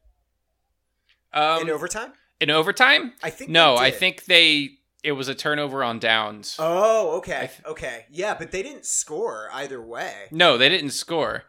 Um, 1.33 1.63
in 1.63 1.69
overtime? 1.69 2.13
in 2.39 2.49
overtime? 2.49 3.11
I 3.21 3.29
think 3.29 3.51
No, 3.51 3.75
I 3.75 3.91
think 3.91 4.23
they 4.23 4.78
it 5.03 5.13
was 5.13 5.27
a 5.27 5.35
turnover 5.35 5.83
on 5.83 5.99
downs. 5.99 6.55
Oh, 6.59 7.17
okay, 7.17 7.51
th- 7.55 7.65
okay, 7.65 8.05
yeah, 8.09 8.35
but 8.37 8.51
they 8.51 8.63
didn't 8.63 8.85
score 8.85 9.49
either 9.53 9.81
way. 9.81 10.27
No, 10.31 10.57
they 10.57 10.69
didn't 10.69 10.91
score. 10.91 11.43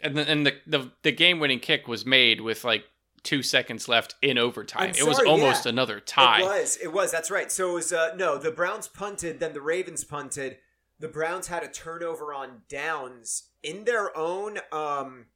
And 0.00 0.16
the, 0.16 0.30
and 0.30 0.46
the, 0.46 0.54
the, 0.66 0.90
the 1.02 1.12
game 1.12 1.38
winning 1.38 1.60
kick 1.60 1.88
was 1.88 2.04
made 2.04 2.40
with 2.40 2.64
like 2.64 2.84
two 3.22 3.42
seconds 3.42 3.88
left 3.88 4.14
in 4.22 4.38
overtime. 4.38 4.90
I'm 4.90 4.94
it 4.94 5.06
was 5.06 5.18
almost 5.18 5.64
yeah. 5.64 5.70
another 5.70 5.98
tie. 5.98 6.40
It 6.40 6.44
was, 6.44 6.76
it 6.76 6.92
was. 6.92 7.10
That's 7.10 7.30
right. 7.30 7.50
So 7.50 7.70
it 7.70 7.74
was. 7.74 7.92
Uh, 7.92 8.14
no, 8.16 8.38
the 8.38 8.50
Browns 8.50 8.86
punted, 8.86 9.40
then 9.40 9.52
the 9.52 9.60
Ravens 9.60 10.04
punted. 10.04 10.58
The 11.00 11.08
Browns 11.08 11.48
had 11.48 11.62
a 11.62 11.68
turnover 11.68 12.32
on 12.32 12.62
downs 12.68 13.50
in 13.62 13.84
their 13.84 14.16
own. 14.16 14.58
Um, 14.70 15.26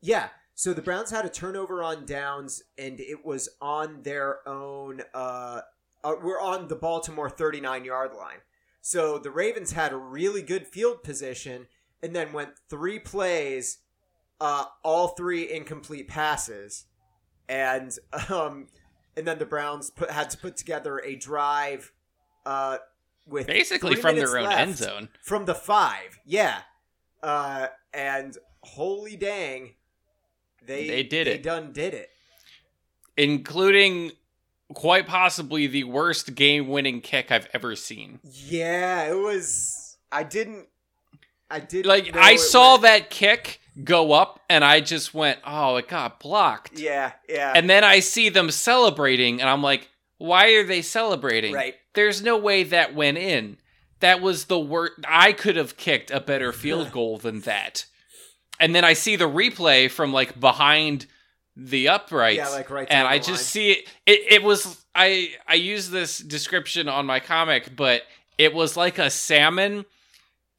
yeah. 0.00 0.28
So 0.54 0.72
the 0.72 0.82
Browns 0.82 1.10
had 1.10 1.26
a 1.26 1.28
turnover 1.28 1.82
on 1.82 2.06
downs, 2.06 2.62
and 2.78 2.98
it 2.98 3.26
was 3.26 3.48
on 3.60 4.02
their 4.02 4.48
own. 4.48 5.02
Uh, 5.12 5.60
uh, 6.06 6.14
we're 6.22 6.40
on 6.40 6.68
the 6.68 6.76
Baltimore 6.76 7.28
39 7.28 7.84
yard 7.84 8.12
line. 8.16 8.38
So 8.80 9.18
the 9.18 9.30
Ravens 9.32 9.72
had 9.72 9.92
a 9.92 9.96
really 9.96 10.42
good 10.42 10.66
field 10.66 11.02
position, 11.02 11.66
and 12.02 12.14
then 12.14 12.32
went 12.32 12.50
three 12.70 13.00
plays, 13.00 13.78
uh, 14.40 14.66
all 14.84 15.08
three 15.08 15.50
incomplete 15.50 16.06
passes, 16.06 16.86
and 17.48 17.98
um, 18.28 18.68
and 19.16 19.26
then 19.26 19.38
the 19.38 19.46
Browns 19.46 19.90
put, 19.90 20.10
had 20.10 20.30
to 20.30 20.38
put 20.38 20.56
together 20.56 21.00
a 21.04 21.16
drive, 21.16 21.92
uh, 22.44 22.78
with 23.26 23.48
Basically 23.48 23.96
from 23.96 24.14
their 24.14 24.38
own 24.38 24.52
end 24.52 24.76
zone. 24.76 25.08
from 25.20 25.46
the 25.46 25.54
five. 25.54 26.20
Yeah, 26.24 26.58
uh, 27.24 27.66
and 27.92 28.36
holy 28.62 29.16
dang, 29.16 29.74
they 30.64 30.86
They 30.86 31.02
did 31.02 31.26
they 31.26 31.32
it. 31.32 31.42
Done 31.42 31.72
did 31.72 31.92
it. 31.92 32.10
Including 33.16 34.12
quite 34.74 35.06
possibly 35.06 35.66
the 35.66 35.84
worst 35.84 36.34
game 36.34 36.68
winning 36.68 37.00
kick 37.00 37.30
I've 37.30 37.48
ever 37.52 37.76
seen. 37.76 38.20
Yeah, 38.24 39.04
it 39.10 39.16
was. 39.16 39.96
I 40.12 40.22
didn't. 40.22 40.66
I 41.50 41.60
didn't. 41.60 41.86
Like 41.86 42.16
I 42.16 42.36
saw 42.36 42.72
went- 42.72 42.82
that 42.82 43.10
kick 43.10 43.60
go 43.84 44.12
up 44.12 44.40
and 44.48 44.64
I 44.64 44.80
just 44.80 45.14
went, 45.14 45.38
"Oh, 45.46 45.76
it 45.76 45.88
got 45.88 46.18
blocked." 46.20 46.78
Yeah, 46.78 47.12
yeah. 47.28 47.52
And 47.54 47.68
then 47.70 47.84
I 47.84 48.00
see 48.00 48.28
them 48.28 48.50
celebrating 48.50 49.40
and 49.40 49.48
I'm 49.48 49.62
like, 49.62 49.88
"Why 50.18 50.48
are 50.54 50.64
they 50.64 50.82
celebrating?" 50.82 51.52
right. 51.54 51.74
There's 51.94 52.20
no 52.20 52.36
way 52.36 52.62
that 52.64 52.94
went 52.94 53.16
in. 53.18 53.56
That 54.00 54.20
was 54.20 54.46
the 54.46 54.58
worst. 54.58 54.92
I 55.08 55.32
could 55.32 55.56
have 55.56 55.76
kicked 55.76 56.10
a 56.10 56.20
better 56.20 56.52
field 56.52 56.92
goal 56.92 57.18
than 57.18 57.40
that. 57.40 57.86
And 58.58 58.74
then 58.74 58.84
I 58.84 58.94
see 58.94 59.16
the 59.16 59.28
replay 59.28 59.90
from 59.90 60.12
like 60.12 60.38
behind 60.40 61.06
the 61.56 61.88
uprights. 61.88 62.36
Yeah, 62.36 62.48
like 62.48 62.70
right 62.70 62.86
and 62.90 63.08
I 63.08 63.18
just 63.18 63.28
line. 63.28 63.38
see 63.38 63.70
it, 63.72 63.88
it. 64.06 64.32
It 64.32 64.42
was 64.42 64.84
I. 64.94 65.32
I 65.48 65.54
use 65.54 65.90
this 65.90 66.18
description 66.18 66.88
on 66.88 67.06
my 67.06 67.20
comic, 67.20 67.74
but 67.74 68.02
it 68.38 68.52
was 68.52 68.76
like 68.76 68.98
a 68.98 69.10
salmon 69.10 69.86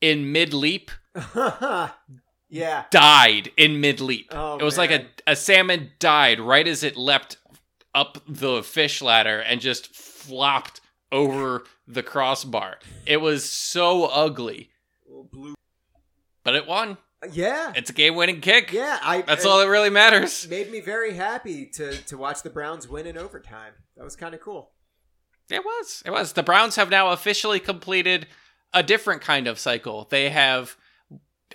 in 0.02 0.32
mid 0.32 0.54
leap 0.54 0.92
yeah. 2.50 2.86
died 2.92 3.52
in 3.58 3.80
mid 3.80 4.02
leap. 4.02 4.28
Oh, 4.32 4.58
it 4.58 4.64
was 4.64 4.78
like 4.78 4.92
a, 4.92 5.06
a 5.26 5.36
salmon 5.36 5.92
died 6.00 6.40
right 6.40 6.68
as 6.68 6.84
it 6.84 6.98
leapt 6.98 7.38
up 7.94 8.20
the 8.28 8.64
fish 8.64 9.02
ladder 9.02 9.40
and 9.40 9.62
just 9.62 9.94
flopped 9.94 10.82
over 11.12 11.64
the 11.88 12.04
crossbar. 12.04 12.80
It 13.06 13.18
was 13.18 13.50
so 13.50 14.06
ugly, 14.06 14.70
Blue. 15.32 15.56
but 16.44 16.56
it 16.56 16.68
won. 16.68 16.98
Yeah. 17.32 17.74
It's 17.76 17.90
a 17.90 17.94
game 17.94 18.16
winning 18.16 18.42
kick. 18.42 18.72
Yeah. 18.72 18.98
I. 19.02 19.22
That's 19.22 19.46
all 19.46 19.60
that 19.60 19.68
really 19.70 19.90
matters. 19.90 20.48
Made 20.50 20.72
me 20.72 20.80
very 20.82 21.14
happy 21.14 21.66
to 21.76 21.96
to 22.04 22.18
watch 22.18 22.44
the 22.44 22.50
Browns 22.50 22.88
win 22.88 23.06
in 23.08 23.18
overtime. 23.18 23.74
That 23.96 24.04
was 24.04 24.16
kind 24.16 24.34
of 24.34 24.42
cool. 24.42 24.72
It 25.50 25.64
was. 25.64 26.04
It 26.06 26.12
was. 26.12 26.34
The 26.34 26.44
Browns 26.44 26.76
have 26.76 26.90
now 26.90 27.12
officially 27.12 27.60
completed 27.60 28.28
a 28.74 28.84
different 28.84 29.22
kind 29.22 29.48
of 29.48 29.58
cycle. 29.60 30.08
They 30.10 30.30
have 30.30 30.76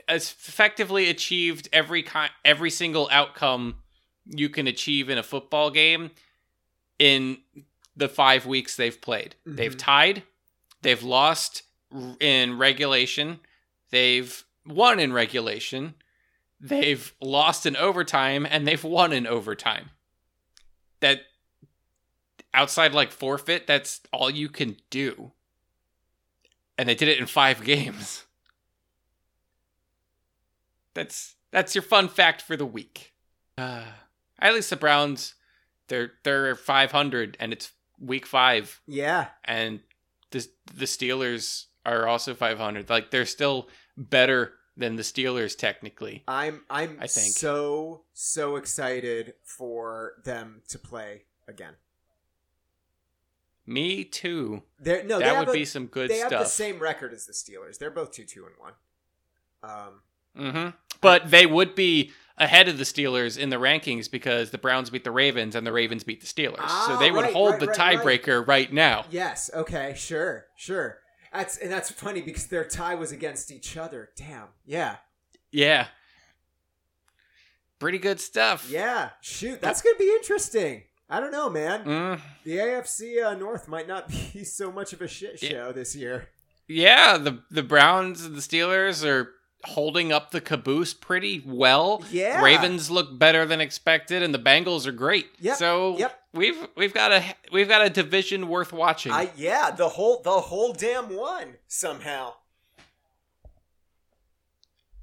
effectively 0.08 1.08
achieved 1.08 1.68
every 1.72 2.02
kind, 2.02 2.30
every 2.44 2.70
single 2.70 3.08
outcome 3.12 3.76
you 4.24 4.48
can 4.48 4.66
achieve 4.66 5.08
in 5.10 5.18
a 5.18 5.22
football 5.22 5.70
game 5.70 6.10
in 6.98 7.38
the 7.96 8.08
five 8.08 8.46
weeks 8.46 8.76
they've 8.76 9.00
played. 9.00 9.34
They've 9.44 9.74
Mhm. 9.74 9.78
tied, 9.78 10.22
they've 10.80 11.02
lost 11.02 11.62
in 12.20 12.56
regulation, 12.56 13.40
they've 13.90 14.44
won 14.66 14.98
in 15.00 15.12
regulation, 15.12 15.94
they've 16.60 17.12
lost 17.20 17.66
in 17.66 17.76
overtime, 17.76 18.46
and 18.48 18.66
they've 18.66 18.82
won 18.84 19.12
in 19.12 19.26
overtime. 19.26 19.90
That 21.00 21.22
outside 22.54 22.92
like 22.94 23.10
forfeit, 23.10 23.66
that's 23.66 24.00
all 24.12 24.30
you 24.30 24.48
can 24.48 24.76
do. 24.90 25.32
And 26.78 26.88
they 26.88 26.94
did 26.94 27.08
it 27.08 27.18
in 27.18 27.26
five 27.26 27.64
games. 27.64 28.24
That's 30.94 31.36
that's 31.50 31.74
your 31.74 31.82
fun 31.82 32.08
fact 32.08 32.42
for 32.42 32.56
the 32.56 32.66
week. 32.66 33.12
Uh, 33.56 33.84
at 34.38 34.54
least 34.54 34.70
the 34.70 34.76
Browns, 34.76 35.34
they're 35.88 36.12
they're 36.24 36.54
five 36.54 36.92
hundred, 36.92 37.36
and 37.40 37.52
it's 37.52 37.72
week 37.98 38.26
five, 38.26 38.80
Yeah. 38.86 39.28
and 39.44 39.80
the 40.30 40.46
the 40.74 40.84
Steelers 40.84 41.66
are 41.86 42.06
also 42.06 42.34
five 42.34 42.58
hundred. 42.58 42.90
Like 42.90 43.10
they're 43.10 43.26
still 43.26 43.68
better 43.96 44.54
than 44.76 44.96
the 44.96 45.02
Steelers 45.02 45.56
technically. 45.56 46.22
I'm 46.26 46.62
I'm 46.70 46.96
I 47.00 47.06
think. 47.06 47.34
so 47.34 48.02
so 48.14 48.56
excited 48.56 49.34
for 49.44 50.14
them 50.24 50.62
to 50.68 50.78
play 50.78 51.24
again. 51.46 51.74
Me 53.64 54.02
too. 54.04 54.62
They're, 54.80 55.04
no, 55.04 55.20
that 55.20 55.38
would 55.38 55.48
a- 55.48 55.52
be 55.52 55.64
some 55.64 55.86
good 55.86 56.10
they 56.10 56.18
have 56.18 56.30
the 56.30 56.44
same 56.44 56.78
record 56.80 57.12
as 57.12 57.26
the 57.26 57.32
Steelers. 57.32 57.78
They're 57.78 57.90
both 57.90 58.12
two 58.12 58.24
two 58.24 58.44
and 58.46 58.54
one. 58.58 58.72
Um, 59.62 60.00
mm-hmm. 60.36 60.68
But 61.00 61.30
they 61.30 61.46
would 61.46 61.74
be 61.76 62.10
ahead 62.38 62.66
of 62.68 62.78
the 62.78 62.84
Steelers 62.84 63.38
in 63.38 63.50
the 63.50 63.56
rankings 63.56 64.10
because 64.10 64.50
the 64.50 64.58
Browns 64.58 64.90
beat 64.90 65.04
the 65.04 65.10
Ravens 65.12 65.54
and 65.54 65.64
the 65.66 65.70
Ravens 65.72 66.02
beat 66.02 66.20
the 66.20 66.26
Steelers. 66.26 66.56
so 66.56 66.94
Ah, 66.94 66.96
they 66.98 67.12
would 67.12 67.22
right, 67.24 67.32
hold 67.32 67.50
right, 67.52 67.60
the 67.60 67.66
right. 67.68 67.98
tiebreaker 67.98 68.44
right 68.46 68.72
now. 68.72 69.04
yes. 69.10 69.50
Okay. 69.54 69.94
Sure. 69.96 70.46
Sure. 70.56 70.98
That's 71.32 71.56
and 71.56 71.70
that's 71.70 71.90
funny 71.90 72.20
because 72.20 72.46
their 72.46 72.64
tie 72.64 72.94
was 72.94 73.10
against 73.12 73.50
each 73.50 73.76
other. 73.76 74.10
Damn. 74.16 74.48
Yeah. 74.66 74.96
Yeah. 75.50 75.86
Pretty 77.78 77.98
good 77.98 78.20
stuff. 78.20 78.68
Yeah. 78.70 79.10
Shoot. 79.20 79.60
That's 79.60 79.82
gonna 79.82 79.96
be 79.98 80.10
interesting. 80.10 80.84
I 81.10 81.20
don't 81.20 81.32
know, 81.32 81.50
man. 81.50 81.84
Mm, 81.84 82.20
The 82.44 82.56
AFC 82.56 83.22
uh, 83.22 83.34
North 83.34 83.68
might 83.68 83.86
not 83.88 84.08
be 84.32 84.44
so 84.44 84.70
much 84.72 84.92
of 84.92 85.02
a 85.02 85.08
shit 85.08 85.42
Yeah. 85.42 85.48
show 85.50 85.72
this 85.72 85.94
year. 85.96 86.28
yeah, 86.68 87.18
the 87.18 87.42
the 87.50 87.62
Browns 87.62 88.24
and 88.24 88.34
the 88.36 88.40
Steelers 88.40 89.04
are 89.04 89.30
holding 89.64 90.10
up 90.12 90.30
the 90.30 90.40
caboose 90.40 90.94
pretty 90.94 91.42
well. 91.46 92.02
Yeah. 92.10 92.40
Ravens 92.42 92.90
look 92.90 93.18
better 93.18 93.44
than 93.46 93.60
expected, 93.60 94.22
and 94.22 94.32
the 94.34 94.38
Bengals 94.38 94.86
are 94.86 94.92
great. 94.92 95.26
Yep, 95.40 95.56
So 95.56 95.98
yep. 95.98 96.18
We've 96.32 96.68
we've 96.76 96.94
got 96.94 97.12
a 97.12 97.22
we've 97.52 97.68
got 97.68 97.84
a 97.84 97.90
division 97.90 98.48
worth 98.48 98.72
watching. 98.72 99.12
I 99.12 99.30
yeah, 99.36 99.70
the 99.70 99.88
whole 99.90 100.20
the 100.22 100.30
whole 100.40 100.72
damn 100.72 101.14
one 101.16 101.56
somehow. 101.68 102.34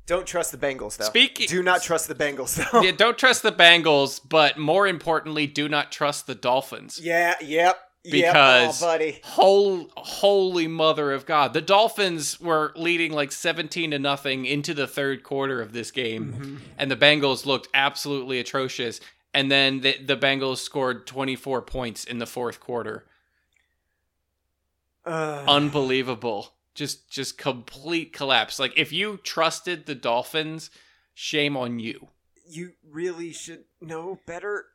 Don't 0.05 0.25
trust 0.25 0.51
the 0.51 0.57
Bengals 0.57 0.97
though. 0.97 1.05
Speaking- 1.05 1.47
Do 1.47 1.61
not 1.61 1.83
trust 1.83 2.07
the 2.07 2.15
Bengals 2.15 2.55
though. 2.71 2.81
yeah, 2.81 2.91
don't 2.91 3.17
trust 3.17 3.43
the 3.43 3.51
Bengals, 3.51 4.19
but 4.27 4.57
more 4.57 4.87
importantly, 4.87 5.45
do 5.45 5.69
not 5.69 5.91
trust 5.91 6.25
the 6.25 6.33
Dolphins. 6.35 6.99
yeah, 7.01 7.35
yep. 7.41 7.79
Because- 8.03 8.81
yep. 8.81 8.89
Oh, 8.89 8.91
buddy. 8.93 9.19
Whole, 9.23 9.91
holy 9.97 10.67
mother 10.67 11.11
of 11.11 11.25
God. 11.27 11.53
The 11.53 11.61
Dolphins 11.61 12.39
were 12.39 12.71
leading 12.75 13.11
like 13.11 13.31
17 13.31 13.91
to 13.91 13.99
nothing 13.99 14.45
into 14.45 14.73
the 14.73 14.87
third 14.87 15.21
quarter 15.21 15.61
of 15.61 15.73
this 15.73 15.91
game, 15.91 16.33
Mm-hmm. 16.33 16.55
and 16.79 16.89
the 16.89 16.95
Bengals 16.95 17.45
looked 17.45 17.67
absolutely 17.73 18.39
atrocious. 18.39 19.01
And 19.33 19.51
then 19.51 19.81
the, 19.81 19.97
the 19.97 20.17
Bengals 20.17 20.57
scored 20.57 21.05
24 21.05 21.61
points 21.61 22.03
in 22.03 22.17
the 22.17 22.25
fourth 22.25 22.59
quarter. 22.59 23.05
Uh, 25.05 25.43
Unbelievable. 25.47 26.53
Just 26.75 27.09
just 27.09 27.37
complete 27.37 28.13
collapse. 28.13 28.59
Like 28.59 28.73
if 28.77 28.91
you 28.91 29.17
trusted 29.17 29.85
the 29.85 29.95
Dolphins, 29.95 30.69
shame 31.13 31.57
on 31.57 31.79
you. 31.79 32.07
you 32.47 32.71
really 32.89 33.33
should 33.33 33.65
know 33.81 34.19
better. 34.25 34.65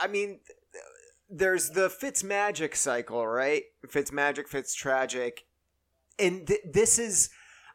I 0.00 0.06
mean, 0.08 0.40
there's 1.30 1.70
the 1.70 1.88
Fitz 1.88 2.24
magic 2.24 2.74
cycle, 2.74 3.26
right? 3.26 3.62
Fitz 3.88 4.10
magic, 4.12 4.48
Fitz 4.48 4.74
tragic, 4.74 5.44
and 6.18 6.46
th- 6.46 6.60
this 6.70 6.98
is. 6.98 7.30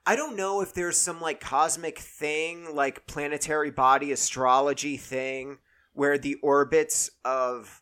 I 0.05 0.17
don't 0.17 0.35
know 0.35 0.59
if 0.61 0.73
there's 0.73 0.97
some 0.97 1.21
like 1.21 1.39
cosmic 1.39 1.97
thing, 1.99 2.75
like 2.75 3.07
planetary 3.07 3.71
body 3.71 4.11
astrology 4.11 4.97
thing, 4.97 5.59
where 5.93 6.17
the 6.17 6.35
orbits 6.35 7.09
of 7.23 7.81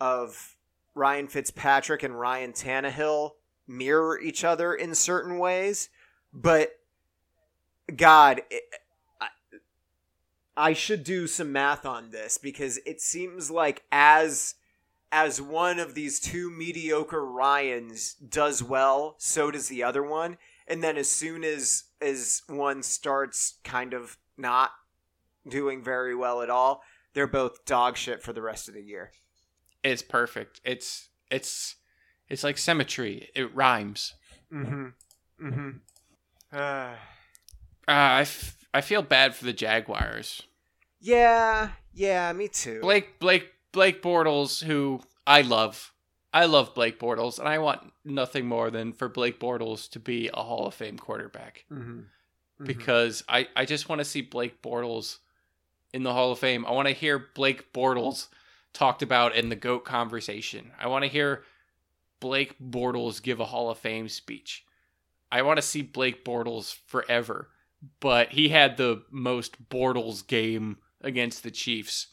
of 0.00 0.56
Ryan 0.94 1.28
Fitzpatrick 1.28 2.02
and 2.02 2.18
Ryan 2.18 2.52
Tannehill 2.52 3.32
mirror 3.66 4.18
each 4.20 4.44
other 4.44 4.74
in 4.74 4.94
certain 4.94 5.38
ways, 5.38 5.88
but 6.32 6.78
God, 7.94 8.42
it, 8.50 8.62
I, 9.20 9.28
I 10.56 10.72
should 10.72 11.04
do 11.04 11.26
some 11.26 11.52
math 11.52 11.86
on 11.86 12.10
this 12.10 12.38
because 12.38 12.78
it 12.86 13.00
seems 13.00 13.50
like 13.50 13.84
as 13.90 14.54
as 15.12 15.40
one 15.40 15.78
of 15.78 15.94
these 15.94 16.18
two 16.18 16.50
mediocre 16.50 17.24
Ryans 17.24 18.14
does 18.14 18.62
well, 18.62 19.14
so 19.18 19.50
does 19.50 19.68
the 19.68 19.82
other 19.82 20.02
one, 20.02 20.36
and 20.66 20.82
then 20.82 20.96
as 20.96 21.08
soon 21.08 21.44
as 21.44 21.84
as 22.00 22.42
one 22.48 22.82
starts 22.82 23.58
kind 23.62 23.94
of 23.94 24.18
not 24.36 24.72
doing 25.48 25.82
very 25.82 26.14
well 26.14 26.42
at 26.42 26.50
all, 26.50 26.82
they're 27.16 27.26
both 27.26 27.64
dog 27.64 27.96
shit 27.96 28.22
for 28.22 28.32
the 28.32 28.42
rest 28.42 28.68
of 28.68 28.74
the 28.74 28.82
year. 28.82 29.10
It's 29.82 30.02
perfect. 30.02 30.60
It's 30.64 31.08
it's 31.30 31.74
it's 32.28 32.44
like 32.44 32.58
symmetry. 32.58 33.30
It 33.34 33.52
rhymes. 33.54 34.14
Mm-hmm. 34.52 34.86
Mm-hmm. 35.48 35.70
Uh, 36.56 36.92
Uh, 37.88 37.92
I, 38.18 38.20
f- 38.22 38.56
I 38.74 38.80
feel 38.80 39.02
bad 39.02 39.34
for 39.34 39.44
the 39.44 39.52
Jaguars. 39.52 40.42
yeah, 41.00 41.70
yeah, 41.94 42.32
me 42.32 42.48
too. 42.48 42.80
Blake 42.80 43.18
Blake 43.18 43.50
Blake 43.72 44.02
Bortles, 44.02 44.62
who 44.62 45.00
I 45.26 45.40
love. 45.42 45.92
I 46.32 46.44
love 46.46 46.74
Blake 46.74 46.98
Bortles, 46.98 47.38
and 47.38 47.48
I 47.48 47.58
want 47.58 47.92
nothing 48.04 48.46
more 48.46 48.70
than 48.70 48.92
for 48.92 49.08
Blake 49.08 49.40
Bortles 49.40 49.88
to 49.90 50.00
be 50.00 50.28
a 50.34 50.42
Hall 50.42 50.66
of 50.66 50.74
Fame 50.74 50.98
quarterback. 50.98 51.64
Mm-hmm. 51.72 52.00
Because 52.64 53.22
I, 53.28 53.48
I 53.54 53.64
just 53.66 53.88
want 53.88 54.00
to 54.00 54.04
see 54.04 54.20
Blake 54.22 54.60
Bortles 54.62 55.18
in 55.96 56.02
the 56.02 56.12
Hall 56.12 56.30
of 56.30 56.38
Fame. 56.38 56.66
I 56.66 56.72
want 56.72 56.88
to 56.88 56.94
hear 56.94 57.28
Blake 57.34 57.72
Bortles 57.72 58.28
talked 58.74 59.00
about 59.00 59.34
in 59.34 59.48
the 59.48 59.56
GOAT 59.56 59.86
conversation. 59.86 60.70
I 60.78 60.88
want 60.88 61.04
to 61.04 61.10
hear 61.10 61.42
Blake 62.20 62.54
Bortles 62.60 63.22
give 63.22 63.40
a 63.40 63.46
Hall 63.46 63.70
of 63.70 63.78
Fame 63.78 64.10
speech. 64.10 64.66
I 65.32 65.40
want 65.40 65.56
to 65.56 65.62
see 65.62 65.80
Blake 65.80 66.22
Bortles 66.22 66.76
forever. 66.86 67.48
But 68.00 68.32
he 68.32 68.50
had 68.50 68.76
the 68.76 69.04
most 69.10 69.70
Bortles 69.70 70.26
game 70.26 70.76
against 71.00 71.42
the 71.42 71.50
Chiefs. 71.50 72.08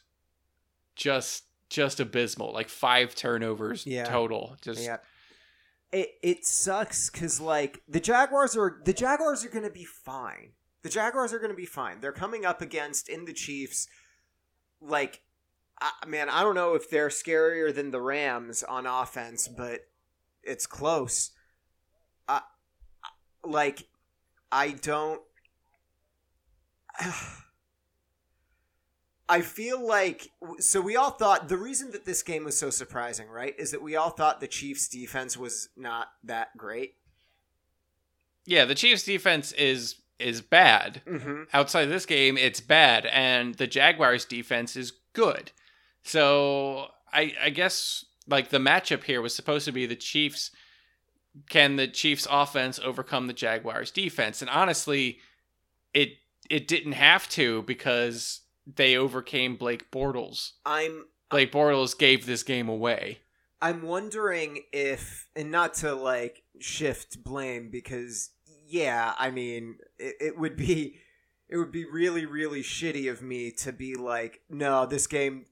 Just 0.96 1.44
just 1.70 2.00
abysmal. 2.00 2.54
Like 2.54 2.70
five 2.70 3.16
turnovers 3.16 3.86
Yeah. 3.86 4.06
total. 4.06 4.56
Just 4.62 4.82
Yeah. 4.82 4.98
It 5.92 6.12
it 6.22 6.46
sucks 6.46 7.10
because 7.10 7.42
like 7.42 7.82
the 7.90 8.00
Jaguars 8.00 8.56
are 8.56 8.80
the 8.86 8.94
Jaguars 8.94 9.44
are 9.44 9.50
gonna 9.50 9.70
be 9.70 9.84
fine. 9.86 10.54
The 10.84 10.90
Jaguars 10.90 11.34
are 11.34 11.40
gonna 11.40 11.54
be 11.54 11.66
fine. 11.66 12.00
They're 12.02 12.12
coming 12.12 12.46
up 12.46 12.62
against 12.62 13.10
in 13.10 13.26
the 13.26 13.34
Chiefs. 13.34 13.88
Like, 14.82 15.22
man, 16.06 16.30
I 16.30 16.44
don't 16.44 16.56
know 16.56 16.76
if 16.76 16.90
they're 16.90 17.08
scarier 17.10 17.74
than 17.74 17.92
the 17.92 18.02
Rams 18.02 18.64
on 18.64 18.86
offense, 18.86 19.48
but 19.48 19.88
it's 20.44 20.68
close. 20.68 21.32
I- 22.28 22.42
like, 23.44 23.88
I 24.52 24.72
don't. 24.72 25.22
I 29.30 29.42
feel 29.42 29.86
like 29.86 30.30
so 30.60 30.82
we 30.82 30.98
all 30.98 31.12
thought 31.12 31.48
the 31.48 31.58
reason 31.58 31.92
that 31.92 32.06
this 32.06 32.22
game 32.24 32.44
was 32.44 32.58
so 32.58 32.70
surprising, 32.70 33.30
right, 33.30 33.56
is 33.58 33.72
that 33.72 33.82
we 33.82 33.96
all 33.96 34.10
thought 34.10 34.42
the 34.42 34.48
Chiefs 34.48 34.88
defense 34.90 35.38
was 35.38 35.70
not 35.78 36.10
that 36.26 36.56
great. 36.58 36.96
yeah, 38.46 38.66
the 38.66 38.76
Chiefs 38.76 39.04
defense 39.04 39.54
is 39.54 39.96
is 40.24 40.42
bad. 40.42 41.02
Mm-hmm. 41.06 41.44
outside 41.54 41.84
of 41.84 41.90
this 41.90 42.06
game, 42.06 42.38
it's 42.38 42.60
bad, 42.60 43.06
and 43.08 43.56
the 43.56 43.68
Jaguars' 43.68 44.26
defense 44.26 44.76
is 44.76 44.94
good. 45.14 45.52
So 46.04 46.88
I, 47.12 47.34
I 47.42 47.50
guess 47.50 48.06
like 48.28 48.50
the 48.50 48.58
matchup 48.58 49.04
here 49.04 49.22
was 49.22 49.36
supposed 49.36 49.66
to 49.66 49.72
be 49.72 49.86
the 49.86 49.96
Chiefs. 49.96 50.52
Can 51.50 51.76
the 51.76 51.88
Chiefs' 51.88 52.28
offense 52.30 52.80
overcome 52.80 53.28
the 53.28 53.34
Jaguars' 53.34 53.92
defense? 53.92 54.42
And 54.42 54.50
honestly, 54.50 55.20
it 55.94 56.14
it 56.50 56.68
didn't 56.68 56.94
have 56.94 57.30
to 57.30 57.64
because 57.64 58.42
they 58.66 58.96
overcame 58.96 59.56
Blake 59.56 59.92
Bortles. 59.92 60.52
I'm 60.66 61.06
Blake 61.30 61.52
Bortles 61.52 61.98
gave 61.98 62.26
this 62.26 62.44
game 62.44 62.70
away. 62.70 63.20
I'm 63.62 63.82
wondering 63.82 64.64
if, 64.74 65.28
and 65.36 65.50
not 65.50 65.76
to 65.76 65.94
like 65.96 66.44
shift 66.60 67.24
blame 67.24 67.70
because 67.72 68.30
yeah, 68.74 69.14
I 69.20 69.30
mean 69.30 69.78
it, 70.00 70.16
it 70.20 70.40
would 70.40 70.58
be 70.58 71.00
it 71.48 71.58
would 71.58 71.72
be 71.72 71.86
really 71.86 72.26
really 72.26 72.64
shitty 72.64 73.10
of 73.10 73.22
me 73.22 73.52
to 73.52 73.72
be 73.72 73.94
like, 73.94 74.42
no, 74.50 74.88
this 74.88 75.06
game 75.06 75.46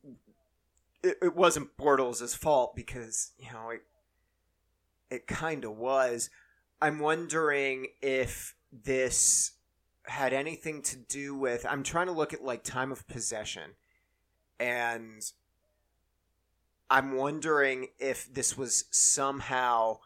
it, 1.03 1.17
it 1.21 1.35
wasn't 1.35 1.77
Bortles' 1.77 2.35
fault 2.35 2.75
because 2.75 3.33
you 3.37 3.51
know 3.53 3.69
it 3.69 3.83
it 5.11 5.27
kind 5.27 5.63
of 5.65 5.77
was. 5.77 6.31
I'm 6.81 6.97
wondering 6.97 7.87
if 8.01 8.55
this 8.71 9.51
had 10.07 10.33
anything 10.33 10.81
to 10.81 10.97
do 10.97 11.35
with. 11.35 11.63
I'm 11.69 11.83
trying 11.83 12.07
to 12.07 12.13
look 12.13 12.33
at 12.33 12.43
like 12.43 12.63
time 12.63 12.91
of 12.91 13.07
possession, 13.07 13.75
and 14.59 15.21
I'm 16.89 17.15
wondering 17.15 17.89
if 17.99 18.33
this 18.33 18.57
was 18.57 18.85
somehow 18.89 19.99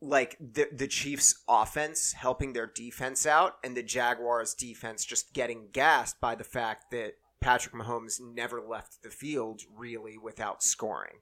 like 0.00 0.36
the 0.40 0.68
the 0.72 0.86
Chiefs 0.86 1.42
offense 1.48 2.12
helping 2.12 2.52
their 2.52 2.66
defense 2.66 3.26
out 3.26 3.56
and 3.64 3.76
the 3.76 3.82
Jaguars 3.82 4.54
defense 4.54 5.04
just 5.04 5.32
getting 5.32 5.68
gassed 5.72 6.20
by 6.20 6.34
the 6.34 6.44
fact 6.44 6.90
that 6.92 7.14
Patrick 7.40 7.74
Mahomes 7.74 8.20
never 8.20 8.60
left 8.60 9.02
the 9.02 9.10
field 9.10 9.62
really 9.74 10.16
without 10.18 10.62
scoring. 10.62 11.16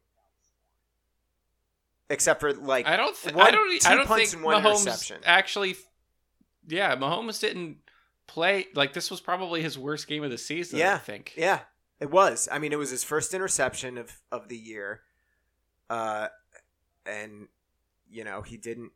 Except 2.08 2.40
for 2.40 2.52
like 2.52 2.86
I 2.86 2.96
don't. 2.96 3.16
Th- 3.16 3.34
one- 3.34 3.46
I 3.46 3.50
don't. 3.50 3.80
two 3.80 3.88
I 3.88 3.94
don't 3.96 4.06
punts 4.06 4.32
think 4.34 4.44
Mahomes 4.44 4.82
interception. 4.82 5.20
actually. 5.24 5.76
Yeah, 6.68 6.94
Mahomes 6.96 7.40
didn't 7.40 7.78
play 8.26 8.66
like 8.74 8.92
this 8.92 9.10
was 9.10 9.20
probably 9.20 9.62
his 9.62 9.78
worst 9.78 10.06
game 10.06 10.22
of 10.22 10.30
the 10.30 10.38
season. 10.38 10.78
yeah, 10.78 10.94
I 10.94 10.98
think. 10.98 11.32
Yeah, 11.36 11.60
it 11.98 12.10
was. 12.10 12.48
I 12.52 12.58
mean, 12.58 12.72
it 12.72 12.78
was 12.78 12.90
his 12.90 13.02
first 13.02 13.34
interception 13.34 13.98
of 13.98 14.20
of 14.30 14.48
the 14.48 14.56
year, 14.56 15.00
uh, 15.90 16.28
and 17.06 17.48
you 18.10 18.24
know 18.24 18.42
he 18.42 18.56
didn't. 18.56 18.92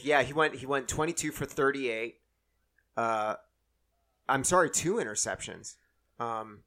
Yeah, 0.00 0.22
he 0.22 0.32
went. 0.32 0.56
He 0.56 0.66
went 0.66 0.88
twenty 0.88 1.12
two 1.12 1.30
for 1.30 1.44
thirty 1.46 1.90
eight. 1.90 2.20
Uh, 2.96 3.34
I'm 4.28 4.42
sorry, 4.44 4.70
two 4.70 4.94
interceptions. 4.94 5.76
Um, 6.18 6.60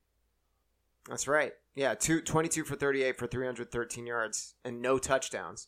that's 1.09 1.28
right. 1.28 1.53
Yeah, 1.76 1.95
two, 1.95 2.22
22 2.22 2.65
for 2.65 2.76
38 2.76 3.17
for 3.17 3.26
313 3.26 4.05
yards 4.05 4.53
and 4.65 4.82
no 4.82 4.97
touchdowns. 4.97 5.67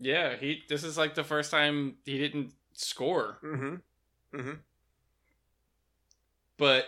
Yeah, 0.00 0.36
he. 0.36 0.62
This 0.68 0.84
is 0.84 0.98
like 0.98 1.14
the 1.14 1.22
first 1.24 1.50
time 1.50 1.96
he 2.04 2.18
didn't 2.18 2.52
score, 2.72 3.38
Mm-hmm. 3.44 3.74
Mm-hmm. 4.38 4.52
but 6.56 6.86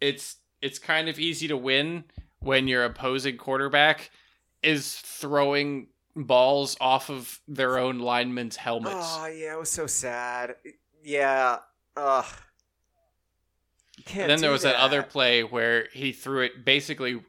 it's 0.00 0.36
it's 0.60 0.78
kind 0.78 1.08
of 1.08 1.18
easy 1.18 1.48
to 1.48 1.56
win 1.56 2.04
when 2.40 2.68
your 2.68 2.84
opposing 2.84 3.36
quarterback 3.36 4.10
is 4.62 4.94
throwing 4.96 5.88
balls 6.14 6.76
off 6.80 7.08
of 7.10 7.40
their 7.48 7.78
own 7.78 7.98
linemen's 7.98 8.56
helmets. 8.56 8.94
Oh 9.18 9.26
yeah, 9.26 9.54
it 9.54 9.58
was 9.58 9.70
so 9.70 9.86
sad. 9.86 10.56
Yeah. 11.02 11.58
Ugh. 11.96 12.26
Then 14.14 14.40
there 14.40 14.50
was 14.50 14.62
that. 14.62 14.76
other 14.76 15.02
play 15.02 15.42
where 15.44 15.88
he 15.92 16.12
threw 16.12 16.40
it 16.40 16.64
basically 16.64 17.22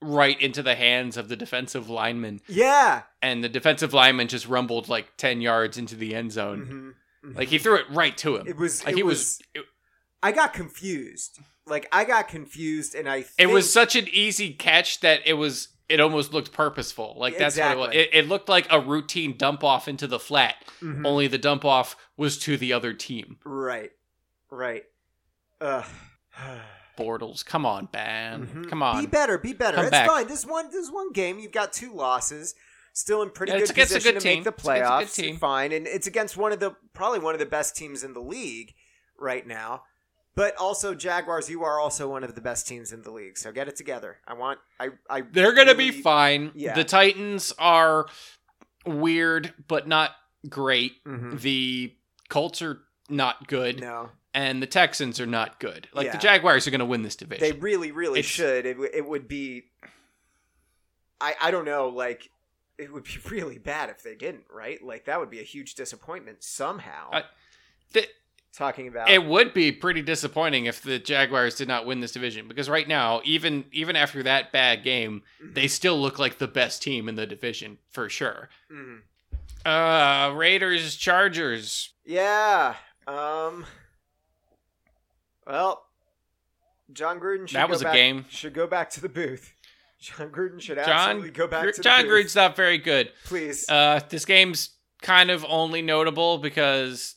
right 0.00 0.40
into 0.40 0.62
the 0.62 0.74
hands 0.74 1.16
of 1.16 1.28
the 1.28 1.36
defensive 1.36 1.90
lineman, 1.90 2.40
Yeah. 2.46 3.02
and 3.20 3.42
the 3.42 3.48
defensive 3.48 3.92
lineman 3.92 4.28
just 4.28 4.46
rumbled 4.46 4.88
like 4.88 5.16
ten 5.16 5.40
yards 5.40 5.76
into 5.76 5.96
the 5.96 6.14
end 6.14 6.32
zone. 6.32 6.94
Mhm. 7.24 7.36
Like 7.36 7.48
he 7.48 7.58
threw 7.58 7.74
it 7.76 7.84
right 7.90 8.16
to 8.18 8.36
him. 8.36 8.46
It 8.46 8.56
was. 8.56 8.84
like 8.84 8.92
it 8.92 8.96
he 8.98 9.02
was. 9.02 9.18
was. 9.18 9.42
It, 9.54 9.64
I 10.22 10.32
got 10.32 10.54
confused. 10.54 11.40
Like 11.66 11.88
I 11.92 12.04
got 12.04 12.28
confused, 12.28 12.94
and 12.94 13.08
I. 13.08 13.24
it 13.36 13.48
was 13.48 13.70
such 13.70 13.96
an 13.96 14.06
easy 14.10 14.52
catch 14.54 15.00
that 15.00 15.20
it 15.26 15.34
was. 15.34 15.68
It 15.88 16.00
almost 16.00 16.32
looked 16.34 16.52
purposeful. 16.52 17.14
Like 17.18 17.38
that's 17.38 17.56
what 17.58 17.70
it 17.72 17.78
was. 17.78 17.90
It, 17.94 18.10
it 18.12 18.28
looked 18.28 18.48
like 18.48 18.66
a 18.70 18.78
routine 18.80 19.36
dump 19.36 19.64
off 19.64 19.88
into 19.88 20.06
the 20.06 20.18
flat. 20.18 20.56
Mhm. 20.82 21.06
Only 21.06 21.28
the 21.28 21.38
dump 21.38 21.64
off 21.64 21.96
was 22.16 22.38
to 22.40 22.56
the 22.58 22.72
other 22.74 22.92
team. 22.92 23.38
Right. 23.44 23.90
Right. 24.50 24.84
Ugh. 25.60 25.84
Bortles, 26.98 27.44
come 27.44 27.64
on, 27.64 27.88
man, 27.92 28.46
Mhm. 28.48 28.68
come 28.68 28.82
on. 28.82 29.00
Be 29.04 29.06
better. 29.06 29.38
Be 29.38 29.52
better. 29.52 29.76
Come 29.76 29.84
it's 29.86 29.90
back. 29.92 30.08
fine. 30.08 30.26
This 30.26 30.44
one. 30.44 30.70
This 30.70 30.90
one 30.90 31.12
game. 31.12 31.38
You've 31.38 31.52
got 31.52 31.72
two 31.72 31.92
losses. 31.94 32.54
Still 32.92 33.22
in 33.22 33.30
pretty 33.30 33.52
Yeah, 33.52 33.58
good 33.58 33.70
it's 33.70 33.72
position 33.72 34.14
good 34.14 34.20
to 34.20 34.26
make 34.26 34.34
team. 34.38 34.42
the 34.42 34.50
It's 34.50 34.64
a 34.64 34.66
good 34.66 34.82
playoffs. 34.82 35.14
team. 35.14 35.36
Fine, 35.36 35.70
and 35.72 35.86
it's 35.86 36.08
against 36.08 36.36
one 36.36 36.50
of 36.52 36.58
the 36.58 36.74
probably 36.94 37.20
one 37.20 37.34
of 37.34 37.38
the 37.38 37.46
best 37.46 37.76
teams 37.76 38.02
in 38.02 38.12
the 38.14 38.20
league 38.20 38.74
right 39.16 39.46
now. 39.46 39.84
But 40.38 40.56
also 40.56 40.94
Jaguars, 40.94 41.50
you 41.50 41.64
are 41.64 41.80
also 41.80 42.08
one 42.08 42.22
of 42.22 42.34
the 42.36 42.40
best 42.40 42.68
teams 42.68 42.92
in 42.92 43.02
the 43.02 43.10
league. 43.10 43.36
So 43.36 43.50
get 43.50 43.66
it 43.66 43.74
together. 43.74 44.18
I 44.26 44.34
want. 44.34 44.60
I. 44.78 44.90
I. 45.10 45.22
They're 45.22 45.52
gonna 45.52 45.74
be 45.74 45.90
fine. 45.90 46.52
Yeah. 46.54 46.74
The 46.74 46.84
Titans 46.84 47.52
are 47.58 48.06
weird, 48.86 49.52
but 49.66 49.88
not 49.88 50.12
great. 50.48 51.02
Mhm. 51.04 51.40
The 51.40 51.94
Colts 52.28 52.62
are 52.62 52.82
not 53.10 53.48
good, 53.48 53.80
No, 53.80 54.10
and 54.32 54.62
the 54.62 54.66
Texans 54.68 55.18
are 55.20 55.26
not 55.26 55.58
good. 55.58 55.88
Like 55.92 56.06
Yeah. 56.06 56.12
the 56.12 56.18
Jaguars 56.18 56.66
are 56.68 56.70
gonna 56.70 56.84
win 56.86 57.02
this 57.02 57.16
division. 57.16 57.42
they 57.48 57.58
really, 57.58 57.90
really 57.90 58.20
It's- 58.20 58.32
should. 58.32 58.64
It, 58.64 58.76
it 58.94 59.04
would 59.06 59.26
be. 59.26 59.64
I 61.20 61.34
I 61.40 61.50
don't 61.50 61.64
know. 61.64 61.88
Like 61.88 62.30
it 62.78 62.92
would 62.92 63.04
be 63.04 63.18
really 63.28 63.58
bad 63.58 63.90
if 63.90 64.02
they 64.04 64.14
didn't. 64.14 64.44
Right? 64.52 64.80
Like 64.82 65.06
that 65.06 65.18
would 65.18 65.30
be 65.30 65.40
a 65.40 65.44
huge 65.44 65.74
disappointment 65.74 66.44
somehow. 66.44 67.10
I- 67.12 67.24
Th- 67.92 68.08
Talking 68.56 68.88
about 68.88 69.08
it 69.08 69.24
would 69.24 69.54
be 69.54 69.70
pretty 69.70 70.02
disappointing 70.02 70.64
if 70.66 70.82
the 70.82 70.98
Jaguars 70.98 71.54
did 71.54 71.68
not 71.68 71.86
win 71.86 72.00
this 72.00 72.10
division 72.12 72.48
because 72.48 72.68
right 72.68 72.88
now, 72.88 73.20
even 73.24 73.64
even 73.72 73.94
after 73.94 74.22
that 74.24 74.50
bad 74.50 74.82
game, 74.82 75.22
Mhm. 75.40 75.54
they 75.54 75.68
still 75.68 76.00
look 76.00 76.18
like 76.18 76.38
the 76.38 76.48
best 76.48 76.82
team 76.82 77.08
in 77.08 77.14
the 77.14 77.26
division 77.26 77.78
for 77.90 78.08
sure. 78.08 78.48
Mhm. 78.72 79.02
Uh 79.64 80.32
Raiders 80.34 80.96
Chargers. 80.96 81.90
Yeah. 82.04 82.74
Um. 83.06 83.66
Well, 85.46 85.84
Jon 86.92 87.20
Gruden 87.20 87.48
should 87.48 87.56
That 87.56 87.66
go 87.66 87.72
was 87.72 87.80
a 87.82 87.84
back- 87.84 87.94
game. 87.94 88.24
Should 88.30 88.54
go 88.54 88.66
back 88.66 88.90
to 88.90 89.00
the 89.00 89.08
booth. 89.08 89.54
Jon 90.00 90.30
Gruden 90.30 90.60
should 90.60 90.76
John 90.78 90.88
absolutely 90.88 91.30
go 91.30 91.46
back 91.46 91.60
to 91.62 91.66
John 91.66 91.66
the 91.66 91.72
booth. 91.72 91.84
Jon 91.84 92.04
Gruden's 92.06 92.34
not 92.36 92.56
very 92.56 92.78
good. 92.78 93.12
Please. 93.24 93.68
Uh, 93.68 94.00
this 94.08 94.24
game's 94.24 94.70
kind 95.02 95.30
of 95.30 95.44
only 95.48 95.82
notable 95.82 96.38
because 96.38 97.16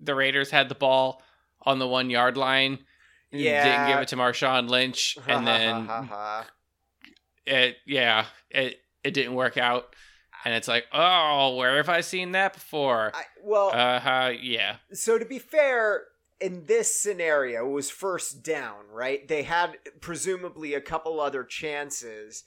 the 0.00 0.14
Raiders 0.14 0.50
had 0.50 0.68
the 0.68 0.74
ball 0.74 1.22
on 1.62 1.78
the 1.78 1.86
one 1.86 2.10
yard 2.10 2.36
line. 2.36 2.78
and 3.32 3.40
Yeah. 3.40 3.64
Didn't 3.64 3.94
give 3.94 4.02
it 4.02 4.08
to 4.08 4.16
Marshawn 4.16 4.68
Lynch, 4.68 5.16
and 5.26 5.46
then 5.46 5.88
it, 7.46 7.76
yeah, 7.86 8.26
it 8.50 8.80
it 9.04 9.12
didn't 9.14 9.34
work 9.34 9.56
out. 9.56 9.94
And 10.44 10.54
it's 10.54 10.68
like, 10.68 10.86
oh, 10.92 11.56
where 11.56 11.76
have 11.76 11.90
I 11.90 12.00
seen 12.00 12.32
that 12.32 12.54
before? 12.54 13.12
I, 13.14 13.24
well, 13.42 13.70
Uh 13.74 14.32
yeah. 14.40 14.76
so 14.92 15.18
to 15.18 15.24
be 15.26 15.38
fair, 15.38 16.04
in 16.40 16.64
this 16.64 16.94
scenario, 16.98 17.66
it 17.66 17.72
was 17.72 17.90
first 17.90 18.42
down, 18.42 18.84
right? 18.90 19.26
They 19.28 19.42
had 19.42 19.76
presumably 20.00 20.72
a 20.74 20.80
couple 20.80 21.20
other 21.20 21.44
chances 21.44 22.44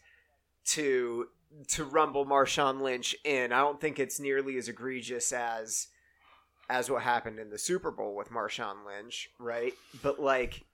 to 0.65 1.27
to 1.67 1.83
rumble 1.83 2.25
Marshawn 2.25 2.81
Lynch 2.81 3.15
in. 3.23 3.53
I 3.53 3.59
don't 3.59 3.79
think 3.79 3.99
it's 3.99 4.19
nearly 4.19 4.57
as 4.57 4.67
egregious 4.67 5.31
as 5.31 5.87
as 6.73 6.89
what 6.89 7.03
happened 7.03 7.37
in 7.37 7.51
the 7.51 7.59
Super 7.59 7.91
Bowl 7.91 8.15
with 8.15 8.31
Marshawn 8.31 8.77
Lynch, 8.83 9.29
right? 9.37 9.73
But 10.01 10.19
like, 10.19 10.65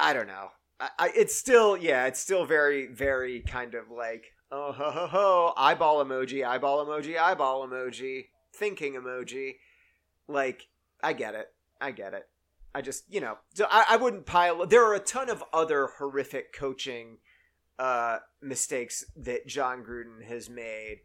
I 0.00 0.14
don't 0.14 0.26
know. 0.26 0.48
I, 0.80 0.88
I 0.98 1.10
it's 1.14 1.34
still 1.34 1.76
yeah, 1.76 2.06
it's 2.06 2.18
still 2.18 2.46
very 2.46 2.86
very 2.86 3.40
kind 3.40 3.74
of 3.74 3.90
like 3.90 4.24
oh 4.50 4.72
ho 4.72 4.90
ho 4.90 5.06
ho 5.06 5.52
eyeball 5.54 6.02
emoji, 6.02 6.46
eyeball 6.46 6.86
emoji, 6.86 7.18
eyeball 7.18 7.68
emoji, 7.68 8.28
thinking 8.54 8.94
emoji. 8.94 9.56
Like 10.28 10.68
I 11.02 11.12
get 11.12 11.34
it, 11.34 11.48
I 11.78 11.90
get 11.90 12.14
it. 12.14 12.26
I 12.74 12.80
just 12.80 13.04
you 13.12 13.20
know 13.20 13.36
so 13.52 13.66
I, 13.70 13.84
I 13.90 13.96
wouldn't 13.98 14.24
pile. 14.24 14.66
There 14.66 14.82
are 14.82 14.94
a 14.94 14.98
ton 14.98 15.28
of 15.28 15.44
other 15.52 15.90
horrific 15.98 16.54
coaching 16.54 17.18
uh, 17.78 18.20
mistakes 18.40 19.04
that 19.14 19.46
Jon 19.46 19.84
Gruden 19.84 20.24
has 20.26 20.48
made. 20.48 21.00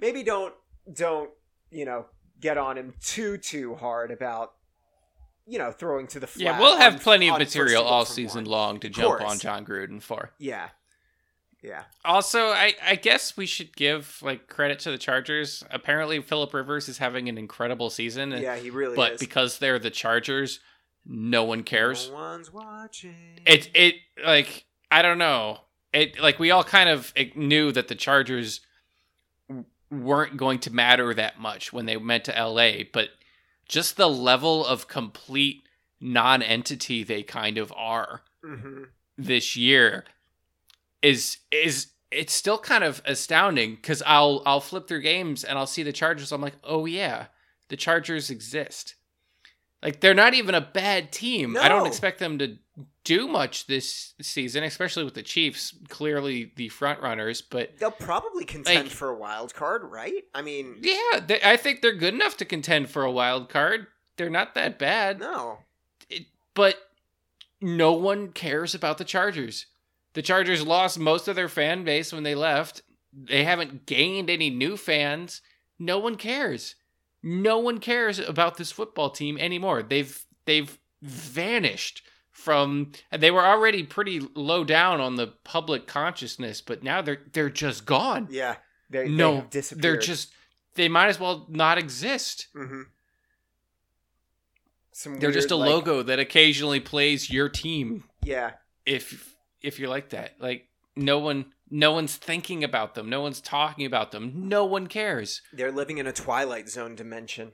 Maybe 0.00 0.24
don't 0.24 0.54
don't 0.92 1.30
you 1.70 1.84
know 1.84 2.06
get 2.40 2.58
on 2.58 2.76
him 2.76 2.94
too 3.00 3.36
too 3.38 3.74
hard 3.74 4.10
about 4.10 4.52
you 5.46 5.58
know 5.58 5.72
throwing 5.72 6.06
to 6.08 6.20
the 6.20 6.26
flat. 6.26 6.42
Yeah, 6.42 6.58
we'll 6.58 6.78
have 6.78 7.00
plenty 7.00 7.28
of 7.28 7.38
material 7.38 7.84
all 7.84 8.04
season 8.04 8.44
one. 8.44 8.50
long 8.50 8.80
to 8.80 8.88
jump 8.88 9.20
on 9.22 9.38
Jon 9.38 9.64
Gruden 9.64 10.02
for. 10.02 10.30
Yeah, 10.38 10.68
yeah. 11.62 11.84
Also, 12.04 12.48
I, 12.48 12.74
I 12.84 12.96
guess 12.96 13.36
we 13.36 13.46
should 13.46 13.74
give 13.74 14.18
like 14.22 14.48
credit 14.48 14.78
to 14.80 14.90
the 14.90 14.98
Chargers. 14.98 15.64
Apparently, 15.70 16.20
Philip 16.20 16.52
Rivers 16.52 16.88
is 16.88 16.98
having 16.98 17.28
an 17.28 17.38
incredible 17.38 17.90
season. 17.90 18.32
Yeah, 18.32 18.56
he 18.56 18.70
really 18.70 18.96
but 18.96 19.12
is. 19.12 19.20
because 19.20 19.58
they're 19.58 19.78
the 19.78 19.90
Chargers, 19.90 20.60
no 21.06 21.44
one 21.44 21.62
cares. 21.62 22.08
No 22.10 22.14
one's 22.14 22.52
watching. 22.52 23.40
It 23.46 23.70
it 23.74 23.94
like 24.24 24.66
I 24.90 25.02
don't 25.02 25.18
know. 25.18 25.60
It 25.92 26.20
like 26.20 26.38
we 26.38 26.50
all 26.50 26.64
kind 26.64 26.88
of 26.88 27.12
knew 27.34 27.72
that 27.72 27.88
the 27.88 27.94
Chargers 27.94 28.60
weren't 30.00 30.36
going 30.36 30.58
to 30.60 30.72
matter 30.72 31.14
that 31.14 31.38
much 31.38 31.72
when 31.72 31.86
they 31.86 31.96
went 31.96 32.24
to 32.24 32.32
LA, 32.32 32.84
but 32.92 33.10
just 33.68 33.96
the 33.96 34.08
level 34.08 34.64
of 34.64 34.88
complete 34.88 35.62
non-entity 36.00 37.02
they 37.02 37.22
kind 37.22 37.56
of 37.56 37.72
are 37.74 38.22
hmm 38.44 38.82
this 39.16 39.56
year 39.56 40.04
is 41.00 41.38
is 41.50 41.88
it's 42.10 42.32
still 42.32 42.58
kind 42.58 42.84
of 42.84 43.02
astounding 43.04 43.74
because 43.74 44.02
I'll 44.06 44.42
I'll 44.46 44.60
flip 44.60 44.88
through 44.88 45.02
games 45.02 45.44
and 45.44 45.58
I'll 45.58 45.66
see 45.66 45.82
the 45.82 45.92
Chargers. 45.92 46.32
I'm 46.32 46.40
like, 46.40 46.56
oh 46.62 46.86
yeah, 46.86 47.26
the 47.68 47.76
Chargers 47.76 48.30
exist. 48.30 48.94
Like 49.82 50.00
they're 50.00 50.14
not 50.14 50.34
even 50.34 50.54
a 50.54 50.60
bad 50.60 51.12
team. 51.12 51.56
I 51.60 51.68
don't 51.68 51.86
expect 51.86 52.18
them 52.18 52.38
to 52.38 52.56
do 53.04 53.28
much 53.28 53.66
this 53.66 54.14
season, 54.20 54.64
especially 54.64 55.04
with 55.04 55.14
the 55.14 55.22
Chiefs, 55.22 55.74
clearly 55.88 56.52
the 56.56 56.68
front 56.70 57.00
runners. 57.02 57.42
But 57.42 57.78
They'll 57.78 57.90
probably 57.90 58.44
contend 58.44 58.84
Like- 58.84 58.90
for 58.92 59.10
a 59.10 59.14
wild 59.16 59.54
card, 59.54 59.82
right? 59.84 60.24
I 60.34 60.42
mean, 60.42 60.78
yeah, 60.80 61.20
they, 61.26 61.40
I 61.42 61.56
think 61.56 61.80
they're 61.82 61.92
good 61.94 62.14
enough 62.14 62.36
to 62.38 62.44
contend 62.44 62.90
for 62.90 63.04
a 63.04 63.12
wild 63.12 63.48
card. 63.48 63.86
They're 64.16 64.30
not 64.30 64.54
that 64.54 64.78
bad, 64.78 65.20
no. 65.20 65.58
but 66.54 66.76
no 67.60 67.92
one 67.92 68.28
cares 68.32 68.74
about 68.74 68.98
the 68.98 69.04
Chargers. 69.04 69.66
The 70.14 70.22
Chargers 70.22 70.64
lost 70.64 70.98
most 70.98 71.26
of 71.28 71.34
their 71.36 71.48
fan 71.48 71.84
base 71.84 72.12
when 72.12 72.22
they 72.22 72.34
left. 72.34 72.82
They 73.12 73.44
haven't 73.44 73.86
gained 73.86 74.30
any 74.30 74.50
new 74.50 74.76
fans. 74.76 75.42
No 75.78 75.98
one 75.98 76.16
cares. 76.16 76.76
No 77.22 77.58
one 77.58 77.78
cares 77.78 78.18
about 78.18 78.56
this 78.56 78.70
football 78.70 79.10
team 79.10 79.36
anymore. 79.38 79.82
They've 79.82 80.24
they've 80.46 80.78
vanished 81.02 82.02
from 82.34 82.92
they 83.10 83.30
were 83.30 83.44
already 83.44 83.82
pretty 83.84 84.20
low 84.34 84.64
down 84.64 85.00
on 85.00 85.14
the 85.16 85.28
public 85.44 85.86
consciousness, 85.86 86.60
but 86.60 86.82
now 86.82 87.00
they're 87.00 87.22
they're 87.32 87.48
just 87.48 87.86
gone. 87.86 88.28
Yeah. 88.30 88.56
They, 88.90 89.08
no, 89.08 89.46
they 89.50 89.60
they're 89.60 89.96
just 89.96 90.30
they 90.74 90.88
might 90.88 91.06
as 91.08 91.18
well 91.18 91.46
not 91.48 91.78
exist. 91.78 92.48
Mm-hmm. 92.54 92.82
Some 94.92 95.18
They're 95.18 95.32
just 95.32 95.50
a 95.50 95.56
like- 95.56 95.70
logo 95.70 96.02
that 96.02 96.18
occasionally 96.18 96.80
plays 96.80 97.30
your 97.30 97.48
team 97.48 98.04
Yeah. 98.22 98.52
if 98.86 99.34
if 99.62 99.78
you're 99.78 99.88
like 99.88 100.10
that. 100.10 100.32
Like 100.38 100.68
no 100.94 101.18
one 101.18 101.46
no 101.70 101.92
one's 101.92 102.16
thinking 102.16 102.62
about 102.62 102.94
them. 102.94 103.08
No 103.08 103.20
one's 103.22 103.40
talking 103.40 103.86
about 103.86 104.12
them. 104.12 104.48
No 104.48 104.64
one 104.64 104.86
cares. 104.86 105.40
They're 105.52 105.72
living 105.72 105.98
in 105.98 106.06
a 106.06 106.12
Twilight 106.12 106.68
Zone 106.68 106.94
dimension. 106.94 107.52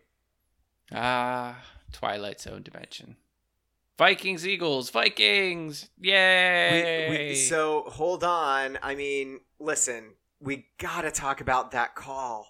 Ah, 0.92 1.62
Twilight 1.92 2.40
Zone 2.40 2.62
dimension. 2.62 3.16
Vikings, 4.00 4.46
Eagles, 4.46 4.88
Vikings! 4.88 5.90
Yay! 6.00 7.06
We, 7.10 7.18
we, 7.18 7.34
so 7.34 7.84
hold 7.86 8.24
on. 8.24 8.78
I 8.82 8.94
mean, 8.94 9.40
listen, 9.58 10.14
we 10.40 10.68
gotta 10.78 11.10
talk 11.10 11.42
about 11.42 11.72
that 11.72 11.94
call. 11.94 12.46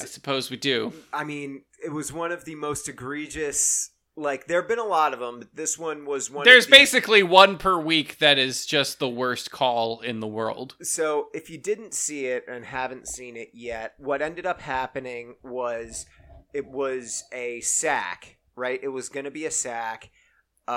I 0.00 0.06
suppose 0.06 0.50
we 0.50 0.56
do. 0.56 0.94
I 1.12 1.24
mean, 1.24 1.64
it 1.84 1.92
was 1.92 2.10
one 2.10 2.32
of 2.32 2.46
the 2.46 2.54
most 2.54 2.88
egregious. 2.88 3.90
Like, 4.16 4.46
there 4.46 4.62
have 4.62 4.68
been 4.68 4.78
a 4.78 4.84
lot 4.84 5.12
of 5.12 5.20
them, 5.20 5.40
but 5.40 5.54
this 5.54 5.78
one 5.78 6.06
was 6.06 6.30
one. 6.30 6.46
There's 6.46 6.64
of 6.64 6.70
the, 6.70 6.76
basically 6.78 7.22
one 7.22 7.58
per 7.58 7.78
week 7.78 8.16
that 8.20 8.38
is 8.38 8.64
just 8.64 8.98
the 8.98 9.10
worst 9.10 9.50
call 9.50 10.00
in 10.00 10.20
the 10.20 10.26
world. 10.26 10.74
So, 10.80 11.28
if 11.34 11.50
you 11.50 11.58
didn't 11.58 11.92
see 11.92 12.24
it 12.24 12.46
and 12.48 12.64
haven't 12.64 13.08
seen 13.08 13.36
it 13.36 13.50
yet, 13.52 13.92
what 13.98 14.22
ended 14.22 14.46
up 14.46 14.62
happening 14.62 15.34
was 15.42 16.06
it 16.54 16.66
was 16.66 17.24
a 17.30 17.60
sack, 17.60 18.38
right? 18.56 18.80
It 18.82 18.88
was 18.88 19.10
going 19.10 19.26
to 19.26 19.30
be 19.30 19.44
a 19.44 19.50
sack. 19.50 20.08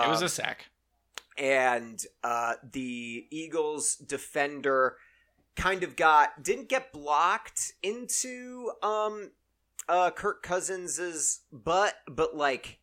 It 0.02 0.10
was 0.10 0.20
Um, 0.22 0.26
a 0.26 0.30
sack. 0.30 0.66
and 1.38 2.04
uh, 2.24 2.54
the 2.72 3.28
Eagles 3.32 3.96
defender 3.96 4.98
kind 5.56 5.84
of 5.84 5.96
got 5.96 6.42
didn't 6.42 6.68
get 6.70 6.92
blocked 6.92 7.74
into 7.84 8.72
um 8.82 9.32
uh 9.88 10.10
Kirk 10.12 10.42
Cousins's 10.44 11.42
butt, 11.52 11.96
but 12.10 12.36
like 12.36 12.80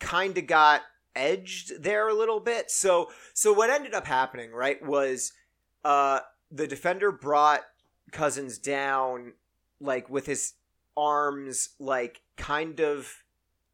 kind 0.00 0.36
of 0.36 0.46
got 0.46 0.82
edged 1.14 1.82
there 1.82 2.08
a 2.08 2.14
little 2.14 2.40
bit. 2.40 2.70
So 2.70 3.10
so 3.32 3.52
what 3.52 3.70
ended 3.70 3.94
up 3.94 4.06
happening, 4.06 4.52
right, 4.52 4.84
was 4.84 5.32
uh 5.84 6.20
the 6.50 6.66
defender 6.66 7.10
brought 7.12 7.62
Cousins 8.10 8.58
down 8.58 9.32
like 9.80 10.10
with 10.10 10.26
his 10.26 10.54
arms 10.96 11.70
like 11.78 12.20
kind 12.36 12.80
of 12.80 13.21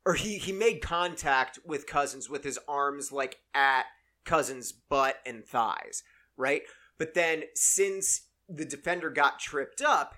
or 0.09 0.14
he 0.14 0.38
he 0.38 0.52
made 0.52 0.80
contact 0.80 1.59
with 1.66 1.86
Cousins 1.86 2.30
with 2.30 2.42
his 2.42 2.59
arms 2.66 3.12
like 3.12 3.40
at 3.54 3.84
Cousins' 4.24 4.72
butt 4.72 5.16
and 5.26 5.44
thighs, 5.44 6.02
right? 6.38 6.62
But 6.96 7.12
then 7.12 7.42
since 7.54 8.22
the 8.48 8.64
defender 8.64 9.11
got 9.11 9.38
tripped 9.38 9.82
up, 9.82 10.14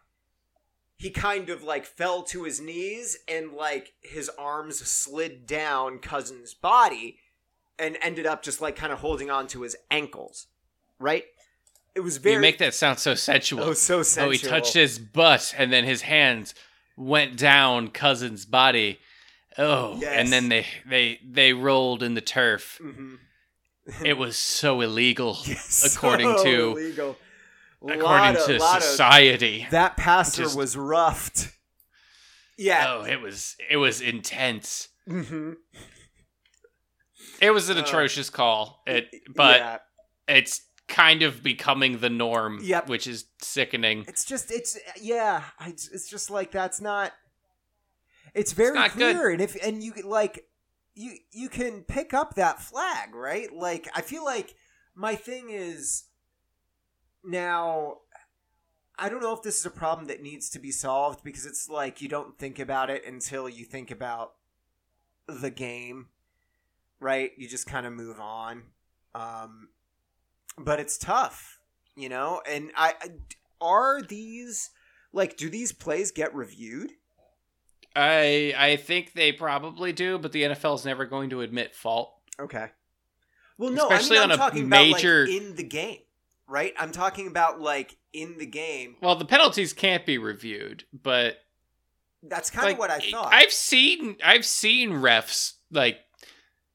he 0.97 1.11
kind 1.11 1.51
of 1.51 1.65
like 1.65 1.85
fell 1.85 2.23
to 2.23 2.45
his 2.45 2.61
knees 2.61 3.19
and 3.27 3.53
like 3.53 3.95
his 4.01 4.31
arms 4.39 4.79
slid 4.79 5.45
down 5.45 5.99
Cousins' 5.99 6.55
body 6.55 7.19
and 7.77 7.99
ended 8.01 8.27
up 8.27 8.45
just 8.45 8.61
like 8.61 8.77
kind 8.77 8.93
of 8.93 9.01
holding 9.01 9.29
on 9.29 9.49
to 9.49 9.63
his 9.63 9.75
ankles, 9.91 10.47
right? 11.01 11.25
It 11.97 12.01
was 12.01 12.19
very 12.19 12.37
you 12.37 12.41
make 12.41 12.59
that 12.59 12.75
sound 12.75 13.01
so 13.01 13.17
sensual. 13.17 13.65
oh 13.65 13.73
so 13.73 14.05
sensual. 14.05 14.29
Oh, 14.29 14.31
he 14.31 14.39
touched 14.39 14.75
his 14.75 15.01
butt, 15.01 15.53
and 15.59 15.73
then 15.73 15.83
his 15.83 16.03
hands 16.03 16.55
went 16.97 17.37
down 17.37 17.89
Cousin's 17.89 18.47
body. 18.47 19.01
Oh, 19.59 19.97
Yes. 20.01 20.13
and 20.17 20.33
then 20.33 20.49
they 20.49 20.67
they 20.89 21.21
they 21.25 21.53
rolled 21.53 22.03
in 22.03 22.15
the 22.15 22.21
turf. 22.21 22.79
Mhm. 22.83 23.19
It 24.05 24.17
was 24.17 24.37
so 24.37 24.81
illegal, 24.81 25.39
Yes, 25.45 25.95
according 25.97 26.37
so 26.39 26.45
to 26.45 26.71
illegal. 26.79 27.17
according 27.83 28.37
of- 28.37 28.47
to 28.47 28.59
lot 28.59 28.77
of- 28.79 28.83
society. 28.85 29.67
that 29.71 29.97
pastor 29.97 30.45
Just- 30.45 30.57
was 30.57 30.77
roughed. 30.77 31.49
Yeah. 32.57 32.85
Oh, 33.01 33.05
it 33.05 33.21
was 33.21 33.57
it 33.71 33.77
was 33.79 34.01
intense. 34.01 34.89
hmm 35.07 35.55
It 37.41 37.51
was 37.51 37.69
an 37.71 37.79
Uh, 37.79 37.83
atrocious 37.83 38.31
call. 38.31 38.83
It, 38.87 39.09
but 39.35 39.61
yeah. 39.61 39.79
it's 40.29 40.63
kind 40.89 41.23
of 41.23 41.43
becoming 41.43 41.99
the 42.01 42.11
norm, 42.11 42.61
Yep. 42.63 42.89
which 42.89 43.07
is 43.07 43.25
sickening. 43.41 44.05
it's 44.09 44.25
just 44.25 44.51
it's 44.51 44.77
yeah. 45.01 45.45
I, 45.59 45.69
it's 45.71 46.09
just 46.09 46.31
like 46.31 46.51
that's 46.53 46.81
not. 46.81 47.13
It's 48.35 48.53
very 48.53 48.79
good. 48.79 48.91
clear, 48.93 49.31
and 49.31 49.41
if 49.41 49.57
and 49.65 49.83
you 49.83 49.93
like, 50.05 50.47
you 50.95 51.17
you 51.33 51.49
can 51.49 51.83
pick 51.83 52.15
up 52.15 52.35
that 52.35 52.61
flag, 52.61 53.15
right? 53.15 53.53
Like 53.53 53.89
I 53.95 54.03
feel 54.03 54.25
like 54.25 54.55
my 54.95 55.15
thing 55.15 55.51
is 55.51 56.05
now. 57.25 57.99
I 58.99 59.09
don't 59.09 59.23
know 59.23 59.33
if 59.33 59.43
this 59.43 59.59
is 59.59 59.65
a 59.65 59.71
problem 59.71 60.09
that 60.09 60.23
needs 60.23 60.51
to 60.51 60.59
be 60.59 60.71
solved 60.71 61.25
because 61.25 61.47
it's 61.47 61.71
like 61.71 62.03
you 62.03 62.09
don't 62.09 62.39
think 62.39 62.59
about 62.59 62.91
it 62.91 63.07
until 63.07 63.49
you 63.49 63.65
think 63.65 63.91
about 63.91 64.33
the 65.27 65.51
game, 65.51 66.09
right? 67.01 67.31
You 67.39 67.49
just 67.49 67.67
kind 67.67 67.87
of 67.87 67.95
move 67.95 68.21
on. 68.21 68.65
Um, 69.15 69.71
but 70.59 70.81
it's 70.81 70.99
tough, 70.99 71.61
you 71.97 72.11
know. 72.11 72.43
And 72.47 72.73
I 72.77 72.95
are 73.61 74.03
these 74.03 74.71
like 75.13 75.37
do 75.37 75.49
these 75.49 75.73
plays 75.73 76.11
get 76.11 76.35
reviewed? 76.35 76.93
I 77.97 78.55
I 78.57 78.77
think 78.77 79.13
they 79.15 79.33
probably 79.33 79.93
do, 79.93 80.19
but 80.19 80.33
the 80.33 80.43
NFL 80.43 80.77
is 80.77 80.85
never 80.85 81.05
going 81.07 81.31
to 81.31 81.41
admit 81.41 81.75
fault. 81.75 82.15
Okay. 82.39 82.69
Well, 83.59 83.71
no, 83.71 83.89
Especially 83.89 84.19
I 84.19 84.23
on 84.23 84.29
mean, 84.31 84.33
I'm 84.33 84.41
a 84.41 84.51
talking 84.51 84.69
major- 84.69 85.25
about 85.25 85.33
like 85.33 85.43
in 85.43 85.55
the 85.57 85.63
game, 85.65 85.99
right? 86.49 86.73
I'm 86.79 86.93
talking 86.93 87.27
about 87.27 87.61
like 87.61 87.97
in 88.13 88.39
the 88.39 88.47
game. 88.47 88.97
Well, 89.03 89.17
the 89.17 89.25
penalties 89.27 89.73
can't 89.73 90.07
be 90.07 90.17
reviewed, 90.19 90.85
but 90.93 91.37
That's 92.23 92.49
kind 92.51 92.67
like, 92.67 92.75
of 92.77 92.79
what 92.79 92.91
I 92.91 93.01
thought. 93.01 93.33
I've 93.35 93.53
seen 93.53 94.17
I've 94.25 94.47
seen 94.47 94.91
refs 94.93 95.55
like 95.71 95.99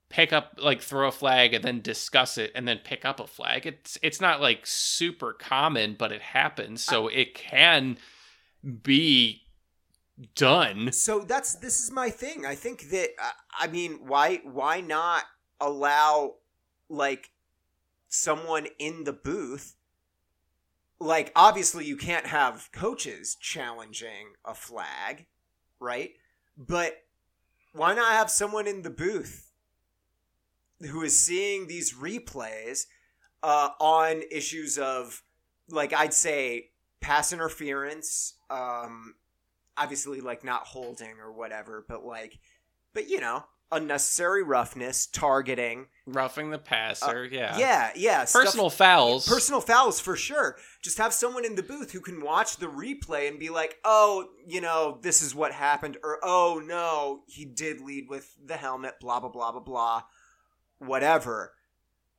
pick 0.09 0.31
up 0.31 0.59
like 0.61 0.81
throw 0.81 1.07
a 1.07 1.11
flag 1.11 1.53
and 1.55 1.63
then 1.63 1.81
discuss 1.81 2.37
it 2.37 2.51
and 2.53 2.67
then 2.67 2.77
pick 2.83 3.03
up 3.03 3.19
a 3.19 3.25
flag. 3.25 3.65
It's 3.65 3.97
it's 4.03 4.21
not 4.21 4.39
like 4.39 4.61
super 4.65 5.33
common, 5.33 5.95
but 5.97 6.11
it 6.11 6.21
happens. 6.21 6.83
So 6.83 7.07
it 7.07 7.33
can 7.33 7.97
be 8.83 9.41
done. 10.35 10.91
so 10.91 11.19
that's 11.19 11.55
this 11.55 11.81
is 11.81 11.91
my 11.91 12.09
thing. 12.09 12.45
I 12.45 12.55
think 12.55 12.89
that 12.91 13.09
uh, 13.21 13.31
I 13.59 13.67
mean, 13.67 13.99
why 14.05 14.41
why 14.43 14.81
not 14.81 15.23
allow 15.59 16.35
like 16.89 17.31
someone 18.07 18.67
in 18.79 19.03
the 19.03 19.13
booth? 19.13 19.75
Like 20.99 21.31
obviously 21.35 21.85
you 21.85 21.97
can't 21.97 22.27
have 22.27 22.69
coaches 22.71 23.35
challenging 23.39 24.33
a 24.45 24.53
flag, 24.53 25.25
right? 25.79 26.11
But 26.57 27.03
why 27.73 27.93
not 27.93 28.13
have 28.13 28.31
someone 28.31 28.67
in 28.67 28.81
the 28.81 28.89
booth 28.89 29.51
who 30.81 31.03
is 31.03 31.17
seeing 31.17 31.67
these 31.67 31.93
replays 31.93 32.85
uh, 33.43 33.69
on 33.79 34.23
issues 34.31 34.77
of 34.77 35.21
like 35.69 35.93
I'd 35.93 36.13
say 36.13 36.69
pass 37.01 37.33
interference, 37.33 38.35
um, 38.49 39.15
obviously 39.77 40.21
like 40.21 40.43
not 40.43 40.63
holding 40.67 41.19
or 41.19 41.31
whatever, 41.31 41.85
but 41.87 42.05
like, 42.05 42.39
but 42.93 43.09
you 43.09 43.19
know, 43.19 43.43
unnecessary 43.71 44.43
roughness, 44.43 45.07
targeting, 45.07 45.87
Roughing 46.07 46.51
the 46.51 46.59
passer, 46.59 47.25
yeah. 47.25 47.55
Uh, 47.55 47.57
yeah, 47.57 47.91
yeah, 47.95 48.25
stuff- 48.25 48.43
Personal 48.45 48.69
fouls. 48.69 49.27
personal 49.27 49.59
fouls 49.59 49.99
for 49.99 50.15
sure. 50.15 50.55
Just 50.83 50.99
have 50.99 51.13
someone 51.13 51.45
in 51.45 51.55
the 51.55 51.63
booth 51.63 51.91
who 51.91 51.99
can 51.99 52.21
watch 52.21 52.57
the 52.57 52.67
replay 52.67 53.27
and 53.27 53.39
be 53.39 53.49
like, 53.49 53.77
oh, 53.83 54.27
you 54.47 54.61
know, 54.61 54.99
this 55.01 55.23
is 55.23 55.33
what 55.33 55.51
happened, 55.51 55.97
or 56.03 56.19
oh 56.21 56.61
no, 56.63 57.23
he 57.27 57.43
did 57.43 57.81
lead 57.81 58.07
with 58.07 58.35
the 58.43 58.55
helmet, 58.55 58.95
blah 59.01 59.19
blah 59.19 59.29
blah 59.29 59.51
blah 59.51 59.61
blah, 59.61 60.03
whatever. 60.77 61.53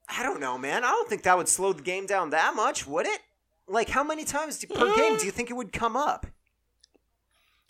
I 0.09 0.23
don't 0.23 0.41
know, 0.41 0.57
man. 0.59 0.85
I 0.85 0.89
don't 0.89 1.09
think 1.09 1.23
that 1.25 1.37
would 1.37 1.49
slow 1.49 1.73
the 1.73 1.83
game 1.83 2.07
down 2.07 2.31
that 2.31 2.55
much, 2.55 2.87
would 2.87 3.07
it? 3.07 3.21
Like, 3.69 3.89
how 3.89 4.05
many 4.05 4.25
times 4.25 4.59
do, 4.59 4.69
per 4.69 4.95
game 4.95 5.17
do 5.19 5.25
you 5.27 5.33
think 5.33 5.51
it 5.51 5.55
would 5.55 5.73
come 5.73 5.97
up? 5.97 6.27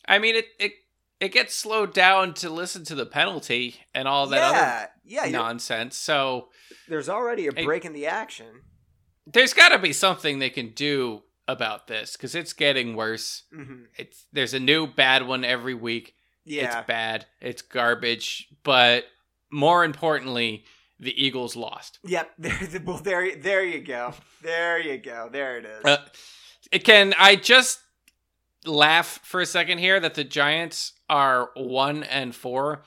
I 0.09 0.18
mean, 0.18 0.36
it, 0.36 0.46
it 0.59 0.72
it 1.20 1.32
gets 1.32 1.54
slowed 1.54 1.94
down 1.94 2.34
to 2.34 2.50
listen 2.50 2.84
to 2.84 2.94
the 2.94 3.07
penalty 3.07 3.76
and 3.94 4.07
all 4.07 4.26
that 4.28 4.36
yeah, 4.52 4.86
yeah. 5.04 5.20
other 5.22 5.28
you're- 5.30 5.38
nonsense. 5.38 5.96
So 5.96 6.48
There's 6.88 7.09
already 7.09 7.46
a 7.46 7.52
break 7.52 7.84
in 7.84 7.92
the 7.94 8.07
action. 8.07 8.62
there's 9.26 9.54
got 9.54 9.70
to 9.70 9.78
be 9.78 9.92
something 9.92 10.38
they 10.38 10.50
can 10.50 10.70
do 10.74 11.22
about 11.48 11.86
this 11.86 12.12
because 12.16 12.34
it's 12.34 12.52
getting 12.52 12.96
worse. 12.96 13.44
hmm 13.52 13.84
It's 13.96 14.26
there's 14.32 14.52
a 14.54 14.61
new 14.61 14.86
bad 14.86 15.26
one 15.26 15.44
every 15.44 15.74
week. 15.74 16.14
Yeah. 16.44 16.78
It's 16.80 16.86
bad. 16.86 17.26
It's 17.40 17.62
garbage. 17.62 18.48
But 18.62 19.04
more 19.50 19.84
importantly, 19.84 20.64
the 21.00 21.12
Eagles 21.24 21.57
lost. 21.57 21.98
Yep. 22.04 22.30
There, 22.38 22.80
well, 22.84 22.98
there, 22.98 23.36
there 23.36 23.64
you 23.64 23.80
go. 23.80 24.12
There 24.42 24.78
you 24.78 24.98
go. 24.98 25.28
There 25.32 25.59
it 25.59 25.64
is. 25.64 25.84
Uh, 25.84 25.98
can 26.84 27.14
I 27.18 27.36
just 27.36 27.80
laugh 28.66 29.20
for 29.22 29.40
a 29.40 29.46
second 29.46 29.78
here 29.78 29.98
that 30.00 30.14
the 30.14 30.24
Giants 30.24 30.92
are 31.08 31.50
one 31.54 32.02
and 32.02 32.34
four, 32.34 32.82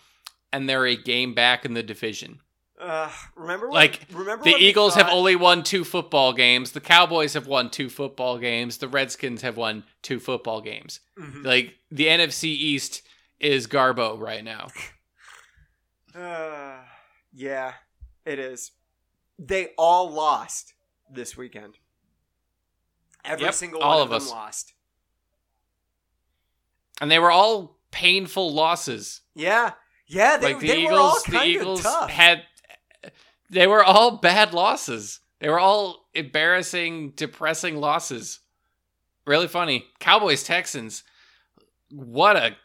and 0.53 0.67
they're 0.69 0.85
a 0.85 0.95
game 0.95 1.33
back 1.33 1.65
in 1.65 1.73
the 1.73 1.83
division. 1.83 2.41
Uh, 2.79 3.09
remember, 3.35 3.67
when, 3.67 3.75
like, 3.75 4.05
remember 4.13 4.43
The 4.45 4.55
Eagles 4.55 4.95
have 4.95 5.09
only 5.09 5.35
won 5.35 5.63
two 5.63 5.83
football 5.83 6.31
games. 6.31 6.71
The 6.71 6.79
Cowboys 6.79 7.33
have 7.33 7.45
won 7.45 7.69
two 7.69 7.89
football 7.89 8.37
games. 8.37 8.77
The 8.77 8.87
Redskins 8.87 9.41
have 9.41 9.57
won 9.57 9.83
two 10.01 10.17
football 10.19 10.61
games. 10.61 11.01
Mhm. 11.19 11.43
Like 11.43 11.75
the 11.91 12.05
NFC 12.07 12.45
East 12.45 13.01
is 13.39 13.67
Garbo 13.67 14.17
right 14.19 14.43
now. 14.43 14.67
Uh, 16.15 16.77
yeah, 17.33 17.73
it 18.25 18.39
is. 18.39 18.71
They 19.37 19.69
all 19.77 20.11
lost 20.11 20.73
this 21.09 21.37
weekend. 21.37 21.77
Every 23.23 23.45
Yep, 23.45 23.53
single 23.53 23.81
all 23.81 23.99
one 23.99 24.07
of 24.07 24.11
of, 24.11 24.23
us. 24.23 24.29
lost. 24.31 24.73
And 27.01 27.09
they 27.09 27.19
were 27.19 27.31
all 27.31 27.77
painful 27.91 28.53
losses. 28.53 29.21
Yeah, 29.35 29.73
yeah. 30.07 30.37
They, 30.37 30.53
like 30.53 30.59
the 30.61 30.67
they 30.67 30.85
were 30.85 30.93
all 30.93 31.17
Eagles, 31.17 31.23
the 31.23 31.43
Eagles 31.43 31.85
had 32.09 32.43
they 33.49 33.67
were 33.67 33.83
all 33.83 34.17
bad 34.17 34.53
losses. 34.53 35.19
They 35.39 35.49
were 35.49 35.59
all 35.59 36.09
embarrassing, 36.13 37.11
depressing 37.15 37.77
losses. 37.77 38.39
Really 39.25 39.47
funny. 39.47 39.85
Cowboys 39.99 40.43
Texans. 40.43 41.03
What 41.89 42.35
a 42.35 42.55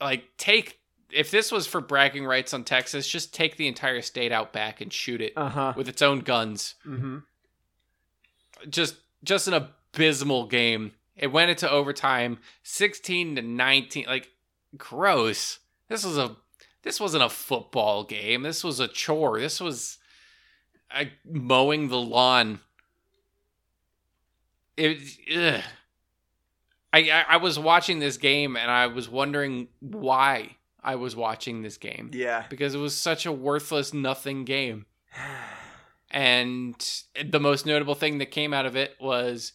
like 0.00 0.24
take 0.36 0.78
if 1.12 1.30
this 1.30 1.52
was 1.52 1.66
for 1.66 1.80
bragging 1.80 2.26
rights 2.26 2.52
on 2.52 2.64
Texas, 2.64 3.06
just 3.06 3.32
take 3.32 3.56
the 3.56 3.68
entire 3.68 4.02
state 4.02 4.32
out 4.32 4.52
back 4.52 4.80
and 4.80 4.92
shoot 4.92 5.20
it 5.20 5.32
uh 5.36 5.48
huh. 5.48 5.72
with 5.76 5.88
its 5.88 6.02
own 6.02 6.20
guns. 6.20 6.74
Mm-hmm. 6.86 7.18
Just 8.68 8.96
just 9.22 9.48
an 9.48 9.54
abysmal 9.54 10.46
game. 10.46 10.92
It 11.16 11.28
went 11.28 11.50
into 11.50 11.70
overtime, 11.70 12.38
16 12.62 13.36
to 13.36 13.42
19. 13.42 14.04
Like 14.06 14.28
gross. 14.76 15.58
This 15.88 16.04
was 16.04 16.18
a 16.18 16.36
this 16.82 17.00
wasn't 17.00 17.24
a 17.24 17.28
football 17.28 18.04
game. 18.04 18.42
This 18.42 18.62
was 18.62 18.80
a 18.80 18.88
chore. 18.88 19.40
This 19.40 19.60
was 19.60 19.98
uh, 20.94 21.04
mowing 21.24 21.88
the 21.88 21.98
lawn. 21.98 22.60
It 24.76 25.02
ugh. 25.34 25.62
I, 26.92 26.98
I 27.10 27.24
I 27.30 27.36
was 27.38 27.58
watching 27.58 27.98
this 27.98 28.16
game 28.18 28.56
and 28.56 28.70
I 28.70 28.86
was 28.88 29.08
wondering 29.08 29.68
why 29.80 30.56
I 30.84 30.96
was 30.96 31.16
watching 31.16 31.62
this 31.62 31.78
game 31.78 32.10
Yeah. 32.12 32.44
because 32.48 32.74
it 32.74 32.78
was 32.78 32.94
such 32.96 33.26
a 33.26 33.32
worthless 33.32 33.92
nothing 33.94 34.44
game. 34.44 34.86
And 36.08 36.74
the 37.22 37.40
most 37.40 37.66
notable 37.66 37.96
thing 37.96 38.18
that 38.18 38.30
came 38.30 38.54
out 38.54 38.64
of 38.64 38.76
it 38.76 38.94
was 39.00 39.52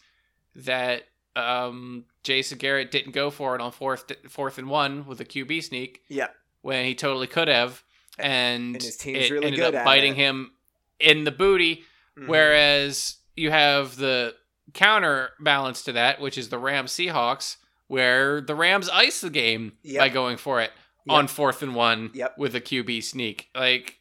that 0.54 1.04
um, 1.36 2.06
Jason 2.24 2.58
Garrett 2.58 2.92
didn't 2.92 3.14
go 3.14 3.30
for 3.30 3.56
it 3.56 3.62
on 3.62 3.72
fourth 3.72 4.12
fourth 4.30 4.58
and 4.58 4.70
one 4.70 5.06
with 5.06 5.20
a 5.22 5.26
QB 5.26 5.64
sneak 5.64 6.02
yeah. 6.10 6.28
when 6.62 6.86
he 6.86 6.94
totally 6.96 7.28
could 7.28 7.48
have, 7.48 7.84
and, 8.20 8.76
And 8.76 8.82
his 8.84 8.98
team's 8.98 9.26
it 9.26 9.32
really 9.32 9.46
ended 9.48 9.60
good 9.60 9.76
up 9.76 9.82
at 9.82 9.86
biting 9.86 10.14
it. 10.14 10.18
him 10.18 10.52
in 11.00 11.24
the 11.24 11.32
booty. 11.32 11.84
Mhm. 12.18 12.28
Whereas 12.28 13.16
you 13.38 13.50
have 13.52 13.96
the 13.96 14.36
counterbalance 14.74 15.82
to 15.84 15.94
that, 15.94 16.20
which 16.20 16.38
is 16.38 16.50
the 16.50 16.58
Rams 16.60 16.92
Seahawks, 16.92 17.58
where 17.88 18.42
the 18.42 18.56
Rams 18.56 18.90
ice 18.90 19.22
the 19.22 19.30
game 19.30 19.74
Yep. 19.84 20.00
by 20.00 20.10
going 20.10 20.38
for 20.38 20.62
it 20.62 20.72
Yep. 21.06 21.18
on 21.18 21.28
fourth 21.28 21.64
and 21.64 21.74
one 21.74 22.12
Yep. 22.14 22.38
with 22.38 22.56
a 22.56 22.62
QB 22.62 23.02
sneak. 23.02 23.50
Like 23.56 24.00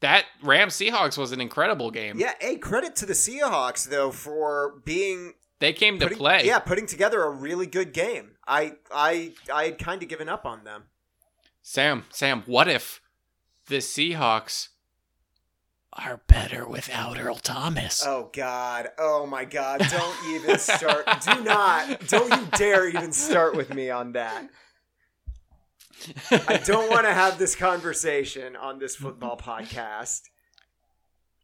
that 0.00 0.26
Rams 0.42 0.74
Seahawks 0.74 1.18
was 1.18 1.32
an 1.32 1.40
incredible 1.40 1.90
game. 1.90 2.18
Yeah. 2.18 2.34
Hey, 2.40 2.56
credit 2.56 2.94
to 2.96 3.06
the 3.06 3.12
Seahawks 3.14 3.88
though 3.88 4.10
for 4.12 4.80
being 4.84 5.34
They 5.60 5.72
came 5.72 5.98
to 5.98 6.08
play. 6.08 6.42
Yeah, 6.44 6.60
putting 6.60 6.86
together 6.86 7.22
a 7.24 7.30
really 7.30 7.66
good 7.66 7.92
game. 7.92 8.32
I 8.46 8.74
I 8.92 9.32
I 9.52 9.64
had 9.64 9.78
kind 9.78 10.02
of 10.02 10.08
given 10.08 10.28
up 10.28 10.46
on 10.46 10.64
them. 10.64 10.84
Sam, 11.62 12.04
Sam, 12.10 12.42
what 12.46 12.68
if 12.68 13.00
the 13.66 13.78
Seahawks 13.78 14.68
are 15.92 16.20
better 16.28 16.66
without 16.66 17.18
Earl 17.20 17.36
Thomas? 17.36 18.04
Oh 18.06 18.30
God! 18.32 18.88
Oh 18.98 19.26
my 19.26 19.44
God! 19.44 19.80
Don't 19.90 20.16
even 20.28 20.58
start. 20.58 21.06
Do 21.24 21.42
not. 21.42 22.06
Don't 22.06 22.32
you 22.32 22.46
dare 22.56 22.88
even 22.88 23.12
start 23.12 23.56
with 23.56 23.74
me 23.74 23.90
on 23.90 24.12
that. 24.12 24.48
I 26.30 26.58
don't 26.64 26.88
want 26.90 27.06
to 27.06 27.12
have 27.12 27.38
this 27.38 27.56
conversation 27.56 28.54
on 28.54 28.78
this 28.78 28.94
football 28.94 29.36
podcast. 29.36 30.22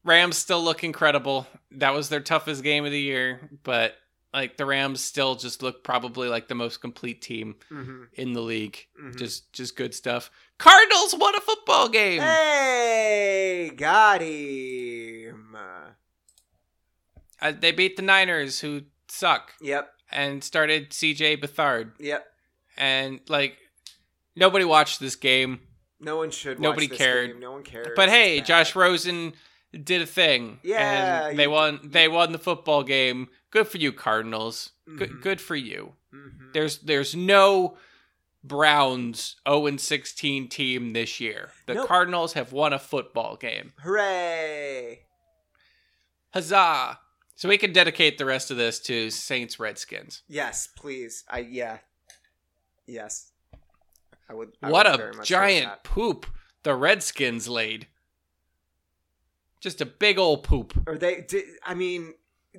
Rams 0.05 0.37
still 0.37 0.63
look 0.63 0.85
incredible. 0.85 1.47
That 1.73 1.93
was 1.93 2.09
their 2.09 2.21
toughest 2.21 2.63
game 2.63 2.85
of 2.85 2.93
the 2.93 3.01
year, 3.01 3.51
but 3.65 3.97
like 4.35 4.57
the 4.59 4.67
Rams 4.67 5.01
still 5.01 5.37
just 5.37 5.63
look 5.63 5.83
probably 5.85 6.29
like 6.29 6.49
the 6.49 6.55
most 6.55 6.81
complete 6.83 7.23
team 7.23 7.55
Mm-hmm. 7.71 8.03
in 8.15 8.33
the 8.35 8.41
league. 8.43 8.77
Mhm. 9.01 9.17
Just 9.17 9.53
just 9.53 9.77
good 9.77 9.95
stuff. 9.95 10.31
Cardinals 10.59 11.15
won 11.17 11.35
a 11.37 11.41
football 11.41 11.89
game. 11.89 12.21
Hey, 12.21 13.71
got 13.77 14.21
him. 14.21 15.57
Uh, 17.41 17.53
they 17.53 17.73
beat 17.73 17.97
the 17.97 18.03
Niners 18.03 18.61
who 18.61 18.83
suck 19.09 19.53
Yep. 19.61 19.91
and 20.11 20.43
started 20.43 20.91
CJ 20.91 21.37
Beathard 21.37 21.93
Yep. 21.99 22.27
and 22.77 23.21
like 23.29 23.59
nobody 24.37 24.65
watched 24.65 25.01
this 25.01 25.17
game. 25.17 25.61
No 26.01 26.17
one 26.17 26.31
should. 26.31 26.59
Nobody 26.61 26.87
watch 26.87 26.91
this 26.91 26.99
cared. 26.99 27.31
game. 27.33 27.41
No 27.41 27.53
one 27.53 27.63
cares. 27.63 27.89
But 27.97 28.09
hey, 28.09 28.41
Josh 28.41 28.75
Rosen 28.75 29.35
did 29.73 30.03
a 30.03 30.07
thing. 30.07 30.61
Yeah, 30.63 31.29
and 31.29 31.39
they 31.39 31.45
you- 31.45 31.51
won. 31.51 31.81
They 31.83 32.09
won 32.09 32.33
the 32.33 32.39
football 32.39 32.83
game. 32.83 33.29
Good 33.55 33.69
for 33.69 33.79
you, 33.79 33.93
Cardinals. 33.93 34.73
Good, 34.97 35.11
Mhm. 35.11 35.23
good 35.23 35.41
for 35.41 35.55
you. 35.55 35.95
Mhm. 36.13 36.53
There's 36.53 36.79
there's 36.79 37.15
no 37.15 37.79
Browns 38.43 39.37
0 39.49 39.67
and 39.67 39.81
16 39.81 40.49
team 40.49 40.93
this 40.93 41.21
year. 41.21 41.53
The 41.67 41.75
Nope. 41.75 41.87
Cardinals 41.87 42.33
have 42.33 42.51
won 42.53 42.73
a 42.73 42.81
football 42.81 43.37
game. 43.37 43.73
Hooray! 43.81 45.07
Huzzah! 46.31 46.99
So 47.37 47.49
we 47.49 47.57
can 47.57 47.73
dedicate 47.73 48.19
the 48.19 48.25
rest 48.25 48.51
of 48.51 48.57
this 48.57 48.81
to 48.81 49.09
Saints 49.11 49.61
Redskins. 49.61 50.23
Yes, 50.27 50.67
please. 50.67 51.23
I 51.29 51.39
yeah. 51.39 51.79
Yes. 52.87 53.31
I 54.29 54.35
would. 54.35 54.57
I 54.61 54.69
what 54.69 54.87
would 54.91 55.21
a 55.21 55.23
giant 55.23 55.85
poop 55.85 56.27
the 56.65 56.75
Redskins 56.75 57.47
laid. 57.47 57.87
Just 59.61 59.81
a 59.81 59.87
big 59.87 60.19
old 60.19 60.43
poop. 60.43 60.75
Are 60.89 60.99
they? 60.99 61.21
Did, 61.21 61.45
I 61.65 61.75
mean, 61.75 62.15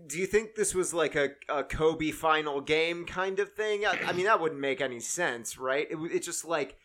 do 0.08 0.18
you 0.18 0.26
think 0.26 0.56
this 0.56 0.74
was 0.76 0.94
like 0.94 1.16
a, 1.16 1.32
a 1.50 1.64
Kobe 1.64 2.12
final 2.12 2.62
game 2.62 3.06
kind 3.06 3.40
of 3.40 3.54
thing? 3.54 3.86
I, 3.86 4.00
I 4.08 4.14
mean, 4.14 4.26
that 4.26 4.40
wouldn't 4.40 4.62
make 4.62 4.82
any 4.82 5.00
sense, 5.00 5.58
right? 5.58 5.88
It, 5.90 5.98
it's 6.12 6.26
just 6.26 6.46
like 6.46 6.78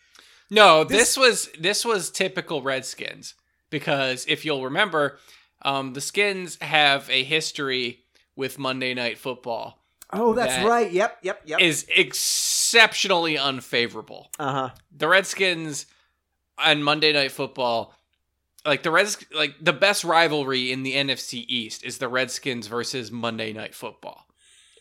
No, 0.51 0.85
This- 0.85 0.99
this, 0.99 1.17
was 1.17 1.51
this 1.59 1.85
was 1.85 2.11
typical 2.11 2.63
Redskins 2.63 3.35
because 3.71 4.25
if 4.29 4.45
you'll 4.45 4.65
remember, 4.65 5.19
um, 5.63 5.93
the 5.93 6.01
Skins 6.01 6.57
have 6.61 7.09
a 7.11 7.23
history 7.25 8.01
with 8.37 8.59
Monday 8.59 8.95
Night 8.95 9.19
Football 9.19 9.81
oh, 10.13 10.35
that's 10.35 10.57
That 10.57 10.67
right. 10.67 10.91
Yep, 10.91 11.19
yep, 11.23 11.43
yep. 11.45 11.61
is 11.61 11.87
exceptionally 11.95 13.39
unfavorable. 13.39 14.31
Uh 14.39 14.53
huh. 14.53 14.71
The 14.97 15.09
Redskins 15.09 15.87
on 16.59 16.83
Monday 16.83 17.13
Night 17.13 17.33
Football, 17.33 17.95
like 18.67 18.83
the 18.83 18.91
Reds, 18.91 19.17
like 19.35 19.55
the 19.61 19.73
best 19.73 20.05
rivalry 20.05 20.71
in 20.73 20.83
the 20.83 20.95
NFC 20.95 21.45
East 21.49 21.85
is 21.85 21.99
the 21.99 22.09
Redskins 22.09 22.67
versus 22.67 23.11
Monday 23.11 23.53
Night 23.53 23.75
Football. 23.75 24.27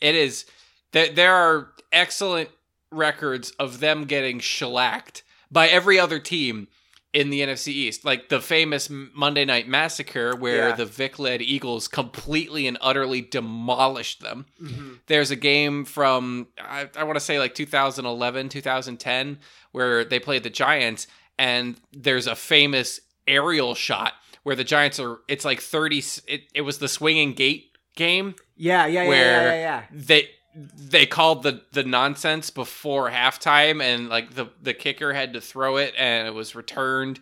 It 0.01 0.15
is 0.15 0.45
there. 0.91 1.09
There 1.11 1.33
are 1.35 1.71
excellent 1.91 2.49
records 2.91 3.51
of 3.59 3.79
them 3.79 4.05
getting 4.05 4.39
shellacked 4.39 5.23
by 5.51 5.67
every 5.67 5.99
other 5.99 6.19
team 6.19 6.67
in 7.11 7.31
the 7.31 7.41
NFC 7.41 7.69
East, 7.69 8.05
like 8.05 8.29
the 8.29 8.39
famous 8.39 8.87
Monday 8.89 9.43
Night 9.43 9.67
Massacre, 9.67 10.35
where 10.35 10.69
Yeah. 10.69 10.75
the 10.75 10.85
Vic-led 10.85 11.41
Eagles 11.41 11.87
completely 11.87 12.67
and 12.67 12.77
utterly 12.81 13.21
demolished 13.21 14.21
them 14.21 14.45
Mm-hmm. 14.61 14.93
there's 15.07 15.31
a 15.31 15.35
game 15.35 15.85
from 15.85 16.47
I, 16.61 16.87
I 16.95 17.03
want 17.05 17.15
to 17.15 17.19
say 17.19 17.39
like 17.39 17.55
2011 17.55 18.49
2010 18.49 19.39
where 19.71 20.03
they 20.05 20.19
played 20.19 20.43
the 20.43 20.49
giants 20.51 21.07
and 21.39 21.79
there's 21.91 22.27
a 22.27 22.35
famous 22.35 22.99
aerial 23.29 23.75
shot 23.75 24.13
where 24.43 24.55
the 24.55 24.63
giants 24.63 24.99
are 24.99 25.19
it's 25.27 25.45
like 25.45 25.61
thirty. 25.61 26.03
it, 26.27 26.41
it 26.53 26.61
was 26.61 26.79
the 26.79 26.87
swinging 26.87 27.33
gate 27.33 27.65
game 27.95 28.35
Yeah, 28.57 28.85
yeah, 28.87 29.03
yeah, 29.03 29.07
Where- 29.09 29.43
yeah, 29.43 29.55
yeah, 29.55 29.83
they 29.91 30.29
they 30.55 31.05
called 31.05 31.43
the 31.43 31.61
the 31.71 31.83
nonsense 31.83 32.49
before 32.49 33.09
halftime, 33.11 33.81
and 33.81 34.09
like 34.09 34.33
the 34.33 34.47
the 34.61 34.73
kicker 34.73 35.13
had 35.13 35.33
to 35.33 35.41
throw 35.41 35.77
it, 35.77 35.93
and 35.97 36.27
it 36.27 36.33
was 36.33 36.55
returned. 36.55 37.19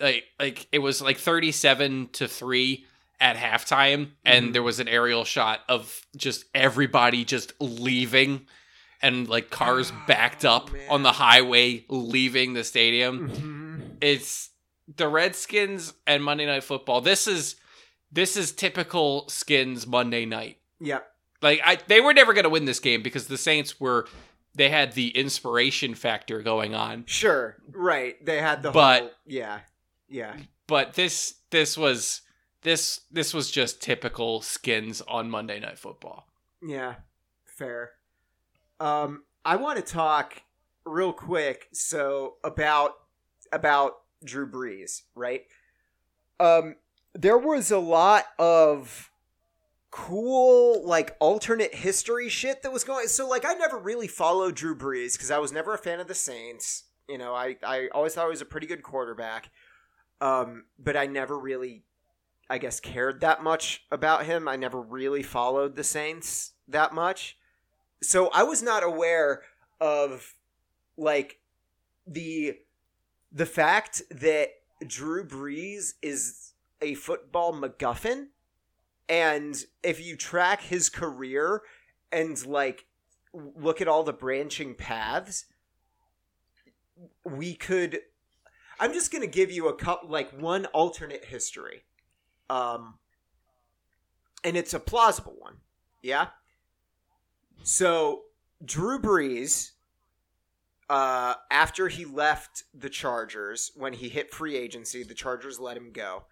Like 0.00 0.24
like 0.40 0.66
it 0.72 0.78
was 0.80 1.02
like 1.02 1.18
thirty 1.18 1.52
seven 1.52 2.08
to 2.14 2.26
three 2.26 2.86
at 3.20 3.36
halftime, 3.36 4.12
and 4.24 4.48
Mhm. 4.48 4.52
there 4.54 4.62
was 4.62 4.80
an 4.80 4.88
aerial 4.88 5.24
shot 5.24 5.60
of 5.68 6.00
just 6.16 6.44
everybody 6.54 7.24
just 7.24 7.52
leaving. 7.60 8.46
And 9.04 9.28
like 9.28 9.50
cars 9.50 9.92
Oh, 9.94 10.02
backed 10.06 10.44
up 10.44 10.72
man. 10.72 10.86
on 10.88 11.02
the 11.02 11.12
highway 11.12 11.84
leaving 11.88 12.54
the 12.54 12.64
stadium 12.64 13.28
Mhm. 13.28 13.96
it's 14.00 14.48
the 14.94 15.08
Redskins 15.08 15.94
and 16.06 16.22
Monday 16.22 16.46
Night 16.46 16.64
Football. 16.64 17.00
This 17.00 17.26
is 17.26 17.56
this 18.10 18.36
is 18.36 18.52
typical 18.52 19.28
Skins 19.28 19.86
Monday 19.86 20.24
night. 20.26 20.58
Yeah. 20.80 21.00
Like 21.40 21.60
I 21.64 21.78
they 21.86 22.00
were 22.00 22.14
never 22.14 22.32
going 22.32 22.44
to 22.44 22.50
win 22.50 22.64
this 22.64 22.80
game 22.80 23.02
because 23.02 23.26
the 23.26 23.38
Saints 23.38 23.80
were 23.80 24.06
they 24.54 24.68
had 24.68 24.92
the 24.92 25.08
inspiration 25.16 25.94
factor 25.94 26.42
going 26.42 26.74
on. 26.74 27.04
Sure. 27.06 27.56
Right. 27.70 28.22
They 28.24 28.38
had 28.38 28.62
the 28.62 28.70
But- 28.70 29.00
whole 29.02 29.10
yeah. 29.26 29.60
Yeah. 30.08 30.36
But 30.66 30.94
this 30.94 31.34
this 31.50 31.76
was 31.76 32.20
this 32.62 33.00
this 33.10 33.34
was 33.34 33.50
just 33.50 33.80
typical 33.82 34.40
Skins 34.40 35.00
on 35.02 35.28
Monday 35.30 35.58
Night 35.58 35.78
Football. 35.78 36.28
Yeah, 36.64 36.94
fair. 37.44 37.90
Um, 38.78 39.24
I 39.44 39.56
want 39.56 39.78
to 39.78 39.82
talk 39.92 40.42
real 40.84 41.12
quick. 41.12 41.68
So 41.72 42.34
about 42.44 42.92
about 43.52 43.94
Drew 44.24 44.50
Brees, 44.50 45.02
right? 45.14 45.42
Um, 46.40 46.76
there 47.14 47.38
was 47.38 47.70
a 47.70 47.78
lot 47.78 48.24
of 48.38 49.10
cool 49.90 50.86
like 50.86 51.14
alternate 51.20 51.74
history 51.74 52.28
shit 52.28 52.62
that 52.62 52.72
was 52.72 52.84
going. 52.84 53.08
So 53.08 53.28
like, 53.28 53.44
I 53.44 53.54
never 53.54 53.78
really 53.78 54.08
followed 54.08 54.54
Drew 54.54 54.76
Brees 54.76 55.12
because 55.12 55.30
I 55.30 55.38
was 55.38 55.52
never 55.52 55.74
a 55.74 55.78
fan 55.78 56.00
of 56.00 56.08
the 56.08 56.14
Saints. 56.14 56.84
You 57.08 57.18
know, 57.18 57.34
I 57.34 57.56
I 57.62 57.88
always 57.92 58.14
thought 58.14 58.24
he 58.24 58.30
was 58.30 58.40
a 58.40 58.46
pretty 58.46 58.66
good 58.66 58.82
quarterback. 58.82 59.50
Um, 60.20 60.64
but 60.78 60.96
I 60.96 61.06
never 61.06 61.38
really 61.38 61.84
I 62.48 62.58
guess 62.58 62.80
cared 62.80 63.20
that 63.20 63.42
much 63.42 63.84
about 63.90 64.26
him. 64.26 64.48
I 64.48 64.56
never 64.56 64.80
really 64.80 65.22
followed 65.22 65.76
the 65.76 65.84
Saints 65.84 66.52
that 66.68 66.92
much. 66.92 67.38
So 68.02 68.28
I 68.28 68.42
was 68.42 68.62
not 68.62 68.82
aware 68.82 69.42
of 69.80 70.34
like 70.96 71.38
the 72.06 72.58
the 73.32 73.46
fact 73.46 74.02
that 74.10 74.50
Drew 74.86 75.24
Brees 75.24 75.94
is 76.02 76.52
a 76.80 76.94
football 76.94 77.54
MacGuffin. 77.54 78.26
And 79.08 79.56
if 79.82 80.04
you 80.04 80.16
track 80.16 80.62
his 80.62 80.88
career 80.88 81.62
and 82.10 82.44
like 82.46 82.86
look 83.32 83.80
at 83.80 83.88
all 83.88 84.02
the 84.02 84.12
branching 84.12 84.74
paths, 84.74 85.46
we 87.24 87.54
could 87.54 88.00
I'm 88.78 88.92
just 88.92 89.12
gonna 89.12 89.26
give 89.26 89.50
you 89.50 89.68
a 89.68 89.74
couple 89.74 90.08
like 90.08 90.30
one 90.38 90.66
alternate 90.66 91.24
history. 91.24 91.84
Um 92.50 92.98
and 94.44 94.56
it's 94.56 94.74
a 94.74 94.80
plausible 94.80 95.36
one. 95.38 95.58
Yeah. 96.02 96.28
So 97.62 98.22
Drew 98.64 98.98
Brees, 98.98 99.71
uh, 100.92 101.36
after 101.50 101.88
he 101.88 102.04
left 102.04 102.64
the 102.74 102.90
Chargers, 102.90 103.72
when 103.74 103.94
he 103.94 104.10
hit 104.10 104.30
free 104.30 104.58
agency, 104.58 105.02
the 105.02 105.14
Chargers 105.14 105.58
let 105.58 105.74
him 105.74 105.90
go. 105.90 106.24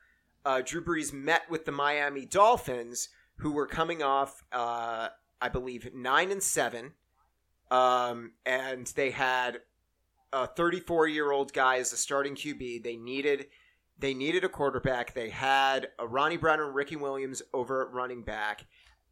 Uh, 0.45 0.61
Drew 0.63 0.85
Brees 0.85 1.15
met 1.15 1.49
with 1.49 1.65
the 1.65 1.73
Miami 1.73 2.27
Dolphins, 2.27 3.09
who 3.37 3.53
were 3.53 3.67
coming 3.67 4.03
off, 4.03 4.45
uh, 4.53 5.09
I 5.41 5.49
believe, 5.49 5.95
nine 5.95 6.31
and 6.31 6.43
seven, 6.43 6.93
um, 7.71 8.33
and 8.45 8.87
they 8.89 9.13
had 9.13 9.61
a 10.31 10.47
34 10.47 11.09
year 11.09 11.33
old 11.33 11.55
guy 11.55 11.79
as 11.79 11.95
a 11.95 11.97
starting 11.97 12.35
QB. 12.35 12.83
They 12.83 12.97
needed 12.97 13.47
they 13.99 14.13
needed 14.13 14.45
a 14.45 14.49
quarterback. 14.51 15.15
They 15.15 15.31
had 15.31 15.89
a 15.99 16.07
Ronnie 16.07 16.37
Brown 16.37 16.61
and 16.61 16.75
Ricky 16.75 16.97
Williams 16.97 17.41
over 17.55 17.87
at 17.87 17.95
running 17.95 18.25
back. 18.25 18.67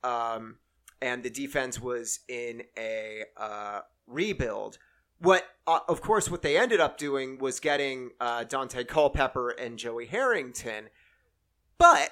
Um, 0.05 0.57
and 1.01 1.23
the 1.23 1.31
defense 1.31 1.81
was 1.81 2.21
in 2.29 2.65
a 2.79 3.23
uh, 3.39 3.81
rebuild. 4.07 4.79
What, 5.21 5.45
uh, 5.67 5.81
of 5.89 6.01
course, 6.01 6.31
what 6.31 6.43
they 6.43 6.57
ended 6.57 6.81
up 6.81 6.97
doing 6.97 7.39
was 7.39 7.59
getting 7.61 8.11
uh, 8.21 8.45
Daunte 8.45 8.87
Culpepper 8.87 9.51
and 9.51 9.79
Joey 9.79 10.07
Harrington, 10.07 10.89
but 11.77 12.11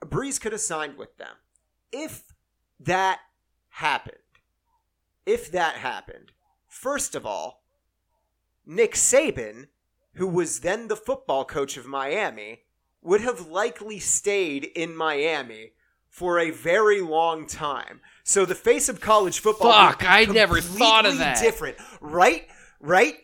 Brees 0.00 0.40
could 0.40 0.52
have 0.52 0.60
signed 0.60 0.96
with 0.96 1.16
them. 1.16 1.36
If 1.90 2.24
that 2.80 3.20
happened, 3.70 4.16
if 5.24 5.50
that 5.52 5.76
happened, 5.76 6.32
first 6.66 7.14
of 7.14 7.24
all, 7.24 7.62
Nick 8.66 8.94
Saban, 8.94 9.68
who 10.14 10.26
was 10.26 10.60
then 10.60 10.88
the 10.88 10.96
football 10.96 11.44
coach 11.44 11.78
of 11.78 11.86
Miami, 11.86 12.64
would 13.00 13.22
have 13.22 13.46
likely 13.46 13.98
stayed 13.98 14.64
in 14.64 14.94
Miami 14.94 15.72
for 16.10 16.38
a 16.38 16.50
very 16.50 17.00
long 17.00 17.46
time. 17.46 18.00
So 18.28 18.44
the 18.44 18.54
face 18.54 18.90
of 18.90 19.00
college 19.00 19.38
football. 19.38 19.72
Fuck, 19.72 20.04
I 20.06 20.26
never 20.26 20.60
thought 20.60 21.06
of 21.06 21.16
that. 21.16 21.40
Different, 21.40 21.78
right? 22.02 22.46
Right? 22.78 23.14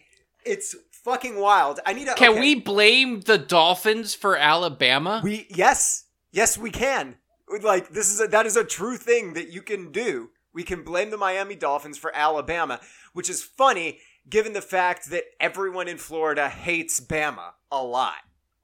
It's 0.47 0.75
fucking 0.91 1.39
wild. 1.39 1.79
I 1.85 1.93
need 1.93 2.07
to. 2.07 2.15
Can 2.15 2.31
okay. 2.31 2.41
we 2.41 2.55
blame 2.55 3.21
the 3.21 3.37
Dolphins 3.37 4.15
for 4.15 4.35
Alabama? 4.35 5.21
We 5.23 5.47
yes, 5.51 6.07
yes, 6.33 6.57
we 6.57 6.71
can. 6.71 7.17
Like 7.63 7.91
this 7.91 8.11
is 8.11 8.19
a, 8.19 8.29
that 8.29 8.47
is 8.47 8.57
a 8.57 8.65
true 8.65 8.97
thing 8.97 9.35
that 9.35 9.51
you 9.51 9.61
can 9.61 9.93
do. 9.93 10.31
We 10.55 10.63
can 10.63 10.83
blame 10.83 11.11
the 11.11 11.19
Miami 11.19 11.55
Dolphins 11.55 11.99
for 11.99 12.11
Alabama, 12.17 12.81
which 13.13 13.29
is 13.29 13.43
funny 13.43 13.99
given 14.27 14.55
the 14.55 14.63
fact 14.63 15.11
that 15.11 15.25
everyone 15.39 15.87
in 15.87 15.99
Florida 15.99 16.49
hates 16.49 16.99
Bama 16.99 17.51
a 17.71 17.83
lot, 17.83 18.17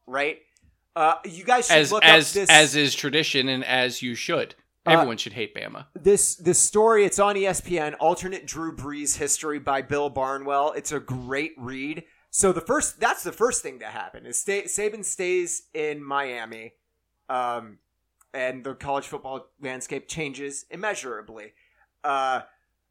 right? 0.06 0.38
Uh, 0.96 1.16
you 1.26 1.44
guys 1.44 1.66
should 1.66 1.76
as 1.76 1.92
look 1.92 2.02
as 2.02 2.30
up 2.30 2.34
this 2.34 2.50
as 2.50 2.76
is 2.76 2.94
tradition 2.94 3.46
and 3.50 3.62
as 3.62 4.00
you 4.00 4.14
should. 4.14 4.54
Uh, 4.86 4.92
Everyone 4.92 5.18
should 5.18 5.34
hate 5.34 5.54
Bama. 5.54 5.86
this 5.94 6.36
this 6.36 6.58
story. 6.58 7.04
It's 7.04 7.18
on 7.18 7.36
ESPN. 7.36 7.94
Alternate 8.00 8.46
Drew 8.46 8.74
Brees 8.74 9.18
history 9.18 9.58
by 9.58 9.82
Bill 9.82 10.08
Barnwell. 10.08 10.72
It's 10.72 10.92
a 10.92 11.00
great 11.00 11.52
read. 11.58 12.04
So 12.30 12.52
the 12.52 12.60
first 12.62 12.98
that's 13.00 13.22
the 13.22 13.32
first 13.32 13.62
thing 13.62 13.78
to 13.80 13.86
happen 13.86 14.24
is 14.24 14.38
stay, 14.38 14.62
Saban 14.62 15.04
stays 15.04 15.64
in 15.74 16.02
Miami, 16.02 16.74
um, 17.28 17.78
and 18.32 18.64
the 18.64 18.74
college 18.74 19.06
football 19.06 19.48
landscape 19.60 20.08
changes 20.08 20.64
immeasurably. 20.70 21.52
Uh, 22.02 22.42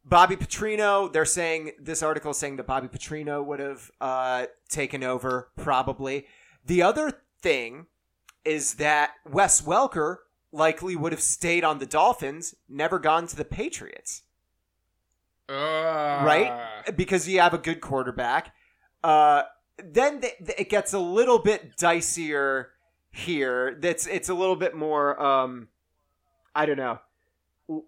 Bobby 0.04 0.36
Petrino. 0.36 1.12
They're 1.12 1.24
saying 1.24 1.72
this 1.80 2.02
article 2.02 2.30
is 2.30 2.36
saying 2.36 2.56
that 2.56 2.66
Bobby 2.66 2.88
Petrino 2.88 3.44
would 3.44 3.60
have 3.60 3.90
uh, 4.00 4.46
taken 4.68 5.02
over 5.02 5.50
probably. 5.56 6.26
The 6.64 6.82
other 6.82 7.22
thing 7.42 7.86
is 8.44 8.74
that 8.74 9.12
Wes 9.28 9.62
Welker 9.62 10.18
likely 10.52 10.96
would 10.96 11.12
have 11.12 11.20
stayed 11.20 11.64
on 11.64 11.78
the 11.78 11.86
Dolphins, 11.86 12.54
never 12.68 12.98
gone 12.98 13.26
to 13.28 13.36
the 13.36 13.44
Patriots, 13.44 14.22
right? 16.24 16.94
Because 16.96 17.28
you 17.28 17.40
have 17.40 17.54
a 17.54 17.58
good 17.58 17.80
quarterback. 17.80 18.54
Uh, 19.02 19.42
then 19.82 20.20
th- 20.20 20.36
th- 20.38 20.58
it 20.58 20.68
gets 20.68 20.92
a 20.92 20.98
little 20.98 21.38
bit 21.38 21.76
dicier 21.76 22.66
here. 23.10 23.76
That's 23.80 24.06
it's 24.06 24.28
a 24.28 24.34
little 24.34 24.56
bit 24.56 24.74
more, 24.74 25.20
um, 25.22 25.68
I 26.54 26.66
don't 26.66 26.76
know, 26.76 26.98
l- 27.68 27.84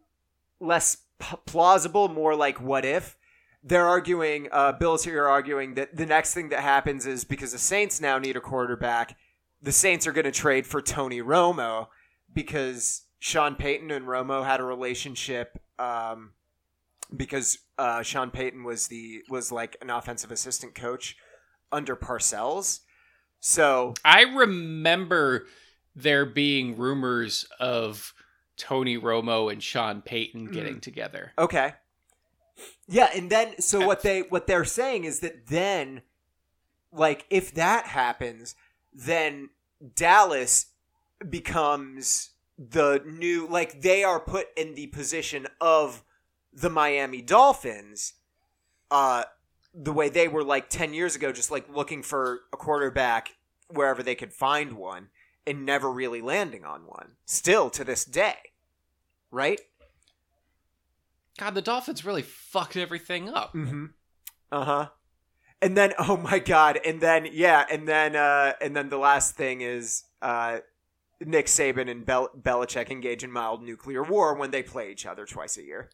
less 0.61 0.99
p- 1.19 1.37
plausible, 1.47 2.09
more 2.09 2.35
like 2.35 2.61
what 2.61 2.85
if. 2.85 3.17
They're 3.65 3.87
arguing, 3.87 4.49
uh, 4.51 4.73
Bills 4.73 5.05
here 5.05 5.25
are 5.25 5.29
arguing 5.29 5.75
that 5.75 5.97
the 5.97 6.07
next 6.07 6.35
thing 6.35 6.49
that 6.49 6.61
happens 6.61 7.07
is 7.07 7.23
because 7.25 7.53
the 7.53 7.59
Saints 7.59 8.01
now 8.01 8.19
need 8.19 8.37
a 8.37 8.41
quarterback, 8.41 9.17
the 9.61 9.71
Saints 9.71 10.05
are 10.07 10.13
going 10.13 10.25
to 10.25 10.33
trade 10.33 10.67
for 10.67 10.83
Tony 10.83 11.21
Romo 11.21 11.87
because 12.33 13.03
Sean 13.19 13.55
Payton 13.55 13.91
and 13.91 14.07
Romo 14.07 14.45
had 14.45 14.61
a 14.61 14.65
relationship 14.65 15.61
um, 15.79 16.33
because 17.17 17.59
uh, 17.79 18.03
Sean 18.03 18.31
Payton 18.31 18.65
was 18.65 18.89
the 18.89 19.23
was 19.29 19.53
like 19.53 19.77
an 19.81 19.91
offensive 19.91 20.31
assistant 20.33 20.75
coach 20.75 21.17
under 21.71 21.97
Parcells. 21.97 22.81
So 23.41 23.95
I 24.05 24.23
remember 24.23 25.47
there 25.95 26.25
being 26.27 26.77
rumors 26.77 27.47
of 27.61 28.15
Tony 28.57 28.97
Romo 28.99 29.51
and 29.53 29.63
Sean 29.63 30.03
Payton 30.03 30.47
Hmm. 30.47 30.53
getting 30.53 30.81
together. 30.81 31.33
okay, 31.39 31.75
yeah, 32.87 33.11
and 33.15 33.31
then 33.31 33.61
so 33.61 33.87
what 33.87 34.03
they 34.03 34.21
what 34.23 34.47
they're 34.47 34.65
saying 34.65 35.05
is 35.05 35.21
that 35.21 35.47
then, 35.49 36.03
like 36.93 37.27
if 37.31 37.53
that 37.55 37.87
happens, 37.87 38.55
then 38.93 39.51
Dallas 39.95 40.67
becomes 41.31 42.31
the 42.59 43.03
new 43.07 43.47
like 43.49 43.81
they 43.81 44.05
are 44.05 44.21
put 44.21 44.47
in 44.57 44.75
the 44.75 44.87
position 44.89 45.47
of 45.61 46.05
the 46.53 46.71
Miami 46.71 47.23
Dolphins 47.23 48.15
uh 48.91 49.25
the 49.75 49.93
way 49.93 50.09
they 50.09 50.29
were 50.29 50.45
like 50.45 50.69
10 50.69 50.93
years 50.93 51.17
ago 51.17 51.33
just 51.33 51.51
like 51.51 51.67
looking 51.75 52.03
for 52.03 52.41
a 52.53 52.57
quarterback 52.57 53.31
wherever 53.69 54.03
they 54.03 54.15
could 54.15 54.33
find 54.33 54.75
one 54.75 55.09
and 55.47 55.65
never 55.65 55.91
really 55.91 56.21
landing 56.21 56.65
on 56.65 56.83
one 56.83 57.13
still 57.25 57.71
to 57.71 57.85
this 57.85 58.05
day 58.05 58.37
right 59.31 59.61
God, 61.39 61.55
the 61.55 61.63
Dolphins 61.63 62.05
really 62.05 62.23
fucked 62.23 62.77
everything 62.77 63.29
up. 63.29 63.53
Mm-hmm. 63.55 63.87
Uh 64.51 64.65
huh. 64.65 64.89
And 65.61 65.77
then, 65.77 65.93
oh 65.99 66.17
my 66.17 66.39
god! 66.39 66.79
And 66.85 67.01
then, 67.01 67.29
yeah, 67.33 67.65
and 67.71 67.89
then, 67.89 68.17
uh, 68.17 68.53
and 68.61 68.77
then 68.77 68.89
the 68.89 68.99
last 68.99 69.35
thing 69.35 69.61
is, 69.61 70.05
uh, 70.21 70.59
Nick 71.25 71.47
Saban 71.47 71.91
and 71.91 72.05
Bel- 72.05 72.31
Belichick 72.39 72.91
engage 72.91 73.23
in 73.25 73.31
mild 73.31 73.63
nuclear 73.63 74.03
war 74.03 74.35
when 74.35 74.51
they 74.51 74.63
play 74.63 74.91
each 74.91 75.07
other 75.07 75.25
twice 75.27 75.57
a 75.57 75.63
year. 75.63 75.91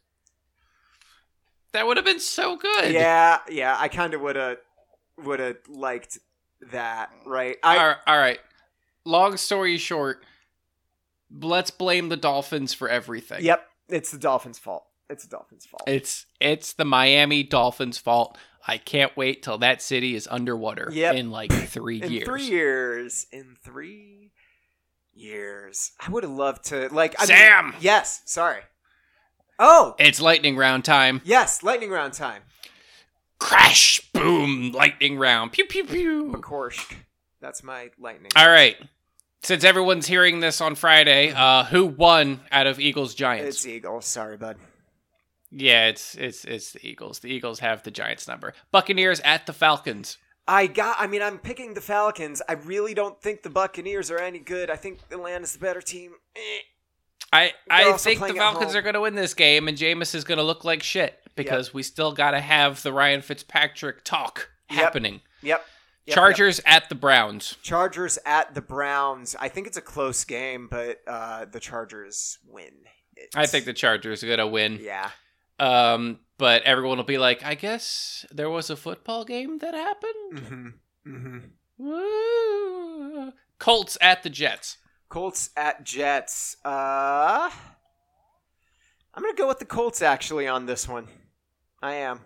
That 1.73 1.87
would 1.87 1.97
have 1.97 2.07
been 2.07 2.21
so 2.21 2.57
good. 2.57 2.93
Yeah, 2.93 3.39
yeah, 3.51 3.77
I 3.79 3.89
kind 3.89 4.15
of 4.15 4.21
would 4.23 4.37
have, 4.37 4.57
would 5.19 5.41
have 5.41 5.57
liked 5.69 6.19
that, 6.73 7.11
right? 7.27 7.57
I 7.63 7.77
all 7.79 7.87
right, 7.89 7.97
all 8.07 8.19
right. 8.19 8.39
Long 9.05 9.37
story 9.37 9.77
short, 9.77 10.25
let's 11.31 11.71
blame 11.71 12.09
the 12.09 12.17
Dolphins 12.17 12.73
for 12.75 12.89
everything. 12.89 13.45
Yep, 13.45 13.67
it's 13.89 14.11
the 14.11 14.19
Dolphins' 14.19 14.59
fault. 14.59 14.85
It's 15.11 15.25
the 15.25 15.31
Dolphins' 15.31 15.67
fault. 15.67 15.83
It's 15.87 16.27
it's 16.41 16.73
the 16.73 16.85
Miami 16.85 17.43
Dolphins' 17.43 17.99
fault. 17.99 18.39
I 18.67 18.77
can't 18.77 19.17
wait 19.17 19.43
till 19.43 19.59
that 19.59 19.81
city 19.81 20.15
is 20.15 20.29
underwater 20.31 20.91
Yep. 20.93 21.15
in 21.15 21.31
like 21.31 21.51
three 21.53 22.03
in 22.03 22.13
years. 22.13 22.25
three 22.27 22.45
years. 22.45 23.27
In 23.33 23.57
three 23.63 24.33
years, 25.19 25.93
I 26.01 26.11
would 26.11 26.23
have 26.23 26.33
loved 26.33 26.65
to 26.67 26.89
like. 26.93 27.15
I 27.19 27.23
mean- 27.23 27.27
Sam! 27.29 27.75
yes. 27.81 28.23
Sorry. 28.27 28.61
Oh, 29.59 29.97
It's 29.99 30.21
lightning 30.21 30.57
round 30.57 30.85
time. 30.85 31.21
yes. 31.25 31.63
Lightning 31.63 31.91
round 31.91 32.13
time. 32.15 32.43
Crash, 33.39 34.01
boom, 34.13 34.73
lightning 34.73 35.17
round. 35.19 35.53
Pew 35.53 35.65
pew 35.67 35.85
pew. 35.85 36.25
Makorsk. 36.33 36.95
That's 37.41 37.63
my 37.63 37.91
lightning. 37.99 38.31
All 38.37 38.49
right. 38.49 38.77
Since 39.43 39.63
everyone's 39.63 40.07
hearing 40.09 40.41
this 40.41 40.61
on 40.61 40.75
Friday, 40.75 41.33
uh, 41.33 41.65
who 41.65 41.87
won 41.87 42.41
out 42.51 42.67
of 42.67 42.81
Eagles 42.81 43.15
Giants? 43.15 43.57
It's 43.59 43.67
Eagles. 43.67 44.07
Sorry, 44.07 44.37
bud. 44.37 44.57
yeah, 45.53 45.87
it's 45.87 46.17
it's 46.17 46.45
it's 46.45 46.73
the 46.73 46.87
Eagles. 46.87 47.21
The 47.21 47.29
Eagles 47.29 47.61
have 47.61 47.85
the 47.85 47.93
Giants 47.93 48.27
number. 48.27 48.55
Buccaneers 48.73 49.21
at 49.21 49.47
the 49.47 49.53
Falcons. 49.53 50.19
I 50.49 50.67
got. 50.67 50.97
I 50.99 51.07
mean, 51.07 51.23
I'm 51.23 51.39
picking 51.39 51.75
the 51.75 51.81
Falcons. 51.81 52.41
I 52.49 52.55
really 52.55 52.95
don't 52.95 53.21
think 53.21 53.43
the 53.43 53.51
Buccaneers 53.51 54.11
are 54.11 54.19
any 54.19 54.39
good. 54.39 54.71
I 54.71 54.77
think 54.77 54.99
Atlanta's 55.13 55.53
the 55.53 55.59
better 55.59 55.83
team. 55.83 56.13
Eh. 56.35 56.41
I 57.31 57.53
They're 57.69 57.93
I 57.95 57.97
think 57.99 58.21
the 58.27 58.33
Falcons 58.33 58.75
are 58.75 58.81
going 58.81 58.95
to 58.95 59.03
win 59.03 59.15
this 59.15 59.35
game, 59.35 59.69
and 59.69 59.77
Jameis 59.77 60.15
is 60.15 60.25
going 60.25 60.39
to 60.39 60.45
look 60.45 60.65
like 60.65 60.83
shit 60.83 61.19
because 61.37 61.75
we 61.75 61.83
still 61.83 62.13
got 62.13 62.31
to 62.31 62.41
have 62.41 62.83
the 62.83 62.93
Ryan 62.93 63.21
Fitzpatrick 63.21 64.03
talk 64.05 64.49
Yep. 64.71 64.79
happening. 64.81 65.21
Yep. 65.43 65.65
Yep, 66.07 66.15
Chargers 66.15 66.61
at 66.65 66.89
the 66.89 66.95
Browns. 66.95 67.59
Chargers 67.63 68.19
at 68.25 68.55
the 68.55 68.63
Browns. 68.63 69.37
I 69.39 69.49
think 69.49 69.67
it's 69.67 69.77
a 69.77 69.83
close 69.83 70.25
game, 70.25 70.67
but 70.71 71.01
uh, 71.07 71.45
the 71.45 71.61
Chargers 71.61 72.39
win. 72.47 72.73
It. 73.15 73.29
I 73.35 73.45
think 73.45 73.67
the 73.67 73.75
Chargers 73.75 74.25
are 74.25 74.27
going 74.27 74.39
to 74.39 74.47
win. 74.47 74.79
Yeah. 74.81 75.11
Um, 75.59 76.21
but 76.39 76.63
everyone 76.63 76.97
will 76.97 77.05
be 77.05 77.19
like, 77.19 77.45
I 77.45 77.55
guess 77.55 78.25
there 78.31 78.49
was 78.49 78.71
a 78.71 78.77
football 78.77 79.25
game 79.25 79.59
that 79.59 79.75
happened. 79.75 80.33
Mm-hmm. 80.35 80.69
Mm-hmm. 81.07 81.39
Woo. 81.79 83.33
Colts 83.59 83.99
at 84.01 84.23
the 84.23 84.31
Jets. 84.31 84.79
Colts 85.09 85.51
at 85.57 85.85
Jets. 85.85 86.57
Uh, 86.65 87.51
I'm 89.15 89.23
gonna 89.23 89.35
go 89.35 89.49
with 89.49 89.59
the 89.59 89.65
Colts 89.65 90.01
actually 90.03 90.47
on 90.47 90.67
this 90.67 90.89
one. 90.89 91.09
I 91.83 91.95
am. 91.95 92.21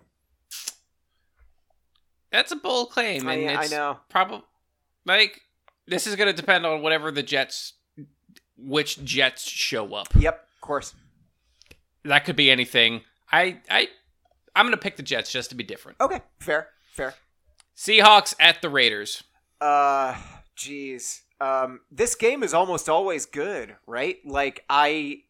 That's 2.31 2.51
a 2.51 2.55
bold 2.55 2.89
claim, 2.89 3.27
I, 3.27 3.33
and 3.35 3.57
I 3.57 3.63
it's 3.63 3.71
know. 3.71 3.99
probably 4.09 4.41
like 5.05 5.41
this 5.87 6.07
is 6.07 6.15
going 6.15 6.27
to 6.27 6.33
depend 6.33 6.65
on 6.65 6.81
whatever 6.81 7.11
the 7.11 7.23
Jets, 7.23 7.73
which 8.57 9.03
Jets 9.03 9.47
show 9.47 9.93
up. 9.93 10.07
Yep. 10.17 10.47
Of 10.55 10.61
course. 10.61 10.95
That 12.05 12.25
could 12.25 12.35
be 12.35 12.49
anything. 12.49 13.01
I 13.31 13.61
I 13.69 13.89
I'm 14.55 14.65
going 14.65 14.73
to 14.73 14.81
pick 14.81 14.97
the 14.97 15.03
Jets 15.03 15.31
just 15.31 15.49
to 15.49 15.55
be 15.55 15.63
different. 15.63 15.99
Okay. 15.99 16.21
Fair. 16.39 16.69
Fair. 16.91 17.15
Seahawks 17.75 18.35
at 18.39 18.61
the 18.61 18.69
Raiders. 18.69 19.23
Uh, 19.59 20.15
jeez. 20.57 21.21
Um, 21.41 21.81
this 21.91 22.15
game 22.15 22.43
is 22.43 22.53
almost 22.53 22.87
always 22.87 23.25
good, 23.25 23.75
right? 23.87 24.17
Like 24.25 24.63
I, 24.69 25.23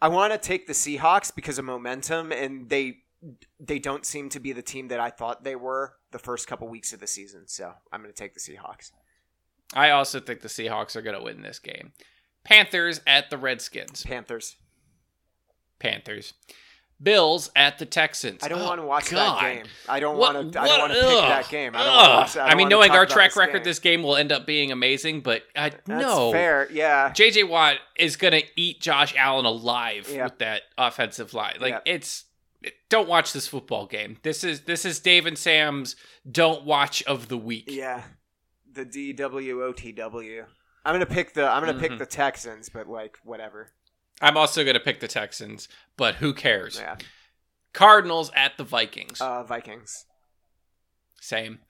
I 0.00 0.08
want 0.08 0.32
to 0.32 0.38
take 0.38 0.66
the 0.66 0.72
Seahawks 0.72 1.34
because 1.34 1.58
of 1.58 1.64
momentum, 1.64 2.32
and 2.32 2.68
they, 2.68 2.98
they 3.60 3.78
don't 3.78 4.06
seem 4.06 4.28
to 4.30 4.40
be 4.40 4.52
the 4.52 4.62
team 4.62 4.88
that 4.88 5.00
I 5.00 5.10
thought 5.10 5.44
they 5.44 5.56
were 5.56 5.94
the 6.12 6.18
first 6.18 6.46
couple 6.46 6.68
weeks 6.68 6.92
of 6.92 7.00
the 7.00 7.06
season. 7.06 7.48
So 7.48 7.72
I'm 7.92 8.00
going 8.00 8.12
to 8.12 8.18
take 8.18 8.34
the 8.34 8.40
Seahawks. 8.40 8.92
I 9.74 9.90
also 9.90 10.20
think 10.20 10.40
the 10.40 10.48
Seahawks 10.48 10.96
are 10.96 11.02
going 11.02 11.16
to 11.16 11.22
win 11.22 11.42
this 11.42 11.58
game. 11.58 11.92
Panthers 12.44 13.00
at 13.06 13.30
the 13.30 13.38
Redskins. 13.38 14.04
Panthers. 14.04 14.56
Panthers. 15.78 16.34
Bills 17.00 17.50
at 17.56 17.78
the 17.78 17.86
Texans. 17.86 18.42
I 18.42 18.48
don't 18.48 18.60
Oh, 18.60 18.64
want 18.64 18.80
to 18.80 18.86
watch 18.86 19.10
God. 19.10 19.40
that 19.42 19.54
game. 19.54 19.64
I 19.88 20.00
don't 20.00 20.16
What- 20.16 20.34
want 20.34 20.52
to. 20.52 20.60
I 20.60 20.66
don't 20.68 20.78
want 20.80 20.92
to 20.92 21.00
pick 21.00 21.08
that 21.20 21.48
game. 21.48 21.74
I 21.74 21.84
don't 21.84 21.88
ugh. 21.88 21.96
want 21.96 22.30
to 22.32 22.38
watch, 22.38 22.48
I, 22.48 22.52
I 22.52 22.54
mean, 22.54 22.68
knowing 22.68 22.92
our 22.92 23.06
track 23.06 23.30
this 23.30 23.36
record, 23.36 23.58
game. 23.58 23.64
this 23.64 23.78
game 23.80 24.02
will 24.02 24.16
end 24.16 24.30
up 24.32 24.46
being 24.46 24.70
amazing. 24.70 25.20
But 25.22 25.42
I 25.56 25.70
That's 25.70 25.88
no, 25.88 26.30
fair. 26.32 26.68
Yeah. 26.70 27.10
JJ 27.10 27.48
Watt 27.48 27.76
is 27.96 28.16
gonna 28.16 28.42
eat 28.56 28.80
Josh 28.80 29.14
Allen 29.16 29.44
alive 29.46 30.08
Yeah. 30.10 30.24
with 30.24 30.38
that 30.38 30.62
offensive 30.78 31.34
line. 31.34 31.56
Like 31.60 31.72
Yeah. 31.86 31.92
it's 31.94 32.24
don't 32.88 33.08
watch 33.08 33.32
this 33.32 33.48
football 33.48 33.86
game. 33.86 34.18
This 34.22 34.44
is 34.44 34.60
this 34.62 34.84
is 34.84 35.00
Dave 35.00 35.26
and 35.26 35.36
Sam's 35.36 35.96
don't 36.30 36.64
watch 36.64 37.02
of 37.04 37.26
the 37.28 37.36
week. 37.38 37.64
Yeah. 37.66 38.02
The 38.72 38.84
DWOTW. 38.86 40.44
I'm 40.84 40.94
gonna 40.94 41.06
pick 41.06 41.34
the. 41.34 41.46
I'm 41.48 41.64
gonna 41.64 41.78
pick 41.78 41.92
Mhm. 41.92 41.98
the 41.98 42.06
Texans, 42.06 42.68
but 42.68 42.88
like 42.88 43.18
whatever. 43.24 43.72
I'm 44.20 44.36
also 44.36 44.64
gonna 44.64 44.80
pick 44.80 45.00
the 45.00 45.08
Texans, 45.08 45.68
but 45.96 46.16
who 46.16 46.32
cares? 46.32 46.78
Yeah. 46.78 46.96
Cardinals 47.72 48.30
at 48.36 48.56
the 48.56 48.64
Vikings. 48.64 49.20
Uh, 49.20 49.42
Vikings. 49.42 50.04
Same. 51.20 51.60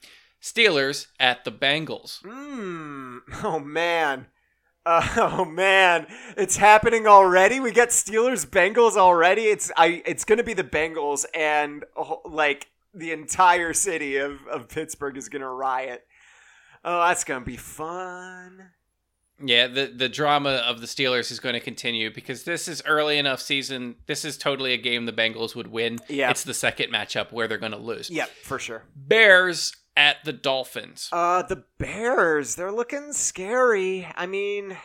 Steelers 0.43 1.06
at 1.20 1.44
the 1.44 1.52
Bengals. 1.52 2.23
Mmm. 2.23 3.20
Oh 3.44 3.59
man. 3.59 4.27
Uh, 4.85 5.06
oh 5.16 5.44
man, 5.44 6.06
it's 6.36 6.56
happening 6.56 7.06
already. 7.06 7.60
We 7.60 7.70
got 7.70 7.89
Steelers 7.90 8.44
Bengals 8.44 8.97
already. 8.97 9.43
It's 9.43 9.70
I. 9.77 10.02
It's 10.05 10.24
gonna 10.24 10.43
be 10.43 10.55
the 10.55 10.64
Bengals, 10.64 11.24
and 11.35 11.85
oh, 11.97 12.20
like 12.24 12.66
the 12.93 13.12
entire 13.12 13.73
city 13.73 14.16
of 14.16 14.44
of 14.48 14.69
Pittsburgh 14.69 15.16
is 15.16 15.28
gonna 15.28 15.48
riot. 15.48 16.05
Oh, 16.85 17.06
that's 17.06 17.23
gonna 17.23 17.44
be 17.44 17.56
fun. 17.56 18.70
Yeah, 19.44 19.66
the 19.66 19.86
the 19.86 20.09
drama 20.09 20.62
of 20.66 20.81
the 20.81 20.86
Steelers 20.86 21.31
is 21.32 21.40
going 21.40 21.55
to 21.55 21.60
continue 21.60 22.12
because 22.12 22.44
this 22.44 22.69
is 22.69 22.82
early 22.86 23.19
enough 23.19 23.40
season. 23.40 23.97
This 24.06 24.24
is 24.24 24.39
totally 24.39 24.73
a 24.73 24.77
game 24.77 25.05
the 25.06 25.12
Bengals 25.12 25.55
would 25.56 25.66
win. 25.66 25.98
Yeah. 26.09 26.31
It's 26.31 26.44
the 26.44 26.55
second 26.55 26.93
matchup 26.93 27.32
where 27.32 27.48
they're 27.48 27.59
going 27.59 27.73
to 27.73 27.78
lose. 27.78 28.09
Yep, 28.09 28.31
for 28.43 28.59
sure. 28.59 28.85
Bears 28.94 29.74
at 29.97 30.24
the 30.24 30.32
Dolphins. 30.32 31.09
Uh, 31.12 31.43
the 31.43 31.64
Bears. 31.78 32.55
They're 32.55 32.73
looking 32.73 33.12
scary. 33.12 34.06
I 34.14 34.27
mean, 34.27 34.77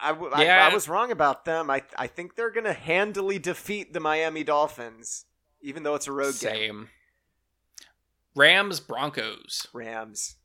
I 0.00 0.42
Yeah. 0.42 0.68
I 0.70 0.74
was 0.74 0.88
wrong 0.88 1.10
about 1.10 1.44
them. 1.44 1.70
I 1.70 1.82
I 1.96 2.06
think 2.06 2.34
they're 2.36 2.50
gonna 2.50 2.72
handily 2.72 3.38
defeat 3.38 3.92
the 3.92 4.00
Miami 4.00 4.44
Dolphins, 4.44 5.24
even 5.60 5.82
though 5.82 5.94
it's 5.94 6.06
a 6.06 6.12
road 6.12 6.38
game. 6.40 6.50
Same. 6.50 6.88
Rams 8.34 8.80
Broncos. 8.80 9.66
Rams. 9.72 10.36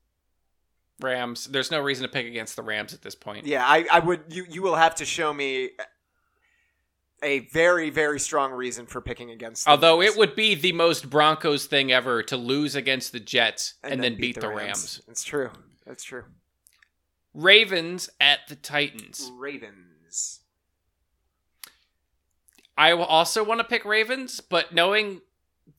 Rams. 1.03 1.45
There's 1.45 1.71
no 1.71 1.81
reason 1.81 2.03
to 2.03 2.09
pick 2.09 2.25
against 2.25 2.55
the 2.55 2.63
Rams 2.63 2.93
at 2.93 3.01
this 3.01 3.15
point. 3.15 3.45
Yeah, 3.45 3.63
I, 3.65 3.85
I 3.91 3.99
would. 3.99 4.21
You 4.29 4.45
you 4.49 4.61
will 4.61 4.75
have 4.75 4.95
to 4.95 5.05
show 5.05 5.33
me 5.33 5.71
a 7.21 7.39
very 7.39 7.89
very 7.89 8.19
strong 8.19 8.51
reason 8.51 8.85
for 8.85 9.01
picking 9.01 9.31
against. 9.31 9.65
the 9.65 9.71
Although 9.71 9.99
Rams 9.99 10.13
it 10.13 10.19
would 10.19 10.35
be 10.35 10.55
the 10.55 10.71
most 10.71 11.09
Broncos 11.09 11.65
thing 11.65 11.91
ever 11.91 12.23
to 12.23 12.37
lose 12.37 12.75
against 12.75 13.11
the 13.11 13.19
Jets 13.19 13.75
and, 13.83 14.03
then, 14.03 14.17
beat, 14.17 14.39
the 14.39 14.49
Rams. 14.49 15.01
It's 15.07 15.23
true. 15.23 15.51
That's 15.85 16.03
true. 16.03 16.23
Ravens 17.33 18.09
at 18.19 18.39
the 18.47 18.55
Titans. 18.55 19.31
Ravens. 19.35 20.41
I 22.77 22.93
will 22.93 23.05
also 23.05 23.43
want 23.43 23.59
to 23.59 23.63
pick 23.63 23.85
Ravens, 23.85 24.39
but 24.39 24.73
knowing 24.73 25.21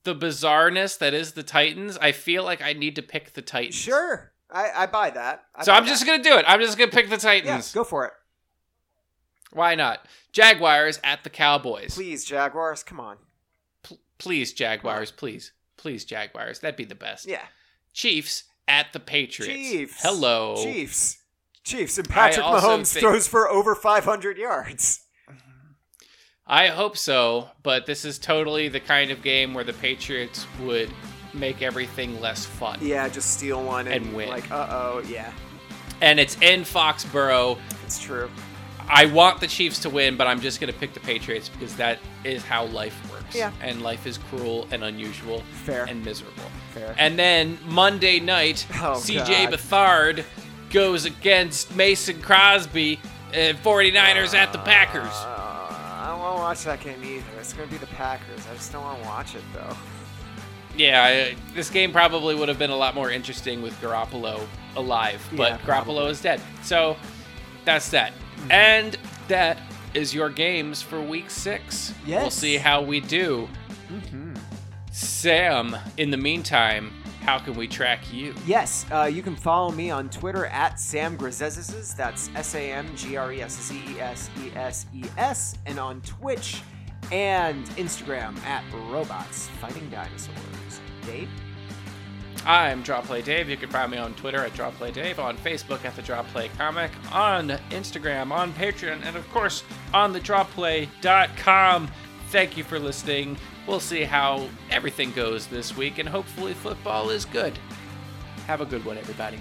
the 0.05 0.15
bizarreness 0.15 0.99
that 0.99 1.15
is 1.15 1.33
the 1.33 1.43
Titans, 1.43 1.99
I 1.99 2.13
feel 2.13 2.45
like 2.45 2.63
I 2.63 2.73
need 2.73 2.97
to 2.97 3.03
pick 3.03 3.33
the 3.33 3.43
Titans. 3.43 3.75
Sure, 3.75 4.33
I, 4.55 4.71
I 4.85 4.87
buy 4.87 5.11
that. 5.11 5.45
I 5.55 5.65
So 5.65 5.73
buy 5.73 5.79
I'm 5.79 5.85
just 5.85 6.07
going 6.07 6.23
to 6.23 6.29
do 6.29 6.37
it. 6.39 6.45
I'm 6.49 6.61
just 6.61 6.79
going 6.79 6.89
to 6.89 6.97
pick 6.97 7.11
the 7.11 7.17
Titans. 7.19 7.73
yeah, 7.75 7.75
go 7.75 7.85
for 7.85 8.07
it. 8.07 8.13
Why 9.53 9.75
not? 9.75 10.07
Jaguars 10.33 10.99
at 11.05 11.25
the 11.25 11.31
Cowboys. 11.31 11.95
Please, 11.95 12.25
Jaguars, 12.25 12.83
come 12.83 12.99
on. 13.01 13.17
P- 13.83 13.99
please, 14.19 14.53
Jaguars, 14.53 15.11
please. 15.11 15.53
Please, 15.77 16.05
Jaguars. 16.05 16.61
That'd 16.61 16.77
be 16.77 16.85
the 16.85 16.95
best. 16.95 17.27
Yeah, 17.27 17.43
Chiefs 17.93 18.45
at 18.67 18.93
the 18.93 19.01
Patriots. 19.01 19.55
Chiefs. 19.55 20.03
Hello. 20.03 20.57
Chiefs. 20.63 21.19
Chiefs 21.65 21.99
and 21.99 22.09
Patrick 22.09 22.45
Mahomes 22.47 22.93
think- 22.93 23.03
throws 23.05 23.27
for 23.29 23.49
over 23.49 23.75
500 23.75 24.39
yards. 24.39 25.01
I 26.47 26.67
hope 26.69 26.97
so, 26.97 27.49
but 27.63 27.87
this 27.87 28.05
is 28.05 28.19
totally 28.19 28.69
the 28.69 28.81
kind 28.81 29.11
of 29.11 29.23
game 29.23 29.55
where 29.55 29.65
the 29.65 29.73
Patriots 29.73 30.47
would 30.61 30.91
make 31.35 31.63
everything 31.63 32.21
less 32.21 32.45
fun. 32.45 32.79
Yeah, 32.81 33.09
just 33.09 33.33
steal 33.37 33.63
one 33.63 33.87
and, 33.87 34.07
And 34.07 34.15
win. 34.15 34.29
Like, 34.29 34.51
uh 34.51 34.67
oh, 34.71 35.03
yeah, 35.09 35.33
And 36.01 36.19
it's 36.21 36.37
in 36.41 36.63
Foxborough. 36.63 37.59
it's 37.85 37.99
true. 38.01 38.31
I 38.89 39.07
want 39.07 39.41
the 39.41 39.47
Chiefs 39.47 39.79
to 39.81 39.91
win, 39.91 40.17
but 40.19 40.27
I'm 40.27 40.41
just 40.41 40.61
going 40.61 40.71
to 40.71 40.79
pick 40.79 40.93
the 40.93 41.01
Patriots 41.01 41.49
because 41.49 41.75
that 41.77 41.99
is 42.23 42.45
how 42.45 42.67
life 42.67 42.95
works. 43.11 43.35
Yeah. 43.35 43.51
and 43.63 43.81
life 43.83 44.07
is 44.07 44.19
cruel 44.19 44.69
and 44.71 44.85
unusual 44.85 45.43
Fair. 45.65 45.85
and 45.87 46.05
miserable. 46.05 46.45
Fair. 46.75 46.95
And 46.99 47.19
then 47.19 47.59
Monday 47.67 48.21
night, 48.21 48.67
Oh, 48.75 48.97
CJ 49.03 49.51
God. 49.51 49.55
Beathard 49.55 50.25
goes 50.71 51.05
against 51.07 51.75
Mason 51.75 52.21
Crosby, 52.21 53.01
uh, 53.33 53.55
49ers 53.65 54.35
at 54.35 54.53
the 54.53 54.59
Packers. 54.59 55.03
Uh, 55.11 56.03
I 56.03 56.09
won't 56.11 56.21
wanna 56.21 56.39
watch 56.41 56.65
that 56.65 56.81
game 56.81 57.03
either. 57.03 57.25
It's 57.41 57.55
gonna 57.55 57.69
be 57.69 57.79
the 57.79 57.87
Packers. 57.87 58.47
I 58.51 58.55
just 58.55 58.71
don't 58.71 58.83
want 58.83 59.01
to 59.01 59.09
watch 59.09 59.35
it 59.35 59.43
though. 59.55 59.77
Yeah, 60.77 61.03
I, 61.05 61.37
this 61.55 61.71
game 61.71 61.93
probably 61.93 62.35
would 62.35 62.49
have 62.49 62.59
been 62.59 62.71
a 62.71 62.77
lot 62.77 62.95
more 62.95 63.11
interesting 63.11 63.63
with 63.63 63.79
Garoppolo 63.81 64.45
alive, 64.77 65.27
but 65.37 65.53
Yeah, 65.53 65.59
Garoppolo. 65.59 66.03
Mm-hmm. 66.03 66.11
is 66.11 66.21
dead. 66.23 66.41
So 66.63 66.97
that's 67.65 67.91
that. 67.91 68.13
And 68.51 68.97
that 69.29 69.59
is 69.95 70.13
your 70.15 70.29
games 70.29 70.83
for 70.83 71.01
week 71.01 71.31
six. 71.31 71.95
We'll 72.07 72.31
see 72.31 72.57
how 72.57 72.83
we 72.83 73.01
do. 73.01 73.49
Mm-hmm. 73.89 74.35
Sam, 74.91 75.77
in 75.97 76.11
the 76.11 76.17
meantime, 76.17 76.93
how 77.23 77.39
can 77.39 77.55
we 77.55 77.67
track 77.67 78.13
you? 78.13 78.35
Yes, 78.47 78.85
uh, 78.93 79.05
you 79.05 79.23
can 79.23 79.35
follow 79.35 79.71
me 79.71 79.91
on 79.91 80.11
Twitter 80.11 80.47
at 80.47 80.79
Sam 80.79 81.17
Gresezes. 81.17 81.97
That's 81.97 82.29
S 82.35 82.55
A 82.55 82.71
M 82.73 82.87
G 82.97 83.17
R 83.17 83.33
E 83.33 83.41
S 83.41 83.69
Z 83.69 83.81
E 83.89 84.01
S 84.01 84.31
E 84.43 84.51
S 84.55 84.87
E 84.95 85.05
S, 85.17 85.57
and 85.67 85.79
on 85.79 86.01
Twitch 86.03 86.61
and 87.13 87.65
Instagram 87.77 88.37
at 88.45 88.63
Robots 88.91 89.49
Fighting 89.61 89.89
Dinosaurs. 89.91 90.37
Dave. 91.07 91.29
I'm 92.47 92.83
Drawplay 92.85 93.25
Dave. 93.25 93.49
You 93.49 93.57
can 93.57 93.71
find 93.71 93.91
me 93.91 93.97
on 93.97 94.13
Twitter 94.15 94.45
at 94.45 94.53
Drawplay 94.53 94.93
Dave, 94.93 95.19
on 95.19 95.37
Facebook 95.39 95.85
at 95.85 95.97
the 95.97 96.03
Drawplay 96.03 96.55
Comic, 96.59 96.91
on 97.11 97.49
Instagram, 97.71 98.31
on 98.33 98.53
Patreon, 98.53 99.03
and 99.03 99.17
of 99.17 99.29
course 99.31 99.65
on 99.95 100.13
the 100.13 100.21
Drawplay.com. 100.21 101.91
Thank 102.29 102.57
you 102.57 102.65
for 102.65 102.79
listening. 102.79 103.39
We'll 103.67 103.81
see 103.81 104.05
how 104.05 104.49
everything 104.71 105.13
goes 105.13 105.47
this 105.47 105.75
week, 105.77 105.99
and 105.99 106.09
hopefully 106.09 106.53
football 106.53 107.09
is 107.09 107.25
good. 107.25 107.59
Have 108.47 108.61
a 108.61 108.67
good 108.67 108.85
one, 108.85 108.99
everybody. 108.99 109.39